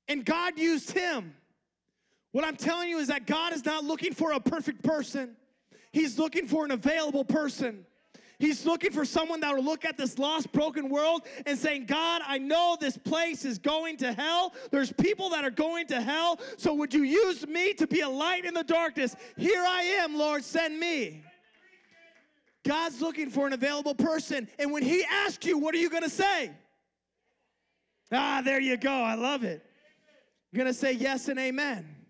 And 0.07 0.23
God 0.23 0.57
used 0.57 0.91
him. 0.91 1.33
What 2.31 2.45
I'm 2.45 2.55
telling 2.55 2.89
you 2.89 2.99
is 2.99 3.07
that 3.09 3.27
God 3.27 3.53
is 3.53 3.65
not 3.65 3.83
looking 3.83 4.13
for 4.13 4.31
a 4.31 4.39
perfect 4.39 4.83
person, 4.83 5.35
He's 5.91 6.17
looking 6.17 6.47
for 6.47 6.65
an 6.65 6.71
available 6.71 7.23
person. 7.23 7.85
He's 8.39 8.65
looking 8.65 8.91
for 8.91 9.05
someone 9.05 9.39
that 9.41 9.55
will 9.55 9.63
look 9.63 9.85
at 9.85 9.97
this 9.97 10.17
lost, 10.17 10.51
broken 10.51 10.89
world 10.89 11.23
and 11.45 11.57
saying, 11.57 11.85
God, 11.85 12.21
I 12.25 12.37
know 12.37 12.75
this 12.79 12.97
place 12.97 13.45
is 13.45 13.57
going 13.59 13.97
to 13.97 14.11
hell. 14.11 14.53
There's 14.71 14.91
people 14.91 15.29
that 15.29 15.43
are 15.45 15.51
going 15.51 15.87
to 15.87 16.01
hell. 16.01 16.39
So 16.57 16.73
would 16.73 16.93
you 16.93 17.03
use 17.03 17.47
me 17.47 17.73
to 17.75 17.87
be 17.87 18.01
a 18.01 18.09
light 18.09 18.45
in 18.45 18.53
the 18.53 18.63
darkness? 18.63 19.15
Here 19.37 19.63
I 19.65 19.83
am, 19.83 20.17
Lord, 20.17 20.43
send 20.43 20.79
me. 20.79 21.23
God's 22.65 23.01
looking 23.01 23.29
for 23.29 23.45
an 23.45 23.53
available 23.53 23.95
person. 23.95 24.47
And 24.57 24.71
when 24.71 24.83
He 24.83 25.03
asks 25.03 25.45
you, 25.45 25.57
what 25.57 25.75
are 25.75 25.79
you 25.79 25.89
going 25.89 26.03
to 26.03 26.09
say? 26.09 26.51
Ah, 28.11 28.41
there 28.43 28.59
you 28.59 28.77
go. 28.77 28.91
I 28.91 29.15
love 29.15 29.43
it. 29.43 29.65
You're 30.51 30.63
going 30.63 30.73
to 30.73 30.79
say 30.79 30.93
yes 30.93 31.27
and 31.29 31.39
amen. 31.39 32.02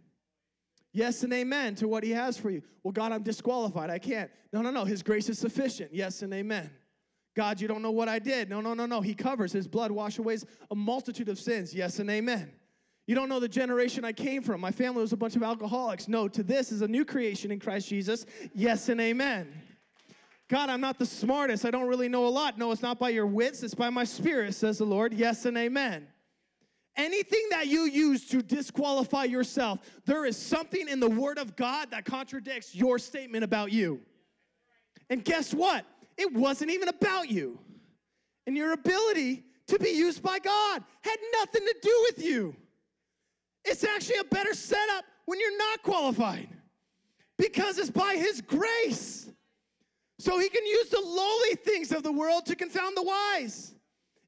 Yes 0.94 1.24
and 1.24 1.34
amen 1.34 1.76
to 1.76 1.88
what 1.88 2.04
he 2.04 2.12
has 2.12 2.38
for 2.38 2.52
you. 2.52 2.62
Well, 2.84 2.92
God, 2.92 3.12
I'm 3.12 3.24
disqualified. 3.24 3.90
I 3.90 3.98
can't. 3.98 4.30
No, 4.54 4.62
no, 4.62 4.70
no. 4.70 4.86
His 4.86 5.02
grace 5.02 5.28
is 5.28 5.40
sufficient. 5.40 5.94
Yes 5.94 6.22
and 6.22 6.32
amen. 6.34 6.70
God, 7.36 7.60
you 7.60 7.68
don't 7.68 7.82
know 7.82 7.92
what 7.92 8.08
I 8.08 8.20
did. 8.20 8.48
No, 8.48 8.62
no, 8.62 8.76
no, 8.76 8.86
no. 8.86 9.02
He 9.02 9.16
covers. 9.16 9.52
His 9.52 9.68
blood 9.68 9.92
wash 9.92 10.20
away 10.20 10.38
a 10.70 10.76
multitude 10.76 11.30
of 11.30 11.40
sins. 11.40 11.74
Yes 11.74 11.98
and 11.98 12.10
amen. 12.12 12.52
You 13.08 13.16
don't 13.16 13.28
know 13.28 13.40
the 13.40 13.50
generation 13.50 14.06
I 14.06 14.14
came 14.14 14.44
from. 14.44 14.62
My 14.62 14.72
family 14.72 15.02
was 15.02 15.14
a 15.14 15.18
bunch 15.18 15.36
of 15.36 15.42
alcoholics. 15.42 16.08
No, 16.08 16.28
to 16.28 16.44
this 16.44 16.72
is 16.72 16.82
a 16.84 16.88
new 16.88 17.04
creation 17.04 17.52
in 17.52 17.60
Christ 17.60 17.90
Jesus. 17.90 18.26
Yes 18.54 18.88
and 18.88 19.02
amen. 19.02 19.52
God, 20.48 20.70
I'm 20.70 20.80
not 20.80 21.00
the 21.00 21.06
smartest. 21.06 21.66
I 21.66 21.72
don't 21.72 21.88
really 21.88 22.08
know 22.08 22.28
a 22.28 22.30
lot. 22.30 22.60
No, 22.60 22.72
it's 22.72 22.84
not 22.84 23.00
by 23.00 23.10
your 23.10 23.26
wits, 23.26 23.64
it's 23.64 23.74
by 23.74 23.90
my 23.90 24.04
spirit, 24.04 24.54
says 24.54 24.78
the 24.78 24.86
Lord. 24.86 25.14
Yes 25.14 25.46
and 25.46 25.58
amen. 25.58 26.08
Anything 26.96 27.48
that 27.50 27.68
you 27.68 27.86
use 27.86 28.28
to 28.28 28.44
disqualify 28.44 29.24
yourself, 29.24 29.80
there 30.06 30.26
is 30.26 30.38
something 30.38 30.88
in 30.88 31.00
the 31.00 31.10
Word 31.10 31.40
of 31.40 31.56
God 31.56 31.90
that 31.92 32.06
contradicts 32.06 32.76
your 32.76 33.00
statement 33.00 33.44
about 33.44 33.72
you. 33.72 34.00
And 35.10 35.26
guess 35.26 35.54
what? 35.54 35.86
It 36.18 36.32
wasn't 36.34 36.70
even 36.70 36.90
about 36.90 37.30
you. 37.30 37.60
And 38.46 38.56
your 38.56 38.74
ability 38.74 39.44
to 39.68 39.80
be 39.80 39.90
used 39.90 40.22
by 40.22 40.38
God 40.38 40.84
had 41.02 41.18
nothing 41.40 41.66
to 41.66 41.76
do 41.82 42.06
with 42.10 42.24
you. 42.24 42.56
It's 43.66 43.84
actually 43.84 44.18
a 44.18 44.26
better 44.26 44.54
setup 44.54 45.06
when 45.26 45.40
you're 45.40 45.58
not 45.58 45.82
qualified 45.82 46.50
because 47.38 47.80
it's 47.80 47.90
by 47.90 48.16
His 48.16 48.42
grace. 48.42 49.30
So 50.20 50.38
He 50.38 50.50
can 50.50 50.66
use 50.66 50.90
the 50.90 51.02
lowly 51.02 51.56
things 51.56 51.92
of 51.92 52.04
the 52.04 52.12
world 52.12 52.46
to 52.48 52.56
confound 52.56 52.96
the 52.96 53.04
wise. 53.04 53.73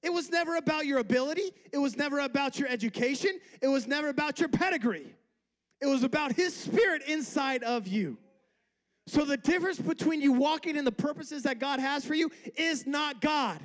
It 0.05 0.13
was 0.13 0.29
never 0.29 0.57
about 0.57 0.85
your 0.85 0.99
ability. 0.99 1.51
It 1.73 1.79
was 1.79 1.97
never 1.97 2.19
about 2.19 2.59
your 2.59 2.69
education. 2.69 3.39
It 3.59 3.67
was 3.67 3.87
never 3.87 4.09
about 4.09 4.39
your 4.39 4.49
pedigree. 4.49 5.15
It 5.81 5.87
was 5.87 6.03
about 6.03 6.33
His 6.33 6.55
Spirit 6.55 7.01
inside 7.07 7.63
of 7.63 7.87
you. 7.87 8.19
So 9.07 9.25
the 9.25 9.37
difference 9.37 9.79
between 9.79 10.21
you 10.21 10.31
walking 10.31 10.75
in 10.75 10.85
the 10.85 10.91
purposes 10.91 11.41
that 11.43 11.57
God 11.57 11.79
has 11.79 12.05
for 12.05 12.13
you 12.13 12.29
is 12.55 12.85
not 12.85 13.19
God, 13.19 13.59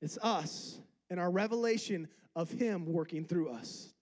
it's 0.00 0.18
us 0.22 0.78
and 1.10 1.18
our 1.18 1.32
revelation 1.32 2.06
of 2.36 2.48
Him 2.52 2.86
working 2.86 3.24
through 3.24 3.50
us. 3.50 3.92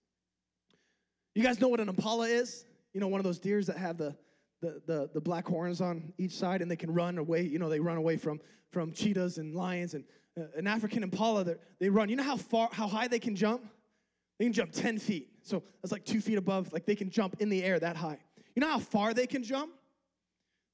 You 1.34 1.42
guys 1.42 1.62
know 1.62 1.68
what 1.68 1.80
an 1.80 1.88
impala 1.88 2.28
is? 2.28 2.66
You 2.92 3.00
know, 3.00 3.08
one 3.08 3.20
of 3.20 3.24
those 3.24 3.38
deers 3.38 3.66
that 3.68 3.78
have 3.78 3.96
the, 3.96 4.14
the, 4.60 4.82
the, 4.86 5.10
the 5.14 5.20
black 5.20 5.46
horns 5.46 5.80
on 5.80 6.12
each 6.18 6.32
side 6.32 6.60
and 6.60 6.70
they 6.70 6.76
can 6.76 6.92
run 6.92 7.16
away. 7.16 7.42
You 7.42 7.58
know, 7.58 7.70
they 7.70 7.80
run 7.80 7.96
away 7.96 8.18
from, 8.18 8.38
from 8.70 8.92
cheetahs 8.92 9.38
and 9.38 9.54
lions 9.54 9.94
and 9.94 10.04
Uh, 10.38 10.44
an 10.56 10.66
African 10.66 11.02
impala, 11.02 11.56
they 11.78 11.88
run. 11.88 12.08
You 12.08 12.16
know 12.16 12.22
how 12.22 12.36
far, 12.36 12.68
how 12.72 12.86
high 12.86 13.08
they 13.08 13.18
can 13.18 13.34
jump? 13.34 13.66
They 14.38 14.44
can 14.44 14.52
jump 14.52 14.72
10 14.72 14.98
feet. 14.98 15.30
So 15.42 15.62
that's 15.82 15.92
like 15.92 16.04
two 16.04 16.20
feet 16.20 16.36
above, 16.36 16.72
like 16.72 16.84
they 16.84 16.94
can 16.94 17.10
jump 17.10 17.36
in 17.40 17.48
the 17.48 17.64
air 17.64 17.78
that 17.78 17.96
high. 17.96 18.18
You 18.54 18.60
know 18.60 18.68
how 18.68 18.78
far 18.78 19.14
they 19.14 19.26
can 19.26 19.42
jump? 19.42 19.72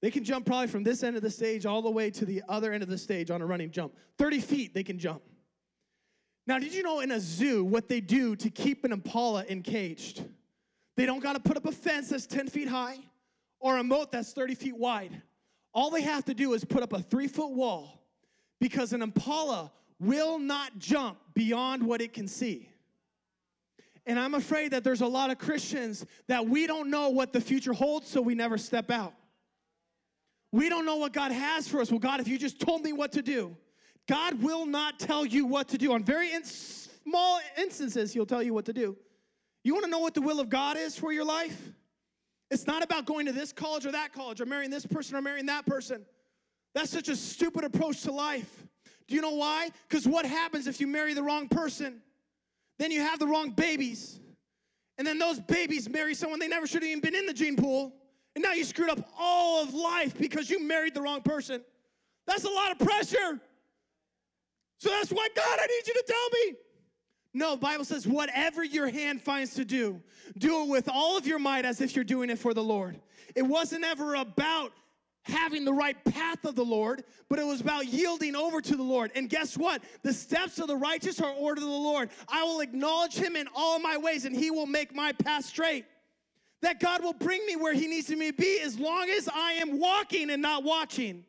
They 0.01 0.11
can 0.11 0.25
jump 0.25 0.47
probably 0.47 0.67
from 0.67 0.83
this 0.83 1.05
end 1.05 1.17
of 1.17 1.23
the 1.23 1.31
stage 1.31 1.65
all 1.65 1.81
the 1.81 1.91
way 1.91 2.11
to 2.11 2.25
the 2.25 2.43
other 2.49 2.73
end 2.73 2.83
of 2.83 2.89
the 2.89 2.99
stage 2.99 3.31
on 3.31 3.41
a 3.41 3.47
running 3.47 3.71
jump. 3.71 3.95
30 4.19 4.41
feet 4.41 4.75
they 4.75 4.83
can 4.83 4.99
jump. 4.99 5.23
Now, 6.45 6.59
did 6.59 6.75
you 6.75 6.83
know 6.83 6.99
in 7.01 7.13
a 7.13 7.21
zoo 7.21 7.63
what 7.65 7.89
they 7.89 8.01
do 8.01 8.35
to 8.35 8.51
keep 8.51 8.85
an 8.85 8.93
impala 8.93 9.45
encaged? 9.49 10.25
They 10.97 11.07
don't 11.07 11.23
got 11.23 11.35
to 11.35 11.41
put 11.41 11.57
up 11.57 11.67
a 11.67 11.73
fence 11.73 12.09
that's 12.09 12.27
10 12.27 12.49
feet 12.49 12.67
high 12.67 12.99
or 13.61 13.79
a 13.79 13.85
moat 13.85 14.11
that's 14.11 14.33
30 14.33 14.57
feet 14.57 14.77
wide. 14.77 15.23
All 15.73 15.91
they 15.91 16.03
have 16.03 16.25
to 16.25 16.35
do 16.35 16.53
is 16.55 16.65
put 16.65 16.83
up 16.83 16.93
a 16.93 17.01
three 17.01 17.29
foot 17.29 17.53
wall 17.53 18.02
because 18.63 18.93
an 18.93 19.03
impala 19.03 19.73
will 19.99 20.39
not 20.39 20.79
jump 20.79 21.19
beyond 21.35 21.83
what 21.83 22.01
it 22.01 22.13
can 22.13 22.29
see. 22.29 22.69
And 24.07 24.21
I'm 24.21 24.35
afraid 24.35 24.71
that 24.71 24.85
there's 24.85 25.01
a 25.01 25.07
lot 25.07 25.33
of 25.33 25.39
Christians 25.39 26.07
that 26.29 26.47
we 26.47 26.69
don't 26.69 26.89
know 26.89 27.09
what 27.09 27.33
the 27.33 27.41
future 27.41 27.73
holds, 27.73 28.09
so 28.09 28.23
we 28.23 28.37
never 28.37 28.57
step 28.57 28.89
out. 28.89 29.15
We 30.53 30.69
don't 30.69 30.87
know 30.87 30.95
what 30.95 31.13
God 31.13 31.33
has 31.33 31.67
for 31.67 31.81
us. 31.81 31.91
Well, 31.91 31.99
God, 31.99 32.21
if 32.21 32.29
you 32.29 32.39
just 32.39 32.61
told 32.61 32.83
me 32.83 32.93
what 32.93 33.11
to 33.13 33.23
do, 33.23 33.57
God 34.09 34.41
will 34.41 34.65
not 34.65 35.01
tell 35.01 35.27
you 35.27 35.45
what 35.45 35.67
to 35.71 35.79
do. 35.79 35.93
On 35.93 36.05
very 36.05 36.33
in 36.33 36.45
small 36.45 37.41
instances, 37.59 38.13
He'll 38.13 38.27
tell 38.27 38.45
you 38.45 38.55
what 38.55 38.67
to 38.67 38.73
do. 38.73 38.97
You 39.65 39.75
want 39.75 39.87
to 39.87 39.91
know 39.91 39.99
what 39.99 40.15
the 40.15 40.23
will 40.23 40.39
of 40.39 40.49
God 40.49 40.77
is 40.77 40.97
for 40.97 41.13
your 41.13 41.25
life? 41.25 41.73
It's 42.49 42.69
not 42.69 42.85
about 42.85 43.07
going 43.07 43.27
to 43.27 43.33
this 43.33 43.53
college 43.53 43.87
or 43.87 43.91
that 43.91 44.13
college 44.13 44.41
or 44.41 44.47
marrying 44.47 44.71
this 44.71 44.87
person 44.87 45.17
or 45.17 45.21
marrying 45.21 45.47
that 45.47 45.67
person. 45.67 46.05
That's 46.75 46.91
such 46.91 47.09
a 47.09 47.17
stupid 47.17 47.65
approach 47.65 48.03
to 48.03 48.13
life. 48.13 48.65
Do 49.09 49.15
you 49.15 49.21
know 49.21 49.35
why? 49.35 49.71
Because 49.89 50.07
what 50.07 50.25
happens 50.25 50.67
if 50.67 50.81
you 50.81 50.87
marry 50.87 51.13
the 51.15 51.23
wrong 51.23 51.49
person? 51.49 52.01
Then 52.79 52.91
you 52.91 53.01
have 53.01 53.19
the 53.19 53.27
wrong 53.27 53.51
babies. 53.51 54.21
And 54.99 55.07
then 55.07 55.19
those 55.19 55.41
babies 55.41 55.89
marry 55.89 56.15
someone 56.15 56.39
they 56.39 56.49
never 56.49 56.67
should 56.67 56.83
have 56.83 56.91
even 56.91 57.01
been 57.01 57.15
in 57.15 57.27
the 57.27 57.35
gene 57.35 57.57
pool. 57.57 57.93
And 58.35 58.43
now 58.43 58.53
you 58.53 58.65
screwed 58.65 58.91
up 58.91 59.07
all 59.19 59.63
of 59.63 59.75
life 59.75 60.17
because 60.17 60.49
you 60.49 60.63
married 60.63 60.95
the 60.95 61.03
wrong 61.03 61.23
person. 61.23 61.63
That's 62.27 62.45
a 62.45 62.51
lot 62.51 62.73
of 62.73 62.79
pressure. 62.79 63.41
So 64.79 64.91
that's 64.91 65.11
why, 65.11 65.29
God, 65.35 65.59
I 65.61 65.67
need 65.67 65.87
you 65.87 65.95
to 65.95 66.05
tell 66.07 66.29
me. 66.31 66.57
No, 67.35 67.57
Bible 67.57 67.85
says, 67.85 68.07
whatever 68.07 68.63
your 68.63 68.89
hand 68.89 69.23
finds 69.23 69.55
to 69.55 69.65
do, 69.65 70.03
do 70.39 70.63
it 70.63 70.69
with 70.69 70.89
all 70.89 71.17
of 71.17 71.27
your 71.27 71.39
might 71.39 71.65
as 71.65 71.81
if 71.81 71.95
you're 71.97 72.05
doing 72.05 72.31
it 72.31 72.39
for 72.39 72.53
the 72.53 72.63
Lord. 72.63 73.01
It 73.35 73.43
wasn't 73.43 73.85
ever 73.85 74.15
about 74.17 74.73
having 75.25 75.65
the 75.65 75.73
right 75.73 76.03
path 76.05 76.45
of 76.45 76.55
the 76.55 76.65
Lord, 76.65 77.05
but 77.29 77.39
it 77.39 77.47
was 77.47 77.61
about 77.61 77.87
yielding 77.87 78.35
over 78.35 78.61
to 78.61 78.77
the 78.77 78.83
Lord. 78.83 79.13
And 79.15 79.29
guess 79.29 79.57
what? 79.57 79.83
The 80.03 80.13
steps 80.13 80.59
of 80.59 80.67
the 80.67 80.77
righteous 80.77 81.21
are 81.21 81.33
ordered 81.33 81.63
of 81.63 81.69
the 81.69 81.77
Lord. 81.77 82.11
I 82.29 82.43
will 82.43 82.61
acknowledge 82.61 83.15
him 83.15 83.37
in 83.37 83.49
all 83.55 83.79
my 83.79 83.97
ways, 83.97 84.25
and 84.25 84.35
he 84.35 84.51
will 84.51 84.67
make 84.67 84.95
my 84.95 85.13
path 85.13 85.45
straight. 85.45 85.85
That 86.61 86.81
God 86.81 87.03
will 87.03 87.13
bring 87.13 87.45
me 87.47 87.57
where 87.57 87.75
he 87.75 87.89
needs 87.89 88.09
me 88.11 88.31
to 88.31 88.37
be 88.37 88.61
as 88.61 88.79
long 88.79 89.11
as 89.11 89.29
I 89.29 89.53
am 89.55 89.79
walking 89.79 90.31
and 90.31 90.43
not 90.43 90.65
watching. 90.65 91.25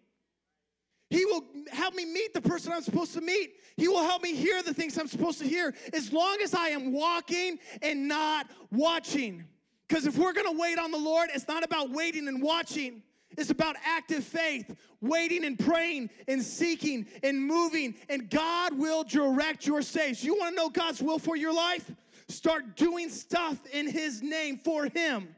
He 1.10 1.26
will 1.26 1.44
help 1.72 1.94
me 1.94 2.06
meet 2.06 2.34
the 2.34 2.42
person 2.42 2.72
I'm 2.72 2.82
supposed 2.82 3.14
to 3.14 3.22
meet. 3.22 3.54
He 3.78 3.88
will 3.88 4.04
help 4.04 4.24
me 4.24 4.34
hear 4.34 4.64
the 4.64 4.74
things 4.74 4.98
I'm 4.98 5.08
supposed 5.08 5.40
to 5.40 5.48
hear 5.48 5.74
as 5.94 6.12
long 6.12 6.38
as 6.44 6.54
I 6.56 6.70
am 6.70 6.92
walking 6.92 7.60
and 7.82 8.08
not 8.08 8.50
watching. 8.72 9.44
Because 9.88 10.08
if 10.08 10.18
we're 10.18 10.34
gonna 10.34 10.58
wait 10.58 10.80
on 10.80 10.92
the 10.92 10.98
Lord, 10.98 11.30
it's 11.34 11.48
not 11.48 11.64
about 11.64 11.92
waiting 11.92 12.28
and 12.28 12.42
watching. 12.42 13.04
It's 13.38 13.50
about 13.50 13.76
active 13.86 14.24
faith, 14.24 14.76
waiting 15.02 15.46
and 15.46 15.58
praying 15.58 16.10
and 16.28 16.42
seeking 16.42 17.06
and 17.24 17.46
moving, 17.46 17.96
and 18.10 18.30
God 18.30 18.78
will 18.78 19.04
direct 19.04 19.66
your 19.66 19.82
steps. 19.82 20.24
You 20.24 20.36
want 20.36 20.56
to 20.56 20.56
know 20.56 20.70
God's 20.70 21.02
will 21.02 21.20
for 21.20 21.36
your 21.36 21.54
life? 21.54 21.92
Start 22.28 22.76
doing 22.76 23.10
stuff 23.10 23.58
in 23.72 23.90
His 23.90 24.22
name 24.22 24.58
for 24.58 24.86
Him. 24.86 25.36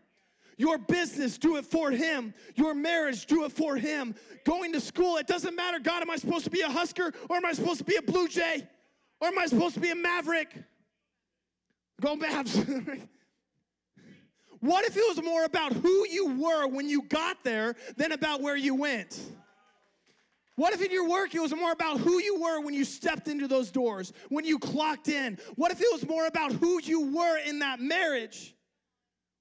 Your 0.58 0.78
business, 0.78 1.38
do 1.38 1.58
it 1.58 1.66
for 1.66 1.92
Him. 1.92 2.34
Your 2.56 2.74
marriage, 2.74 3.26
do 3.26 3.44
it 3.44 3.52
for 3.52 3.76
Him. 3.76 4.16
Going 4.46 4.72
to 4.74 4.80
school, 4.80 5.18
it 5.18 5.28
doesn't 5.28 5.56
matter. 5.56 5.80
God, 5.80 6.02
am 6.02 6.10
I 6.10 6.16
supposed 6.16 6.46
to 6.46 6.52
be 6.52 6.62
a 6.62 6.70
Husker 6.70 7.12
or 7.30 7.36
am 7.36 7.46
I 7.46 7.54
supposed 7.54 7.80
to 7.80 7.84
be 7.84 7.98
a 7.98 8.02
Blue 8.02 8.28
Jay? 8.28 8.66
Or 9.20 9.28
am 9.30 9.40
I 9.40 9.48
supposed 9.48 9.74
to 9.76 9.80
be 9.80 9.90
a 9.90 9.96
Maverick? 9.96 10.54
Go 12.02 12.16
Mavs. 12.16 13.00
What 14.66 14.84
if 14.84 14.98
it 14.98 15.04
was 15.08 15.24
more 15.24 15.44
about 15.44 15.74
who 15.74 16.08
you 16.08 16.42
were 16.42 16.68
when 16.68 16.90
you 16.90 17.04
got 17.04 17.44
there 17.44 17.76
than 17.98 18.12
about 18.12 18.42
where 18.42 18.56
you 18.56 18.74
went? 18.74 19.20
What 20.56 20.74
if 20.74 20.82
in 20.82 20.90
your 20.90 21.08
work 21.08 21.36
it 21.36 21.40
was 21.40 21.54
more 21.54 21.72
about 21.72 22.00
who 22.00 22.20
you 22.20 22.42
were 22.42 22.62
when 22.62 22.74
you 22.74 22.84
stepped 22.84 23.28
into 23.28 23.48
those 23.48 23.70
doors, 23.70 24.12
when 24.30 24.44
you 24.44 24.58
clocked 24.58 25.08
in? 25.08 25.38
What 25.56 25.72
if 25.72 25.82
it 25.82 25.88
was 25.92 26.08
more 26.08 26.26
about 26.26 26.52
who 26.52 26.82
you 26.82 27.14
were 27.14 27.38
in 27.38 27.60
that 27.60 27.80
marriage? 27.80 28.56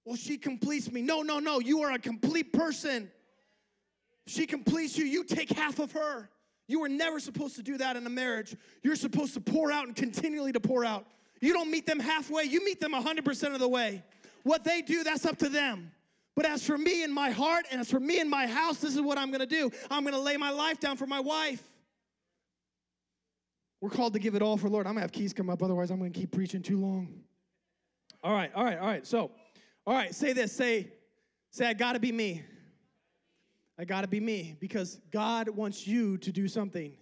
Well, 0.04 0.16
she 0.16 0.36
completes 0.36 0.92
me. 0.92 1.00
No, 1.00 1.22
no, 1.22 1.38
no. 1.38 1.58
You 1.58 1.80
are 1.84 1.92
a 1.92 1.98
complete 1.98 2.52
person. 2.52 3.10
She 4.26 4.46
completes 4.46 4.98
you. 4.98 5.06
You 5.06 5.24
take 5.24 5.50
half 5.52 5.78
of 5.78 5.92
her. 5.92 6.28
You 6.68 6.80
were 6.80 6.88
never 6.90 7.18
supposed 7.18 7.56
to 7.56 7.62
do 7.62 7.78
that 7.78 7.96
in 7.96 8.06
a 8.06 8.10
marriage. 8.10 8.56
You're 8.82 8.96
supposed 8.96 9.32
to 9.34 9.40
pour 9.40 9.72
out 9.72 9.86
and 9.86 9.96
continually 9.96 10.52
to 10.52 10.60
pour 10.60 10.84
out. 10.84 11.06
You 11.40 11.54
don't 11.54 11.70
meet 11.70 11.86
them 11.86 12.00
halfway, 12.00 12.44
you 12.44 12.62
meet 12.62 12.80
them 12.80 12.92
100% 12.92 13.54
of 13.54 13.60
the 13.60 13.68
way. 13.68 14.02
What 14.44 14.62
they 14.62 14.82
do, 14.82 15.02
that's 15.02 15.26
up 15.26 15.38
to 15.38 15.48
them. 15.48 15.90
But 16.36 16.46
as 16.46 16.64
for 16.64 16.78
me 16.78 17.02
and 17.02 17.12
my 17.12 17.30
heart, 17.30 17.66
and 17.70 17.80
as 17.80 17.90
for 17.90 18.00
me 18.00 18.20
and 18.20 18.28
my 18.28 18.46
house, 18.46 18.78
this 18.78 18.94
is 18.94 19.00
what 19.00 19.18
I'm 19.18 19.30
gonna 19.30 19.46
do. 19.46 19.70
I'm 19.90 20.04
gonna 20.04 20.18
lay 20.18 20.36
my 20.36 20.50
life 20.50 20.80
down 20.80 20.96
for 20.96 21.06
my 21.06 21.20
wife. 21.20 21.62
We're 23.80 23.90
called 23.90 24.14
to 24.14 24.18
give 24.18 24.34
it 24.34 24.42
all 24.42 24.56
for 24.56 24.68
Lord. 24.68 24.86
I'm 24.86 24.94
gonna 24.94 25.02
have 25.02 25.12
keys 25.12 25.32
come 25.32 25.50
up, 25.50 25.62
otherwise, 25.62 25.90
I'm 25.90 25.98
gonna 25.98 26.10
keep 26.10 26.30
preaching 26.30 26.62
too 26.62 26.78
long. 26.78 27.08
All 28.22 28.32
right, 28.32 28.50
all 28.54 28.64
right, 28.64 28.78
all 28.78 28.86
right. 28.86 29.06
So, 29.06 29.30
all 29.86 29.94
right, 29.94 30.14
say 30.14 30.32
this. 30.32 30.52
Say, 30.52 30.88
say, 31.50 31.66
I 31.66 31.74
gotta 31.74 32.00
be 32.00 32.10
me. 32.10 32.42
I 33.78 33.84
gotta 33.84 34.08
be 34.08 34.20
me 34.20 34.56
because 34.60 35.00
God 35.10 35.48
wants 35.48 35.86
you 35.86 36.18
to 36.18 36.32
do 36.32 36.48
something. 36.48 36.96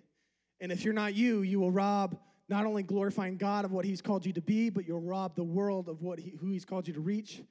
And 0.61 0.70
if 0.70 0.84
you're 0.84 0.95
not 0.95 1.14
you, 1.14 1.43
you 1.43 1.61
will 1.61 1.70
rob 1.70 2.18
not 2.49 2.66
only 2.66 2.82
glorifying 2.82 3.36
God 3.36 3.64
of 3.64 3.72
what 3.72 3.84
He's 3.84 4.03
called 4.03 4.26
you 4.26 4.32
to 4.32 4.40
be, 4.40 4.70
but 4.70 4.86
you'll 4.86 5.01
rob 5.01 5.34
the 5.34 5.45
world 5.45 5.88
of 5.88 6.03
what 6.03 6.18
he, 6.18 6.34
who 6.40 6.49
He's 6.49 6.64
called 6.64 6.86
you 6.86 6.95
to 6.95 7.01
reach, 7.01 7.43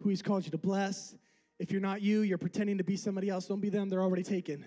who 0.00 0.08
He's 0.08 0.22
called 0.22 0.44
you 0.44 0.50
to 0.50 0.58
bless. 0.58 1.14
If 1.58 1.72
you're 1.72 1.80
not 1.80 2.02
you, 2.02 2.22
you're 2.22 2.38
pretending 2.38 2.78
to 2.78 2.84
be 2.84 2.96
somebody 2.96 3.28
else. 3.28 3.46
Don't 3.46 3.60
be 3.60 3.68
them, 3.68 3.88
they're 3.88 4.02
already 4.02 4.22
taken. 4.22 4.64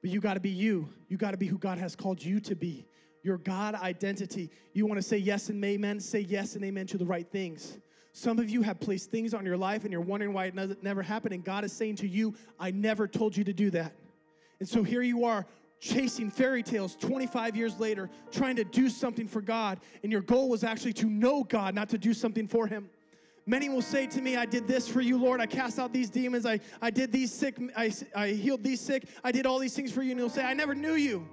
But 0.00 0.10
you 0.10 0.20
gotta 0.20 0.40
be 0.40 0.50
you. 0.50 0.88
You 1.08 1.16
gotta 1.16 1.36
be 1.36 1.46
who 1.46 1.58
God 1.58 1.78
has 1.78 1.96
called 1.96 2.22
you 2.22 2.40
to 2.40 2.54
be. 2.54 2.86
Your 3.22 3.38
God 3.38 3.74
identity. 3.74 4.50
You 4.74 4.86
wanna 4.86 5.02
say 5.02 5.16
yes 5.16 5.48
and 5.48 5.64
amen? 5.64 5.98
Say 6.00 6.20
yes 6.20 6.56
and 6.56 6.64
amen 6.64 6.86
to 6.88 6.98
the 6.98 7.06
right 7.06 7.26
things. 7.30 7.78
Some 8.12 8.38
of 8.38 8.48
you 8.48 8.62
have 8.62 8.78
placed 8.78 9.10
things 9.10 9.34
on 9.34 9.44
your 9.44 9.56
life 9.56 9.82
and 9.82 9.90
you're 9.90 10.00
wondering 10.00 10.32
why 10.32 10.44
it 10.46 10.82
never 10.84 11.02
happened. 11.02 11.34
And 11.34 11.42
God 11.42 11.64
is 11.64 11.72
saying 11.72 11.96
to 11.96 12.06
you, 12.06 12.34
I 12.60 12.70
never 12.70 13.08
told 13.08 13.36
you 13.36 13.42
to 13.42 13.52
do 13.52 13.70
that. 13.70 13.92
And 14.60 14.68
so 14.68 14.84
here 14.84 15.02
you 15.02 15.24
are 15.24 15.46
chasing 15.84 16.30
fairy 16.30 16.62
tales 16.62 16.96
25 16.96 17.56
years 17.56 17.78
later, 17.78 18.08
trying 18.32 18.56
to 18.56 18.64
do 18.64 18.88
something 18.88 19.28
for 19.28 19.42
God. 19.42 19.78
And 20.02 20.10
your 20.10 20.22
goal 20.22 20.48
was 20.48 20.64
actually 20.64 20.94
to 20.94 21.06
know 21.06 21.44
God, 21.44 21.74
not 21.74 21.90
to 21.90 21.98
do 21.98 22.14
something 22.14 22.48
for 22.48 22.66
Him. 22.66 22.88
Many 23.46 23.68
will 23.68 23.82
say 23.82 24.06
to 24.06 24.22
me, 24.22 24.36
I 24.36 24.46
did 24.46 24.66
this 24.66 24.88
for 24.88 25.02
you, 25.02 25.18
Lord. 25.18 25.40
I 25.40 25.46
cast 25.46 25.78
out 25.78 25.92
these 25.92 26.08
demons. 26.08 26.46
I, 26.46 26.60
I 26.80 26.90
did 26.90 27.12
these 27.12 27.30
sick. 27.30 27.58
I, 27.76 27.92
I 28.16 28.28
healed 28.28 28.64
these 28.64 28.80
sick. 28.80 29.06
I 29.22 29.30
did 29.30 29.44
all 29.44 29.58
these 29.58 29.74
things 29.74 29.92
for 29.92 30.02
you. 30.02 30.12
And 30.12 30.20
you'll 30.20 30.30
say, 30.30 30.44
I 30.44 30.54
never 30.54 30.74
knew 30.74 30.94
you. 30.94 31.28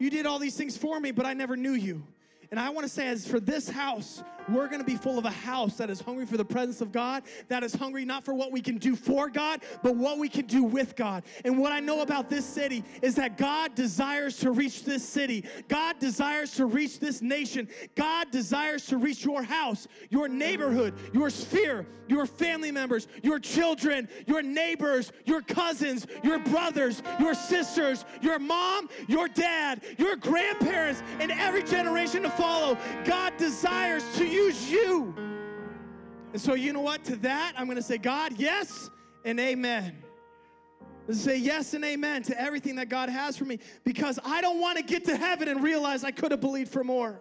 You 0.00 0.10
did 0.10 0.26
all 0.26 0.40
these 0.40 0.56
things 0.56 0.76
for 0.76 0.98
me, 0.98 1.12
but 1.12 1.24
I 1.24 1.34
never 1.34 1.56
knew 1.56 1.74
you. 1.74 2.04
And 2.50 2.58
I 2.58 2.70
want 2.70 2.84
to 2.84 2.92
say, 2.92 3.06
as 3.06 3.26
for 3.26 3.38
this 3.38 3.68
house, 3.68 4.22
we're 4.48 4.68
going 4.68 4.80
to 4.80 4.86
be 4.86 4.96
full 4.96 5.18
of 5.18 5.24
a 5.24 5.30
house 5.30 5.76
that 5.76 5.90
is 5.90 6.00
hungry 6.00 6.26
for 6.26 6.36
the 6.36 6.44
presence 6.44 6.80
of 6.80 6.92
God, 6.92 7.22
that 7.48 7.62
is 7.62 7.74
hungry 7.74 8.04
not 8.04 8.24
for 8.24 8.34
what 8.34 8.52
we 8.52 8.60
can 8.60 8.78
do 8.78 8.96
for 8.96 9.28
God, 9.28 9.60
but 9.82 9.96
what 9.96 10.18
we 10.18 10.28
can 10.28 10.46
do 10.46 10.62
with 10.62 10.96
God. 10.96 11.24
And 11.44 11.58
what 11.58 11.72
I 11.72 11.80
know 11.80 12.02
about 12.02 12.28
this 12.28 12.44
city 12.44 12.84
is 13.02 13.14
that 13.16 13.38
God 13.38 13.74
desires 13.74 14.38
to 14.38 14.50
reach 14.50 14.84
this 14.84 15.06
city. 15.06 15.44
God 15.68 15.98
desires 15.98 16.52
to 16.52 16.66
reach 16.66 17.00
this 17.00 17.22
nation. 17.22 17.68
God 17.94 18.30
desires 18.30 18.86
to 18.86 18.96
reach 18.96 19.24
your 19.24 19.42
house, 19.42 19.88
your 20.10 20.28
neighborhood, 20.28 20.94
your 21.12 21.30
sphere, 21.30 21.86
your 22.08 22.26
family 22.26 22.70
members, 22.70 23.08
your 23.22 23.38
children, 23.38 24.08
your 24.26 24.42
neighbors, 24.42 25.12
your 25.24 25.42
cousins, 25.42 26.06
your 26.22 26.38
brothers, 26.38 27.02
your 27.18 27.34
sisters, 27.34 28.04
your 28.20 28.38
mom, 28.38 28.88
your 29.08 29.28
dad, 29.28 29.82
your 29.98 30.16
grandparents, 30.16 31.02
and 31.20 31.30
every 31.32 31.62
generation 31.62 32.22
to 32.22 32.30
follow. 32.30 32.78
God 33.04 33.36
desires 33.36 34.04
to 34.16 34.26
use 34.36 34.70
you. 34.70 35.14
And 36.32 36.40
so, 36.40 36.54
you 36.54 36.72
know 36.72 36.80
what? 36.80 37.04
To 37.04 37.16
that, 37.16 37.54
I'm 37.56 37.64
going 37.64 37.76
to 37.76 37.82
say, 37.82 37.98
God, 37.98 38.34
yes 38.36 38.90
and 39.24 39.40
amen. 39.40 40.02
Let's 41.08 41.20
say 41.20 41.38
yes 41.38 41.72
and 41.74 41.84
amen 41.84 42.24
to 42.24 42.40
everything 42.40 42.76
that 42.76 42.88
God 42.88 43.08
has 43.08 43.36
for 43.36 43.44
me 43.44 43.60
because 43.84 44.18
I 44.24 44.40
don't 44.40 44.60
want 44.60 44.76
to 44.76 44.84
get 44.84 45.04
to 45.06 45.16
heaven 45.16 45.48
and 45.48 45.62
realize 45.62 46.04
I 46.04 46.10
could 46.10 46.32
have 46.32 46.40
believed 46.40 46.70
for 46.70 46.84
more. 46.84 47.20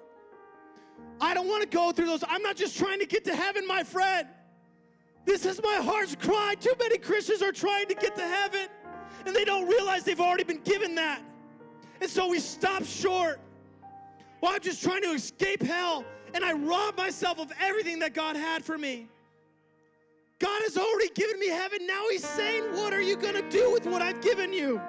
I 1.21 1.33
don't 1.33 1.47
want 1.47 1.61
to 1.61 1.69
go 1.69 1.91
through 1.91 2.07
those. 2.07 2.23
I'm 2.27 2.41
not 2.41 2.55
just 2.55 2.77
trying 2.77 2.99
to 2.99 3.05
get 3.05 3.23
to 3.25 3.35
heaven, 3.35 3.65
my 3.65 3.83
friend. 3.83 4.27
This 5.23 5.45
is 5.45 5.61
my 5.63 5.75
heart's 5.75 6.15
cry. 6.15 6.55
Too 6.59 6.73
many 6.79 6.97
Christians 6.97 7.41
are 7.41 7.51
trying 7.51 7.87
to 7.87 7.95
get 7.95 8.15
to 8.15 8.27
heaven 8.27 8.67
and 9.25 9.35
they 9.35 9.45
don't 9.45 9.67
realize 9.67 10.03
they've 10.03 10.19
already 10.19 10.43
been 10.43 10.61
given 10.61 10.95
that. 10.95 11.21
And 12.01 12.09
so 12.09 12.27
we 12.27 12.39
stop 12.39 12.83
short. 12.83 13.39
Well, 14.41 14.51
I'm 14.53 14.61
just 14.61 14.83
trying 14.83 15.03
to 15.03 15.11
escape 15.11 15.63
hell 15.63 16.03
and 16.35 16.43
I 16.43 16.51
rob 16.51 16.97
myself 16.97 17.39
of 17.39 17.51
everything 17.61 17.99
that 17.99 18.13
God 18.13 18.35
had 18.35 18.63
for 18.63 18.77
me. 18.77 19.07
God 20.37 20.61
has 20.63 20.77
already 20.77 21.09
given 21.13 21.39
me 21.39 21.47
heaven. 21.47 21.87
Now 21.87 22.03
He's 22.11 22.27
saying, 22.27 22.63
What 22.73 22.93
are 22.93 23.01
you 23.01 23.15
going 23.15 23.35
to 23.35 23.49
do 23.49 23.71
with 23.71 23.85
what 23.85 24.01
I've 24.01 24.21
given 24.21 24.51
you? 24.51 24.81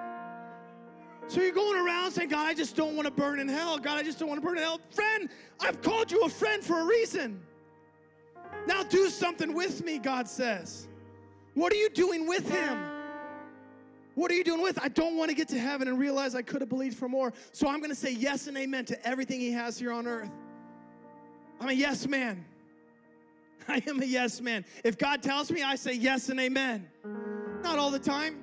So 1.29 1.41
you're 1.41 1.53
going 1.53 1.79
around 1.79 2.11
saying, 2.11 2.31
God, 2.31 2.47
I 2.47 2.55
just 2.55 2.75
don't 2.75 2.97
want 2.97 3.07
to 3.07 3.13
burn 3.13 3.39
in 3.39 3.49
hell. 3.49 3.79
God, 3.79 3.97
I 3.97 4.03
just 4.03 4.19
don't 4.19 4.29
want 4.29 4.41
to 4.41 4.47
burn 4.47 4.59
in 4.59 4.65
hell. 4.65 4.81
Friend, 4.91 5.29
I've 5.61 5.81
called 5.83 6.11
you 6.11 6.23
a 6.23 6.29
friend 6.29 6.63
for 6.63 6.81
a 6.81 6.85
reason. 6.85 7.41
Now 8.67 8.83
do 8.83 9.09
something 9.09 9.55
with 9.55 9.85
me, 9.85 9.99
God 9.99 10.29
says. 10.29 10.89
What 11.55 11.73
are 11.73 11.77
you 11.77 11.91
doing 11.91 12.27
with 12.27 12.51
Him? 12.51 12.79
What 14.17 14.33
are 14.33 14.35
you 14.35 14.45
doing 14.45 14.63
with? 14.63 14.81
I 14.83 14.89
don't 14.89 15.17
want 15.17 15.31
to 15.31 15.37
get 15.37 15.47
to 15.49 15.59
heaven 15.59 15.87
and 15.87 15.99
realize 15.99 16.35
I 16.35 16.43
could 16.43 16.61
have 16.61 16.71
believed 16.71 16.97
for 16.97 17.09
more. 17.09 17.33
So 17.53 17.69
I'm 17.69 17.79
going 17.79 17.91
to 17.91 17.97
say 17.97 18.13
yes 18.13 18.49
and 18.49 18.57
amen 18.57 18.85
to 18.87 19.07
everything 19.07 19.39
He 19.39 19.53
has 19.53 19.79
here 19.79 19.93
on 19.93 20.09
earth. 20.09 20.31
I'm 21.61 21.69
a 21.69 21.73
yes 21.73 22.07
man. 22.07 22.45
I 23.69 23.83
am 23.87 24.01
a 24.01 24.05
yes 24.05 24.41
man. 24.41 24.65
If 24.85 24.99
God 24.99 25.23
tells 25.23 25.51
me, 25.51 25.63
I 25.63 25.75
say 25.77 25.95
yes 25.95 26.29
and 26.29 26.39
amen. 26.39 26.89
Not 27.63 27.79
all 27.79 27.91
the 27.91 27.99
time. 27.99 28.43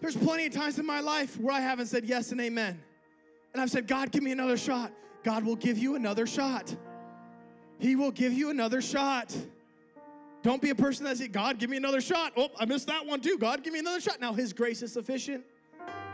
There's 0.00 0.16
plenty 0.16 0.46
of 0.46 0.52
times 0.52 0.78
in 0.78 0.86
my 0.86 1.00
life 1.00 1.38
where 1.40 1.54
I 1.54 1.60
haven't 1.60 1.86
said 1.86 2.04
yes 2.04 2.32
and 2.32 2.40
amen. 2.40 2.80
And 3.52 3.60
I've 3.60 3.70
said, 3.70 3.86
God, 3.86 4.12
give 4.12 4.22
me 4.22 4.30
another 4.30 4.56
shot. 4.56 4.92
God 5.24 5.44
will 5.44 5.56
give 5.56 5.76
you 5.76 5.96
another 5.96 6.26
shot. 6.26 6.74
He 7.78 7.96
will 7.96 8.12
give 8.12 8.32
you 8.32 8.50
another 8.50 8.80
shot. 8.80 9.36
Don't 10.42 10.62
be 10.62 10.70
a 10.70 10.74
person 10.74 11.04
that 11.04 11.18
says, 11.18 11.28
God, 11.28 11.58
give 11.58 11.68
me 11.68 11.76
another 11.76 12.00
shot. 12.00 12.32
Oh, 12.36 12.48
I 12.58 12.64
missed 12.64 12.86
that 12.86 13.04
one 13.04 13.20
too. 13.20 13.38
God, 13.38 13.64
give 13.64 13.72
me 13.72 13.80
another 13.80 14.00
shot. 14.00 14.20
Now, 14.20 14.32
His 14.32 14.52
grace 14.52 14.82
is 14.82 14.92
sufficient. 14.92 15.44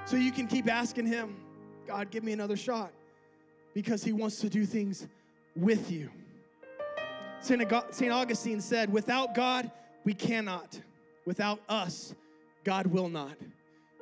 So 0.06 0.16
you 0.16 0.32
can 0.32 0.46
keep 0.46 0.70
asking 0.70 1.06
Him, 1.06 1.36
God, 1.86 2.10
give 2.10 2.24
me 2.24 2.32
another 2.32 2.56
shot. 2.56 2.92
Because 3.74 4.02
He 4.02 4.12
wants 4.12 4.40
to 4.40 4.48
do 4.48 4.64
things 4.64 5.06
with 5.56 5.90
you. 5.90 6.10
St. 7.40 8.10
Augustine 8.10 8.60
said, 8.60 8.92
Without 8.92 9.34
God, 9.34 9.70
we 10.04 10.14
cannot. 10.14 10.80
Without 11.26 11.60
us, 11.68 12.14
God 12.64 12.86
will 12.86 13.08
not. 13.08 13.36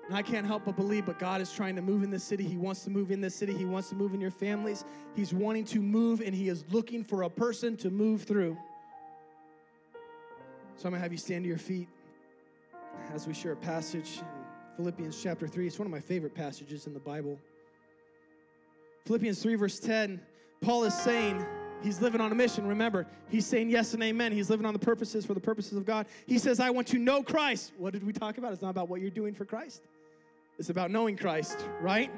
And 0.07 0.16
I 0.16 0.22
can't 0.22 0.46
help 0.46 0.64
but 0.64 0.76
believe, 0.76 1.07
but 1.07 1.18
God 1.18 1.40
is 1.40 1.53
trying 1.53 1.76
to 1.76 1.82
move 1.82 2.03
in 2.03 2.11
this 2.11 2.24
city. 2.24 2.44
He 2.44 2.57
wants 2.57 2.82
to 2.84 2.90
move 2.90 3.11
in 3.11 3.20
this 3.20 3.34
city. 3.34 3.53
He 3.53 3.64
wants 3.64 3.88
to 3.90 3.94
move 3.94 4.14
in 4.14 4.20
your 4.20 4.30
families. 4.30 4.84
He's 5.14 5.32
wanting 5.32 5.64
to 5.66 5.80
move, 5.80 6.20
and 6.20 6.34
He 6.34 6.48
is 6.48 6.64
looking 6.70 7.05
for 7.05 7.22
a 7.22 7.30
person 7.30 7.76
to 7.78 7.90
move 7.90 8.22
through. 8.22 8.57
So 10.76 10.86
I'm 10.86 10.92
going 10.92 10.94
to 10.94 11.03
have 11.03 11.12
you 11.12 11.18
stand 11.18 11.44
to 11.44 11.48
your 11.48 11.59
feet 11.59 11.88
as 13.12 13.26
we 13.26 13.34
share 13.34 13.53
a 13.53 13.57
passage 13.57 14.18
in 14.18 14.76
Philippians 14.76 15.20
chapter 15.22 15.46
3. 15.46 15.66
It's 15.66 15.78
one 15.78 15.86
of 15.86 15.92
my 15.92 16.00
favorite 16.00 16.34
passages 16.34 16.86
in 16.86 16.94
the 16.94 17.00
Bible. 17.00 17.38
Philippians 19.07 19.42
3, 19.42 19.55
verse 19.55 19.78
10 19.78 20.20
Paul 20.62 20.84
is 20.84 20.94
saying, 20.94 21.44
He's 21.82 22.00
living 22.00 22.20
on 22.20 22.30
a 22.30 22.34
mission. 22.34 22.66
Remember, 22.66 23.06
he's 23.28 23.46
saying 23.46 23.68
yes 23.68 23.94
and 23.94 24.02
amen. 24.02 24.32
He's 24.32 24.48
living 24.48 24.66
on 24.66 24.72
the 24.72 24.78
purposes 24.78 25.26
for 25.26 25.34
the 25.34 25.40
purposes 25.40 25.76
of 25.76 25.84
God. 25.84 26.06
He 26.26 26.38
says, 26.38 26.60
I 26.60 26.70
want 26.70 26.86
to 26.88 26.98
know 26.98 27.22
Christ. 27.22 27.72
What 27.76 27.92
did 27.92 28.06
we 28.06 28.12
talk 28.12 28.38
about? 28.38 28.52
It's 28.52 28.62
not 28.62 28.70
about 28.70 28.88
what 28.88 29.00
you're 29.00 29.10
doing 29.10 29.34
for 29.34 29.44
Christ, 29.44 29.82
it's 30.58 30.70
about 30.70 30.90
knowing 30.90 31.16
Christ, 31.16 31.66
right? 31.80 32.10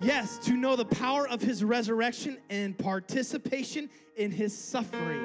Yes, 0.00 0.38
to 0.46 0.52
know 0.52 0.76
the 0.76 0.84
power 0.84 1.28
of 1.28 1.42
his 1.42 1.64
resurrection 1.64 2.38
and 2.50 2.78
participation 2.78 3.90
in 4.16 4.30
his 4.30 4.56
suffering, 4.56 5.24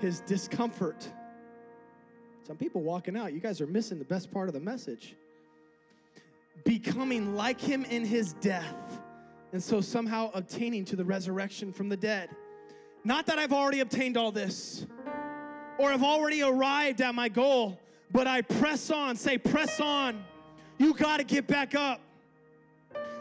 his 0.00 0.20
discomfort. 0.22 1.08
Some 2.44 2.56
people 2.56 2.82
walking 2.82 3.16
out, 3.16 3.32
you 3.32 3.38
guys 3.38 3.60
are 3.60 3.68
missing 3.68 4.00
the 4.00 4.04
best 4.04 4.32
part 4.32 4.48
of 4.48 4.54
the 4.54 4.60
message. 4.60 5.14
Becoming 6.64 7.36
like 7.36 7.60
him 7.60 7.84
in 7.84 8.04
his 8.04 8.32
death 8.34 8.99
and 9.52 9.62
so 9.62 9.80
somehow 9.80 10.30
obtaining 10.34 10.84
to 10.86 10.96
the 10.96 11.04
resurrection 11.04 11.72
from 11.72 11.88
the 11.88 11.96
dead. 11.96 12.30
Not 13.04 13.26
that 13.26 13.38
I've 13.38 13.52
already 13.52 13.80
obtained 13.80 14.16
all 14.16 14.30
this 14.30 14.86
or 15.78 15.90
have 15.90 16.02
already 16.02 16.42
arrived 16.42 17.00
at 17.00 17.14
my 17.14 17.28
goal, 17.28 17.78
but 18.12 18.26
I 18.26 18.42
press 18.42 18.90
on. 18.90 19.16
Say, 19.16 19.38
press 19.38 19.80
on. 19.80 20.22
You 20.78 20.94
got 20.94 21.18
to 21.18 21.24
get 21.24 21.46
back 21.46 21.74
up 21.74 22.00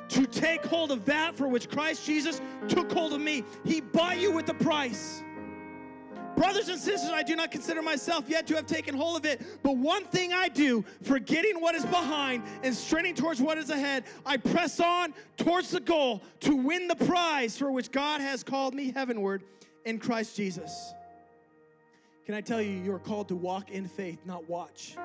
to 0.09 0.25
take 0.25 0.65
hold 0.65 0.91
of 0.91 1.05
that 1.05 1.37
for 1.37 1.47
which 1.47 1.69
Christ 1.69 2.05
Jesus 2.05 2.41
took 2.67 2.91
hold 2.91 3.13
of 3.13 3.21
me. 3.21 3.43
He 3.63 3.79
bought 3.79 4.19
you 4.19 4.31
with 4.31 4.45
the 4.45 4.55
price. 4.55 5.23
Brothers 6.39 6.69
and 6.69 6.79
sisters, 6.79 7.11
I 7.11 7.21
do 7.21 7.35
not 7.35 7.51
consider 7.51 7.81
myself 7.81 8.29
yet 8.29 8.47
to 8.47 8.55
have 8.55 8.65
taken 8.65 8.95
hold 8.95 9.17
of 9.17 9.25
it. 9.25 9.41
But 9.61 9.75
one 9.75 10.05
thing 10.05 10.31
I 10.31 10.47
do, 10.47 10.85
forgetting 11.03 11.59
what 11.59 11.75
is 11.75 11.85
behind 11.85 12.43
and 12.63 12.73
straining 12.73 13.13
towards 13.13 13.41
what 13.41 13.57
is 13.57 13.69
ahead, 13.69 14.05
I 14.25 14.37
press 14.37 14.79
on 14.79 15.13
towards 15.35 15.71
the 15.71 15.81
goal 15.81 16.23
to 16.39 16.55
win 16.55 16.87
the 16.87 16.95
prize 16.95 17.57
for 17.57 17.73
which 17.73 17.91
God 17.91 18.21
has 18.21 18.41
called 18.41 18.73
me 18.73 18.89
heavenward 18.89 19.43
in 19.83 19.99
Christ 19.99 20.37
Jesus. 20.37 20.93
Can 22.25 22.35
I 22.35 22.39
tell 22.39 22.61
you, 22.61 22.71
you 22.71 22.93
are 22.93 22.99
called 22.99 23.27
to 23.27 23.35
walk 23.35 23.69
in 23.69 23.85
faith, 23.85 24.19
not 24.23 24.47
watch. 24.47 24.95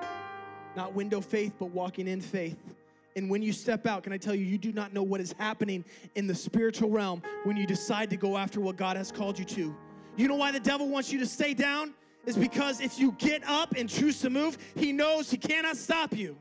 Not 0.76 0.94
window 0.94 1.20
faith, 1.20 1.54
but 1.58 1.70
walking 1.70 2.06
in 2.06 2.20
faith. 2.20 2.76
And 3.16 3.28
when 3.28 3.42
you 3.42 3.52
step 3.52 3.88
out, 3.88 4.04
can 4.04 4.12
I 4.12 4.18
tell 4.18 4.36
you, 4.36 4.44
you 4.44 4.56
do 4.56 4.70
not 4.70 4.92
know 4.92 5.02
what 5.02 5.20
is 5.20 5.34
happening 5.36 5.84
in 6.14 6.28
the 6.28 6.34
spiritual 6.36 6.90
realm 6.90 7.22
when 7.42 7.56
you 7.56 7.66
decide 7.66 8.08
to 8.10 8.16
go 8.16 8.36
after 8.36 8.60
what 8.60 8.76
God 8.76 8.96
has 8.96 9.10
called 9.10 9.36
you 9.36 9.44
to. 9.46 9.74
You 10.16 10.28
know 10.28 10.36
why 10.36 10.52
the 10.52 10.60
devil 10.60 10.88
wants 10.88 11.12
you 11.12 11.18
to 11.20 11.26
stay 11.26 11.54
down? 11.54 11.94
Is 12.26 12.36
because 12.36 12.80
if 12.80 12.98
you 12.98 13.12
get 13.18 13.46
up 13.46 13.74
and 13.76 13.88
choose 13.88 14.20
to 14.20 14.30
move, 14.30 14.56
he 14.76 14.92
knows 14.92 15.30
he 15.30 15.36
cannot 15.36 15.76
stop 15.76 16.16
you. 16.16 16.36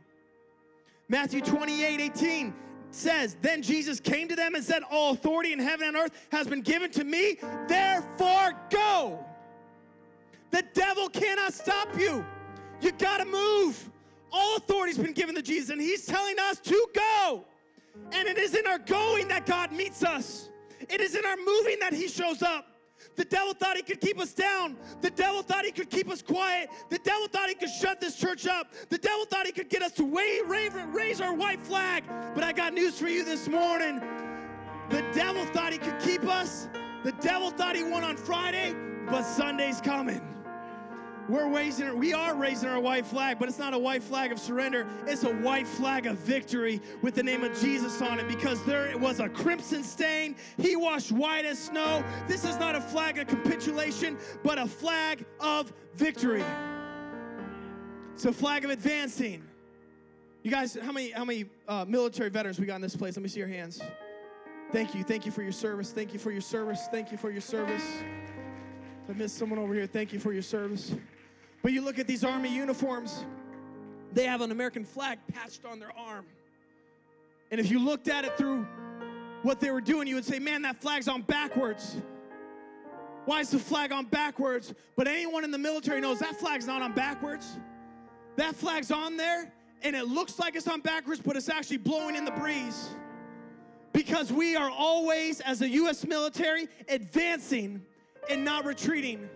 Matthew 1.09 1.41
28 1.41 1.99
18 1.99 2.53
says, 2.91 3.35
Then 3.41 3.61
Jesus 3.61 3.99
came 3.99 4.27
to 4.29 4.35
them 4.35 4.55
and 4.55 4.63
said, 4.63 4.83
All 4.89 5.11
authority 5.11 5.51
in 5.51 5.59
heaven 5.59 5.87
and 5.87 5.97
earth 5.97 6.11
has 6.31 6.47
been 6.47 6.61
given 6.61 6.89
to 6.91 7.03
me, 7.03 7.37
therefore 7.67 8.53
go. 8.69 9.25
The 10.51 10.63
devil 10.73 11.09
cannot 11.09 11.53
stop 11.53 11.89
you. 11.97 12.23
You 12.81 12.91
gotta 12.93 13.25
move. 13.25 13.89
All 14.31 14.57
authority's 14.57 14.97
been 14.97 15.13
given 15.13 15.35
to 15.35 15.41
Jesus, 15.41 15.69
and 15.69 15.81
He's 15.81 16.05
telling 16.05 16.39
us 16.39 16.59
to 16.59 16.87
go. 16.93 17.45
And 18.11 18.27
it 18.27 18.37
is 18.37 18.55
in 18.55 18.65
our 18.67 18.79
going 18.79 19.27
that 19.27 19.45
God 19.45 19.71
meets 19.71 20.03
us, 20.03 20.49
it 20.89 21.01
is 21.01 21.15
in 21.15 21.25
our 21.25 21.37
moving 21.37 21.79
that 21.79 21.93
He 21.93 22.07
shows 22.07 22.41
up. 22.41 22.72
The 23.15 23.25
devil 23.25 23.53
thought 23.53 23.77
he 23.77 23.83
could 23.83 24.01
keep 24.01 24.19
us 24.19 24.33
down. 24.33 24.77
The 25.01 25.09
devil 25.09 25.43
thought 25.43 25.65
he 25.65 25.71
could 25.71 25.89
keep 25.89 26.09
us 26.09 26.21
quiet. 26.21 26.69
The 26.89 26.99
devil 26.99 27.27
thought 27.27 27.49
he 27.49 27.55
could 27.55 27.69
shut 27.69 27.99
this 27.99 28.15
church 28.15 28.47
up. 28.47 28.73
The 28.89 28.97
devil 28.97 29.25
thought 29.25 29.45
he 29.45 29.51
could 29.51 29.69
get 29.69 29.81
us 29.81 29.91
to 29.93 30.03
wave, 30.03 30.47
raise 30.47 31.21
our 31.21 31.33
white 31.33 31.61
flag. 31.61 32.03
But 32.35 32.43
I 32.43 32.53
got 32.53 32.73
news 32.73 32.99
for 32.99 33.07
you 33.07 33.23
this 33.23 33.47
morning. 33.47 34.01
The 34.89 35.03
devil 35.13 35.45
thought 35.47 35.71
he 35.71 35.79
could 35.79 35.99
keep 35.99 36.23
us. 36.25 36.67
The 37.03 37.13
devil 37.13 37.51
thought 37.51 37.75
he 37.75 37.83
won 37.83 38.03
on 38.03 38.17
Friday, 38.17 38.75
but 39.07 39.23
Sunday's 39.23 39.81
coming. 39.81 40.21
We're 41.29 41.47
raising, 41.47 41.97
we 41.97 42.13
are 42.13 42.35
raising 42.35 42.67
our 42.67 42.81
white 42.81 43.05
flag, 43.05 43.39
but 43.39 43.47
it's 43.47 43.57
not 43.57 43.73
a 43.73 43.77
white 43.77 44.03
flag 44.03 44.33
of 44.33 44.39
surrender. 44.39 44.85
It's 45.07 45.23
a 45.23 45.33
white 45.33 45.67
flag 45.67 46.05
of 46.05 46.17
victory 46.17 46.81
with 47.01 47.15
the 47.15 47.23
name 47.23 47.43
of 47.43 47.57
Jesus 47.59 48.01
on 48.01 48.19
it 48.19 48.27
because 48.27 48.63
there 48.65 48.97
was 48.97 49.21
a 49.21 49.29
crimson 49.29 49.83
stain. 49.83 50.35
He 50.57 50.75
washed 50.75 51.13
white 51.13 51.45
as 51.45 51.57
snow. 51.57 52.03
This 52.27 52.43
is 52.43 52.57
not 52.57 52.75
a 52.75 52.81
flag 52.81 53.19
of 53.19 53.27
capitulation, 53.27 54.17
but 54.43 54.57
a 54.57 54.67
flag 54.67 55.23
of 55.39 55.71
victory. 55.95 56.43
It's 58.13 58.25
a 58.25 58.33
flag 58.33 58.65
of 58.65 58.71
advancing. 58.71 59.43
You 60.43 60.51
guys, 60.51 60.77
how 60.81 60.91
many 60.91 61.11
how 61.11 61.23
many 61.23 61.45
uh, 61.69 61.85
military 61.87 62.29
veterans 62.29 62.59
we 62.59 62.65
got 62.65 62.75
in 62.75 62.81
this 62.81 62.97
place? 62.97 63.15
Let 63.15 63.23
me 63.23 63.29
see 63.29 63.39
your 63.39 63.47
hands. 63.47 63.81
Thank 64.73 64.93
you. 64.93 65.03
Thank 65.03 65.25
you 65.25 65.31
for 65.31 65.41
your 65.41 65.53
service. 65.53 65.91
Thank 65.91 66.11
you 66.11 66.19
for 66.19 66.31
your 66.31 66.41
service. 66.41 66.87
Thank 66.91 67.11
you 67.11 67.17
for 67.17 67.31
your 67.31 67.41
service. 67.41 67.83
I 69.07 69.13
missed 69.13 69.37
someone 69.37 69.59
over 69.59 69.73
here. 69.73 69.87
Thank 69.87 70.11
you 70.11 70.19
for 70.19 70.33
your 70.33 70.41
service. 70.41 70.93
But 71.63 71.71
you 71.71 71.81
look 71.81 71.97
at 71.97 72.05
these 72.05 72.23
army 72.23 72.53
uniforms, 72.53 73.23
they 74.11 74.25
have 74.25 74.41
an 74.41 74.51
American 74.51 74.83
flag 74.85 75.17
patched 75.33 75.65
on 75.65 75.79
their 75.79 75.97
arm. 75.97 76.25
And 77.49 77.59
if 77.59 77.71
you 77.71 77.79
looked 77.79 78.09
at 78.09 78.25
it 78.25 78.37
through 78.37 78.67
what 79.43 79.59
they 79.59 79.71
were 79.71 79.81
doing, 79.81 80.07
you 80.07 80.15
would 80.15 80.25
say, 80.25 80.39
man, 80.39 80.61
that 80.63 80.81
flag's 80.81 81.07
on 81.07 81.21
backwards. 81.21 81.97
Why 83.25 83.39
is 83.39 83.49
the 83.49 83.59
flag 83.59 83.93
on 83.93 84.05
backwards? 84.05 84.73
But 84.97 85.07
anyone 85.07 85.45
in 85.45 85.51
the 85.51 85.57
military 85.57 86.01
knows 86.01 86.19
that 86.19 86.37
flag's 86.37 86.67
not 86.67 86.81
on 86.81 86.93
backwards. 86.93 87.57
That 88.35 88.55
flag's 88.55 88.91
on 88.91 89.15
there, 89.15 89.53
and 89.83 89.95
it 89.95 90.07
looks 90.07 90.39
like 90.39 90.55
it's 90.57 90.67
on 90.67 90.81
backwards, 90.81 91.21
but 91.21 91.37
it's 91.37 91.47
actually 91.47 91.77
blowing 91.77 92.15
in 92.15 92.25
the 92.25 92.31
breeze. 92.31 92.89
Because 93.93 94.33
we 94.33 94.57
are 94.57 94.69
always, 94.69 95.39
as 95.39 95.61
a 95.61 95.69
U.S. 95.69 96.05
military, 96.05 96.67
advancing 96.89 97.81
and 98.29 98.43
not 98.43 98.65
retreating. 98.65 99.29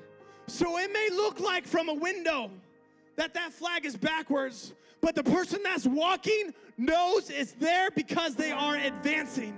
So 0.47 0.77
it 0.77 0.91
may 0.91 1.09
look 1.11 1.39
like 1.39 1.65
from 1.65 1.89
a 1.89 1.93
window 1.93 2.49
that 3.17 3.33
that 3.33 3.51
flag 3.51 3.85
is 3.85 3.95
backwards, 3.97 4.73
but 5.01 5.13
the 5.13 5.23
person 5.23 5.61
that's 5.61 5.85
walking 5.85 6.53
knows 6.77 7.29
it's 7.29 7.51
there 7.53 7.89
because 7.91 8.35
they 8.35 8.51
are 8.51 8.77
advancing. 8.77 9.57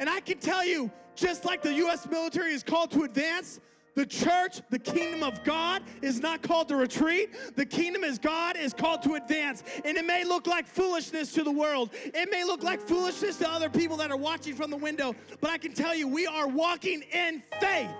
And 0.00 0.08
I 0.08 0.20
can 0.20 0.38
tell 0.38 0.64
you, 0.64 0.90
just 1.14 1.44
like 1.44 1.62
the 1.62 1.74
US 1.74 2.08
military 2.08 2.52
is 2.52 2.62
called 2.62 2.90
to 2.92 3.02
advance, 3.02 3.60
the 3.94 4.06
church, 4.06 4.60
the 4.70 4.78
kingdom 4.78 5.24
of 5.24 5.42
God, 5.42 5.82
is 6.02 6.20
not 6.20 6.40
called 6.40 6.68
to 6.68 6.76
retreat. 6.76 7.34
The 7.56 7.66
kingdom 7.66 8.04
is 8.04 8.16
God 8.16 8.56
is 8.56 8.72
called 8.72 9.02
to 9.02 9.14
advance. 9.14 9.64
And 9.84 9.96
it 9.96 10.06
may 10.06 10.22
look 10.22 10.46
like 10.46 10.68
foolishness 10.68 11.32
to 11.32 11.42
the 11.42 11.50
world. 11.50 11.90
It 11.92 12.30
may 12.30 12.44
look 12.44 12.62
like 12.62 12.80
foolishness 12.80 13.38
to 13.38 13.50
other 13.50 13.68
people 13.68 13.96
that 13.96 14.12
are 14.12 14.16
watching 14.16 14.54
from 14.54 14.70
the 14.70 14.76
window. 14.76 15.16
But 15.40 15.50
I 15.50 15.58
can 15.58 15.74
tell 15.74 15.96
you, 15.96 16.06
we 16.06 16.28
are 16.28 16.46
walking 16.46 17.02
in 17.12 17.42
faith 17.60 17.90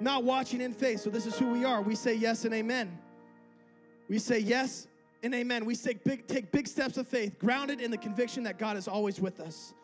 not 0.00 0.24
watching 0.24 0.60
in 0.60 0.72
faith. 0.72 1.00
So 1.00 1.10
this 1.10 1.26
is 1.26 1.38
who 1.38 1.50
we 1.50 1.64
are. 1.64 1.82
We 1.82 1.94
say 1.94 2.14
yes 2.14 2.44
and 2.44 2.54
amen. 2.54 2.98
We 4.08 4.18
say 4.18 4.38
yes 4.38 4.86
and 5.22 5.34
amen. 5.34 5.64
We 5.64 5.74
take 5.74 6.04
big, 6.04 6.26
take 6.26 6.50
big 6.52 6.66
steps 6.66 6.96
of 6.96 7.08
faith, 7.08 7.38
grounded 7.38 7.80
in 7.80 7.90
the 7.90 7.98
conviction 7.98 8.42
that 8.44 8.58
God 8.58 8.76
is 8.76 8.88
always 8.88 9.20
with 9.20 9.40
us. 9.40 9.74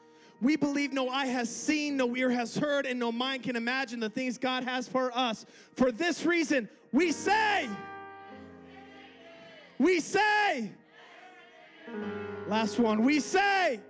We 0.41 0.57
believe 0.57 0.93
no 0.93 1.09
eye 1.09 1.27
has 1.27 1.55
seen, 1.55 1.97
no 1.97 2.15
ear 2.17 2.31
has 2.31 2.57
heard, 2.57 2.87
and 2.87 2.99
no 2.99 3.11
mind 3.13 3.45
can 3.45 3.57
imagine 3.57 4.01
the 4.01 4.11
things 4.11 4.37
God 4.37 4.65
has 4.65 4.89
for 4.89 5.17
us. 5.17 5.47
For 5.75 5.91
this 5.91 6.27
reason, 6.27 6.69
we 6.93 7.13
say, 7.13 7.69
we 9.79 10.01
say, 10.01 10.71
last 12.49 12.79
one, 12.79 13.03
we 13.03 13.21
say, 13.21 13.81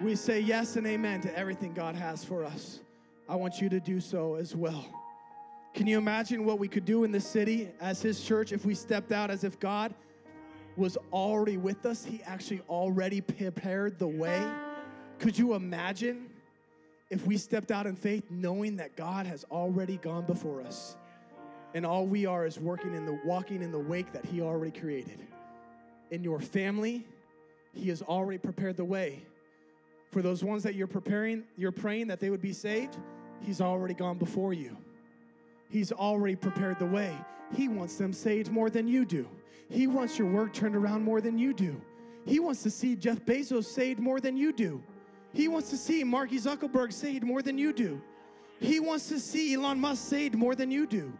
we 0.00 0.14
say 0.16 0.40
yes 0.40 0.76
and 0.76 0.86
amen 0.86 1.20
to 1.22 1.38
everything 1.38 1.74
God 1.74 1.94
has 1.94 2.24
for 2.24 2.44
us. 2.44 2.80
I 3.30 3.36
want 3.36 3.60
you 3.60 3.68
to 3.68 3.78
do 3.78 4.00
so 4.00 4.34
as 4.34 4.56
well. 4.56 4.84
Can 5.72 5.86
you 5.86 5.98
imagine 5.98 6.44
what 6.44 6.58
we 6.58 6.66
could 6.66 6.84
do 6.84 7.04
in 7.04 7.12
this 7.12 7.24
city 7.24 7.68
as 7.80 8.02
His 8.02 8.20
church 8.24 8.50
if 8.50 8.64
we 8.64 8.74
stepped 8.74 9.12
out 9.12 9.30
as 9.30 9.44
if 9.44 9.60
God 9.60 9.94
was 10.76 10.98
already 11.12 11.56
with 11.56 11.86
us? 11.86 12.04
He 12.04 12.20
actually 12.26 12.60
already 12.68 13.20
prepared 13.20 14.00
the 14.00 14.08
way. 14.08 14.44
Could 15.20 15.38
you 15.38 15.54
imagine 15.54 16.28
if 17.08 17.24
we 17.24 17.36
stepped 17.36 17.70
out 17.70 17.86
in 17.86 17.94
faith 17.94 18.24
knowing 18.30 18.74
that 18.78 18.96
God 18.96 19.26
has 19.26 19.44
already 19.52 19.98
gone 19.98 20.26
before 20.26 20.60
us? 20.60 20.96
And 21.72 21.86
all 21.86 22.08
we 22.08 22.26
are 22.26 22.44
is 22.44 22.58
working 22.58 22.96
in 22.96 23.06
the 23.06 23.20
walking 23.24 23.62
in 23.62 23.70
the 23.70 23.78
wake 23.78 24.12
that 24.12 24.24
He 24.26 24.40
already 24.40 24.76
created. 24.76 25.20
In 26.10 26.24
your 26.24 26.40
family, 26.40 27.06
He 27.74 27.90
has 27.90 28.02
already 28.02 28.38
prepared 28.38 28.76
the 28.76 28.84
way. 28.84 29.22
For 30.10 30.20
those 30.20 30.42
ones 30.42 30.64
that 30.64 30.74
you're 30.74 30.88
preparing, 30.88 31.44
you're 31.56 31.70
praying 31.70 32.08
that 32.08 32.18
they 32.18 32.30
would 32.30 32.42
be 32.42 32.52
saved 32.52 32.98
He's 33.40 33.60
already 33.60 33.94
gone 33.94 34.18
before 34.18 34.52
you. 34.52 34.76
He's 35.68 35.92
already 35.92 36.36
prepared 36.36 36.78
the 36.78 36.86
way. 36.86 37.14
He 37.54 37.68
wants 37.68 37.96
them 37.96 38.12
saved 38.12 38.50
more 38.50 38.70
than 38.70 38.86
you 38.86 39.04
do. 39.04 39.28
He 39.68 39.86
wants 39.86 40.18
your 40.18 40.28
work 40.28 40.52
turned 40.52 40.76
around 40.76 41.02
more 41.02 41.20
than 41.20 41.38
you 41.38 41.52
do. 41.52 41.80
He 42.26 42.40
wants 42.40 42.62
to 42.64 42.70
see 42.70 42.96
Jeff 42.96 43.20
Bezos 43.20 43.64
saved 43.64 44.00
more 44.00 44.20
than 44.20 44.36
you 44.36 44.52
do. 44.52 44.82
He 45.32 45.48
wants 45.48 45.70
to 45.70 45.76
see 45.76 46.02
Marky 46.04 46.38
Zuckerberg 46.38 46.92
saved 46.92 47.24
more 47.24 47.40
than 47.40 47.56
you 47.56 47.72
do. 47.72 48.00
He 48.60 48.80
wants 48.80 49.08
to 49.08 49.18
see 49.18 49.54
Elon 49.54 49.80
Musk 49.80 50.06
saved 50.06 50.34
more 50.34 50.54
than 50.54 50.70
you 50.70 50.86
do. 50.86 51.12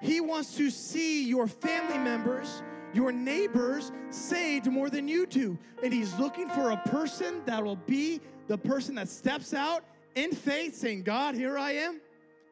He 0.00 0.20
wants 0.20 0.56
to 0.56 0.70
see 0.70 1.24
your 1.24 1.46
family 1.46 1.98
members, 1.98 2.62
your 2.92 3.10
neighbors 3.10 3.90
saved 4.10 4.70
more 4.70 4.90
than 4.90 5.08
you 5.08 5.26
do. 5.26 5.58
And 5.82 5.92
he's 5.92 6.16
looking 6.18 6.48
for 6.50 6.72
a 6.72 6.76
person 6.76 7.42
that 7.46 7.64
will 7.64 7.76
be 7.76 8.20
the 8.48 8.58
person 8.58 8.94
that 8.96 9.08
steps 9.08 9.54
out 9.54 9.82
in 10.18 10.32
faith, 10.32 10.74
saying, 10.74 11.04
God, 11.04 11.36
here 11.36 11.56
I 11.56 11.72
am, 11.72 12.00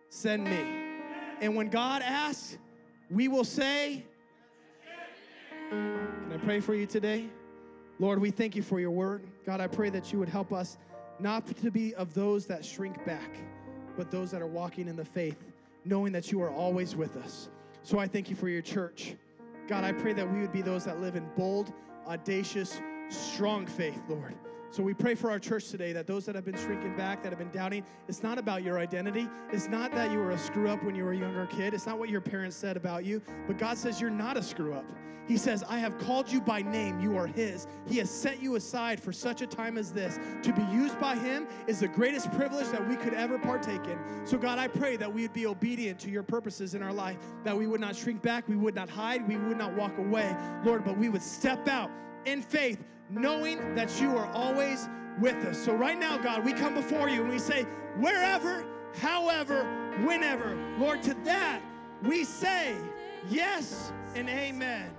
send 0.09 0.45
me. 0.45 0.95
And 1.41 1.57
when 1.57 1.69
God 1.69 2.01
asks, 2.01 2.59
we 3.11 3.27
will 3.27 3.45
say, 3.45 4.05
Can 5.71 6.33
I 6.33 6.37
pray 6.39 6.61
for 6.61 6.75
you 6.75 6.87
today? 6.87 7.29
Lord, 7.99 8.21
we 8.21 8.31
thank 8.31 8.55
you 8.55 8.63
for 8.63 8.79
your 8.79 8.93
word. 8.93 9.23
God, 9.45 9.61
I 9.61 9.67
pray 9.67 9.91
that 9.91 10.13
you 10.13 10.19
would 10.21 10.29
help 10.29 10.53
us 10.53 10.79
not 11.19 11.47
to 11.63 11.71
be 11.71 11.93
of 11.97 12.15
those 12.15 12.47
that 12.47 12.65
shrink 12.65 13.05
back, 13.05 13.31
but 13.97 14.13
those 14.13 14.31
that 14.31 14.43
are 14.43 14.47
walking 14.47 14.87
in 14.87 14.95
the 14.95 15.05
faith, 15.05 15.43
knowing 15.85 16.13
that 16.13 16.31
you 16.31 16.41
are 16.43 16.51
always 16.51 16.95
with 16.95 17.17
us. 17.17 17.49
So 17.83 17.99
I 17.99 18.07
thank 18.07 18.31
you 18.31 18.37
for 18.37 18.49
your 18.49 18.63
church. 18.63 19.15
God, 19.67 19.83
I 19.83 19.91
pray 19.91 20.13
that 20.13 20.31
we 20.31 20.41
would 20.41 20.53
be 20.53 20.63
those 20.63 20.85
that 20.85 21.01
live 21.01 21.17
in 21.17 21.27
bold, 21.37 21.73
audacious, 22.07 22.81
strong 23.09 23.67
faith, 23.67 24.01
Lord. 24.09 24.35
So 24.71 24.83
we 24.83 24.95
pray 24.95 25.15
for 25.15 25.31
our 25.31 25.39
church 25.39 25.69
today 25.69 25.93
that 25.93 26.07
those 26.07 26.27
that 26.27 26.35
have 26.35 26.45
been 26.45 26.57
shrinking 26.57 26.97
back, 26.97 27.23
that 27.23 27.31
have 27.31 27.39
been 27.39 27.51
doubting, 27.51 27.85
it's 28.09 28.23
not 28.23 28.39
about 28.39 28.63
your 28.63 28.79
identity. 28.79 29.29
It's 29.53 29.69
not 29.69 29.93
that 29.93 30.11
you 30.11 30.19
were 30.19 30.33
a 30.33 30.39
screw 30.39 30.69
up 30.69 30.83
when 30.83 30.95
you 30.95 31.05
were 31.05 31.13
a 31.13 31.17
younger 31.17 31.47
kid. 31.47 31.75
It's 31.75 31.87
not 31.87 31.99
what 31.99 32.09
your 32.09 32.21
parents 32.21 32.57
said 32.57 32.77
about 32.77 33.05
you. 33.05 33.23
But 33.47 33.59
God 33.59 33.79
says 33.79 34.01
you're 34.01 34.11
not 34.11 34.37
a 34.37 34.43
screw 34.43 34.75
up. 34.75 34.85
He 35.27 35.37
says, 35.37 35.65
I 35.69 35.79
have 35.79 35.99
called 35.99 36.31
you 36.31 36.41
by 36.41 36.63
name. 36.63 37.01
You 37.01 37.17
are 37.17 37.27
His. 37.27 37.67
He 37.87 37.99
has 37.99 38.09
set 38.09 38.41
you 38.41 38.55
aside 38.55 39.01
for 39.01 39.13
such 39.13 39.43
a 39.43 39.47
time 39.47 39.77
as 39.77 39.93
this. 39.93 40.19
To 40.43 40.53
be 40.53 40.63
used 40.73 41.01
by 41.01 41.17
Him 41.17 41.49
is 41.67 41.81
the 41.81 41.89
greatest 41.89 42.31
privilege 42.33 42.69
that 42.69 42.87
we 42.89 42.97
could 42.97 43.13
ever 43.13 43.39
partake 43.39 43.85
in. 43.87 43.99
So, 44.25 44.39
God, 44.39 44.59
I 44.59 44.69
pray 44.69 44.97
that 44.97 45.13
we 45.13 45.23
would 45.23 45.33
be 45.33 45.47
obedient 45.47 45.99
to 46.01 46.11
your 46.11 46.23
purposes 46.23 46.75
in 46.75 46.83
our 46.83 46.93
life, 46.93 47.19
that 47.43 47.57
we 47.57 47.67
would 47.67 47.81
not 47.81 47.97
shrink 47.97 48.23
back, 48.23 48.47
we 48.49 48.57
would 48.57 48.75
not 48.75 48.89
hide, 48.89 49.27
we 49.27 49.37
would 49.37 49.59
not 49.59 49.75
walk 49.75 49.99
away, 49.99 50.37
Lord, 50.65 50.85
but 50.85 50.97
we 50.97 51.09
would 51.09 51.23
step 51.23 51.67
out 51.67 51.91
in 52.25 52.43
faith 52.43 52.85
knowing 53.11 53.75
that 53.75 54.01
you 54.01 54.17
are 54.17 54.27
always 54.33 54.89
with 55.21 55.37
us. 55.47 55.59
So, 55.65 55.75
right 55.75 55.99
now, 55.99 56.19
God, 56.19 56.45
we 56.45 56.53
come 56.53 56.75
before 56.75 57.09
you 57.09 57.23
and 57.23 57.31
we 57.31 57.39
say, 57.39 57.63
wherever, 57.99 58.65
however, 59.01 59.65
whenever, 60.05 60.57
Lord, 60.79 61.03
to 61.05 61.15
that 61.25 61.63
we 62.03 62.25
say 62.25 62.77
yes 63.29 63.93
and 64.15 64.29
amen. 64.29 64.91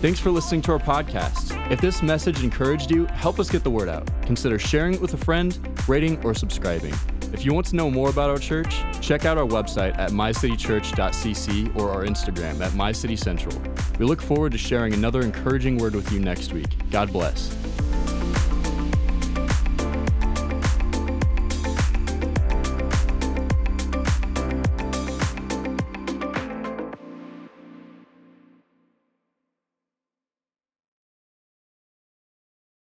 Thanks 0.00 0.20
for 0.20 0.30
listening 0.30 0.60
to 0.62 0.72
our 0.72 0.78
podcast. 0.78 1.70
If 1.70 1.80
this 1.80 2.02
message 2.02 2.42
encouraged 2.44 2.90
you, 2.90 3.06
help 3.06 3.40
us 3.40 3.48
get 3.48 3.64
the 3.64 3.70
word 3.70 3.88
out. 3.88 4.06
Consider 4.22 4.58
sharing 4.58 4.94
it 4.94 5.00
with 5.00 5.14
a 5.14 5.16
friend, 5.16 5.58
rating, 5.88 6.22
or 6.22 6.34
subscribing. 6.34 6.92
If 7.34 7.44
you 7.44 7.52
want 7.52 7.66
to 7.66 7.76
know 7.76 7.90
more 7.90 8.10
about 8.10 8.30
our 8.30 8.38
church, 8.38 8.76
check 9.00 9.24
out 9.24 9.36
our 9.36 9.46
website 9.46 9.98
at 9.98 10.12
mycitychurch.cc 10.12 11.76
or 11.76 11.90
our 11.90 12.04
Instagram 12.04 12.60
at 12.60 12.70
mycitycentral. 12.72 13.98
We 13.98 14.06
look 14.06 14.22
forward 14.22 14.52
to 14.52 14.58
sharing 14.58 14.94
another 14.94 15.20
encouraging 15.20 15.78
word 15.78 15.96
with 15.96 16.12
you 16.12 16.20
next 16.20 16.52
week. 16.52 16.68
God 16.92 17.12
bless. 17.12 17.63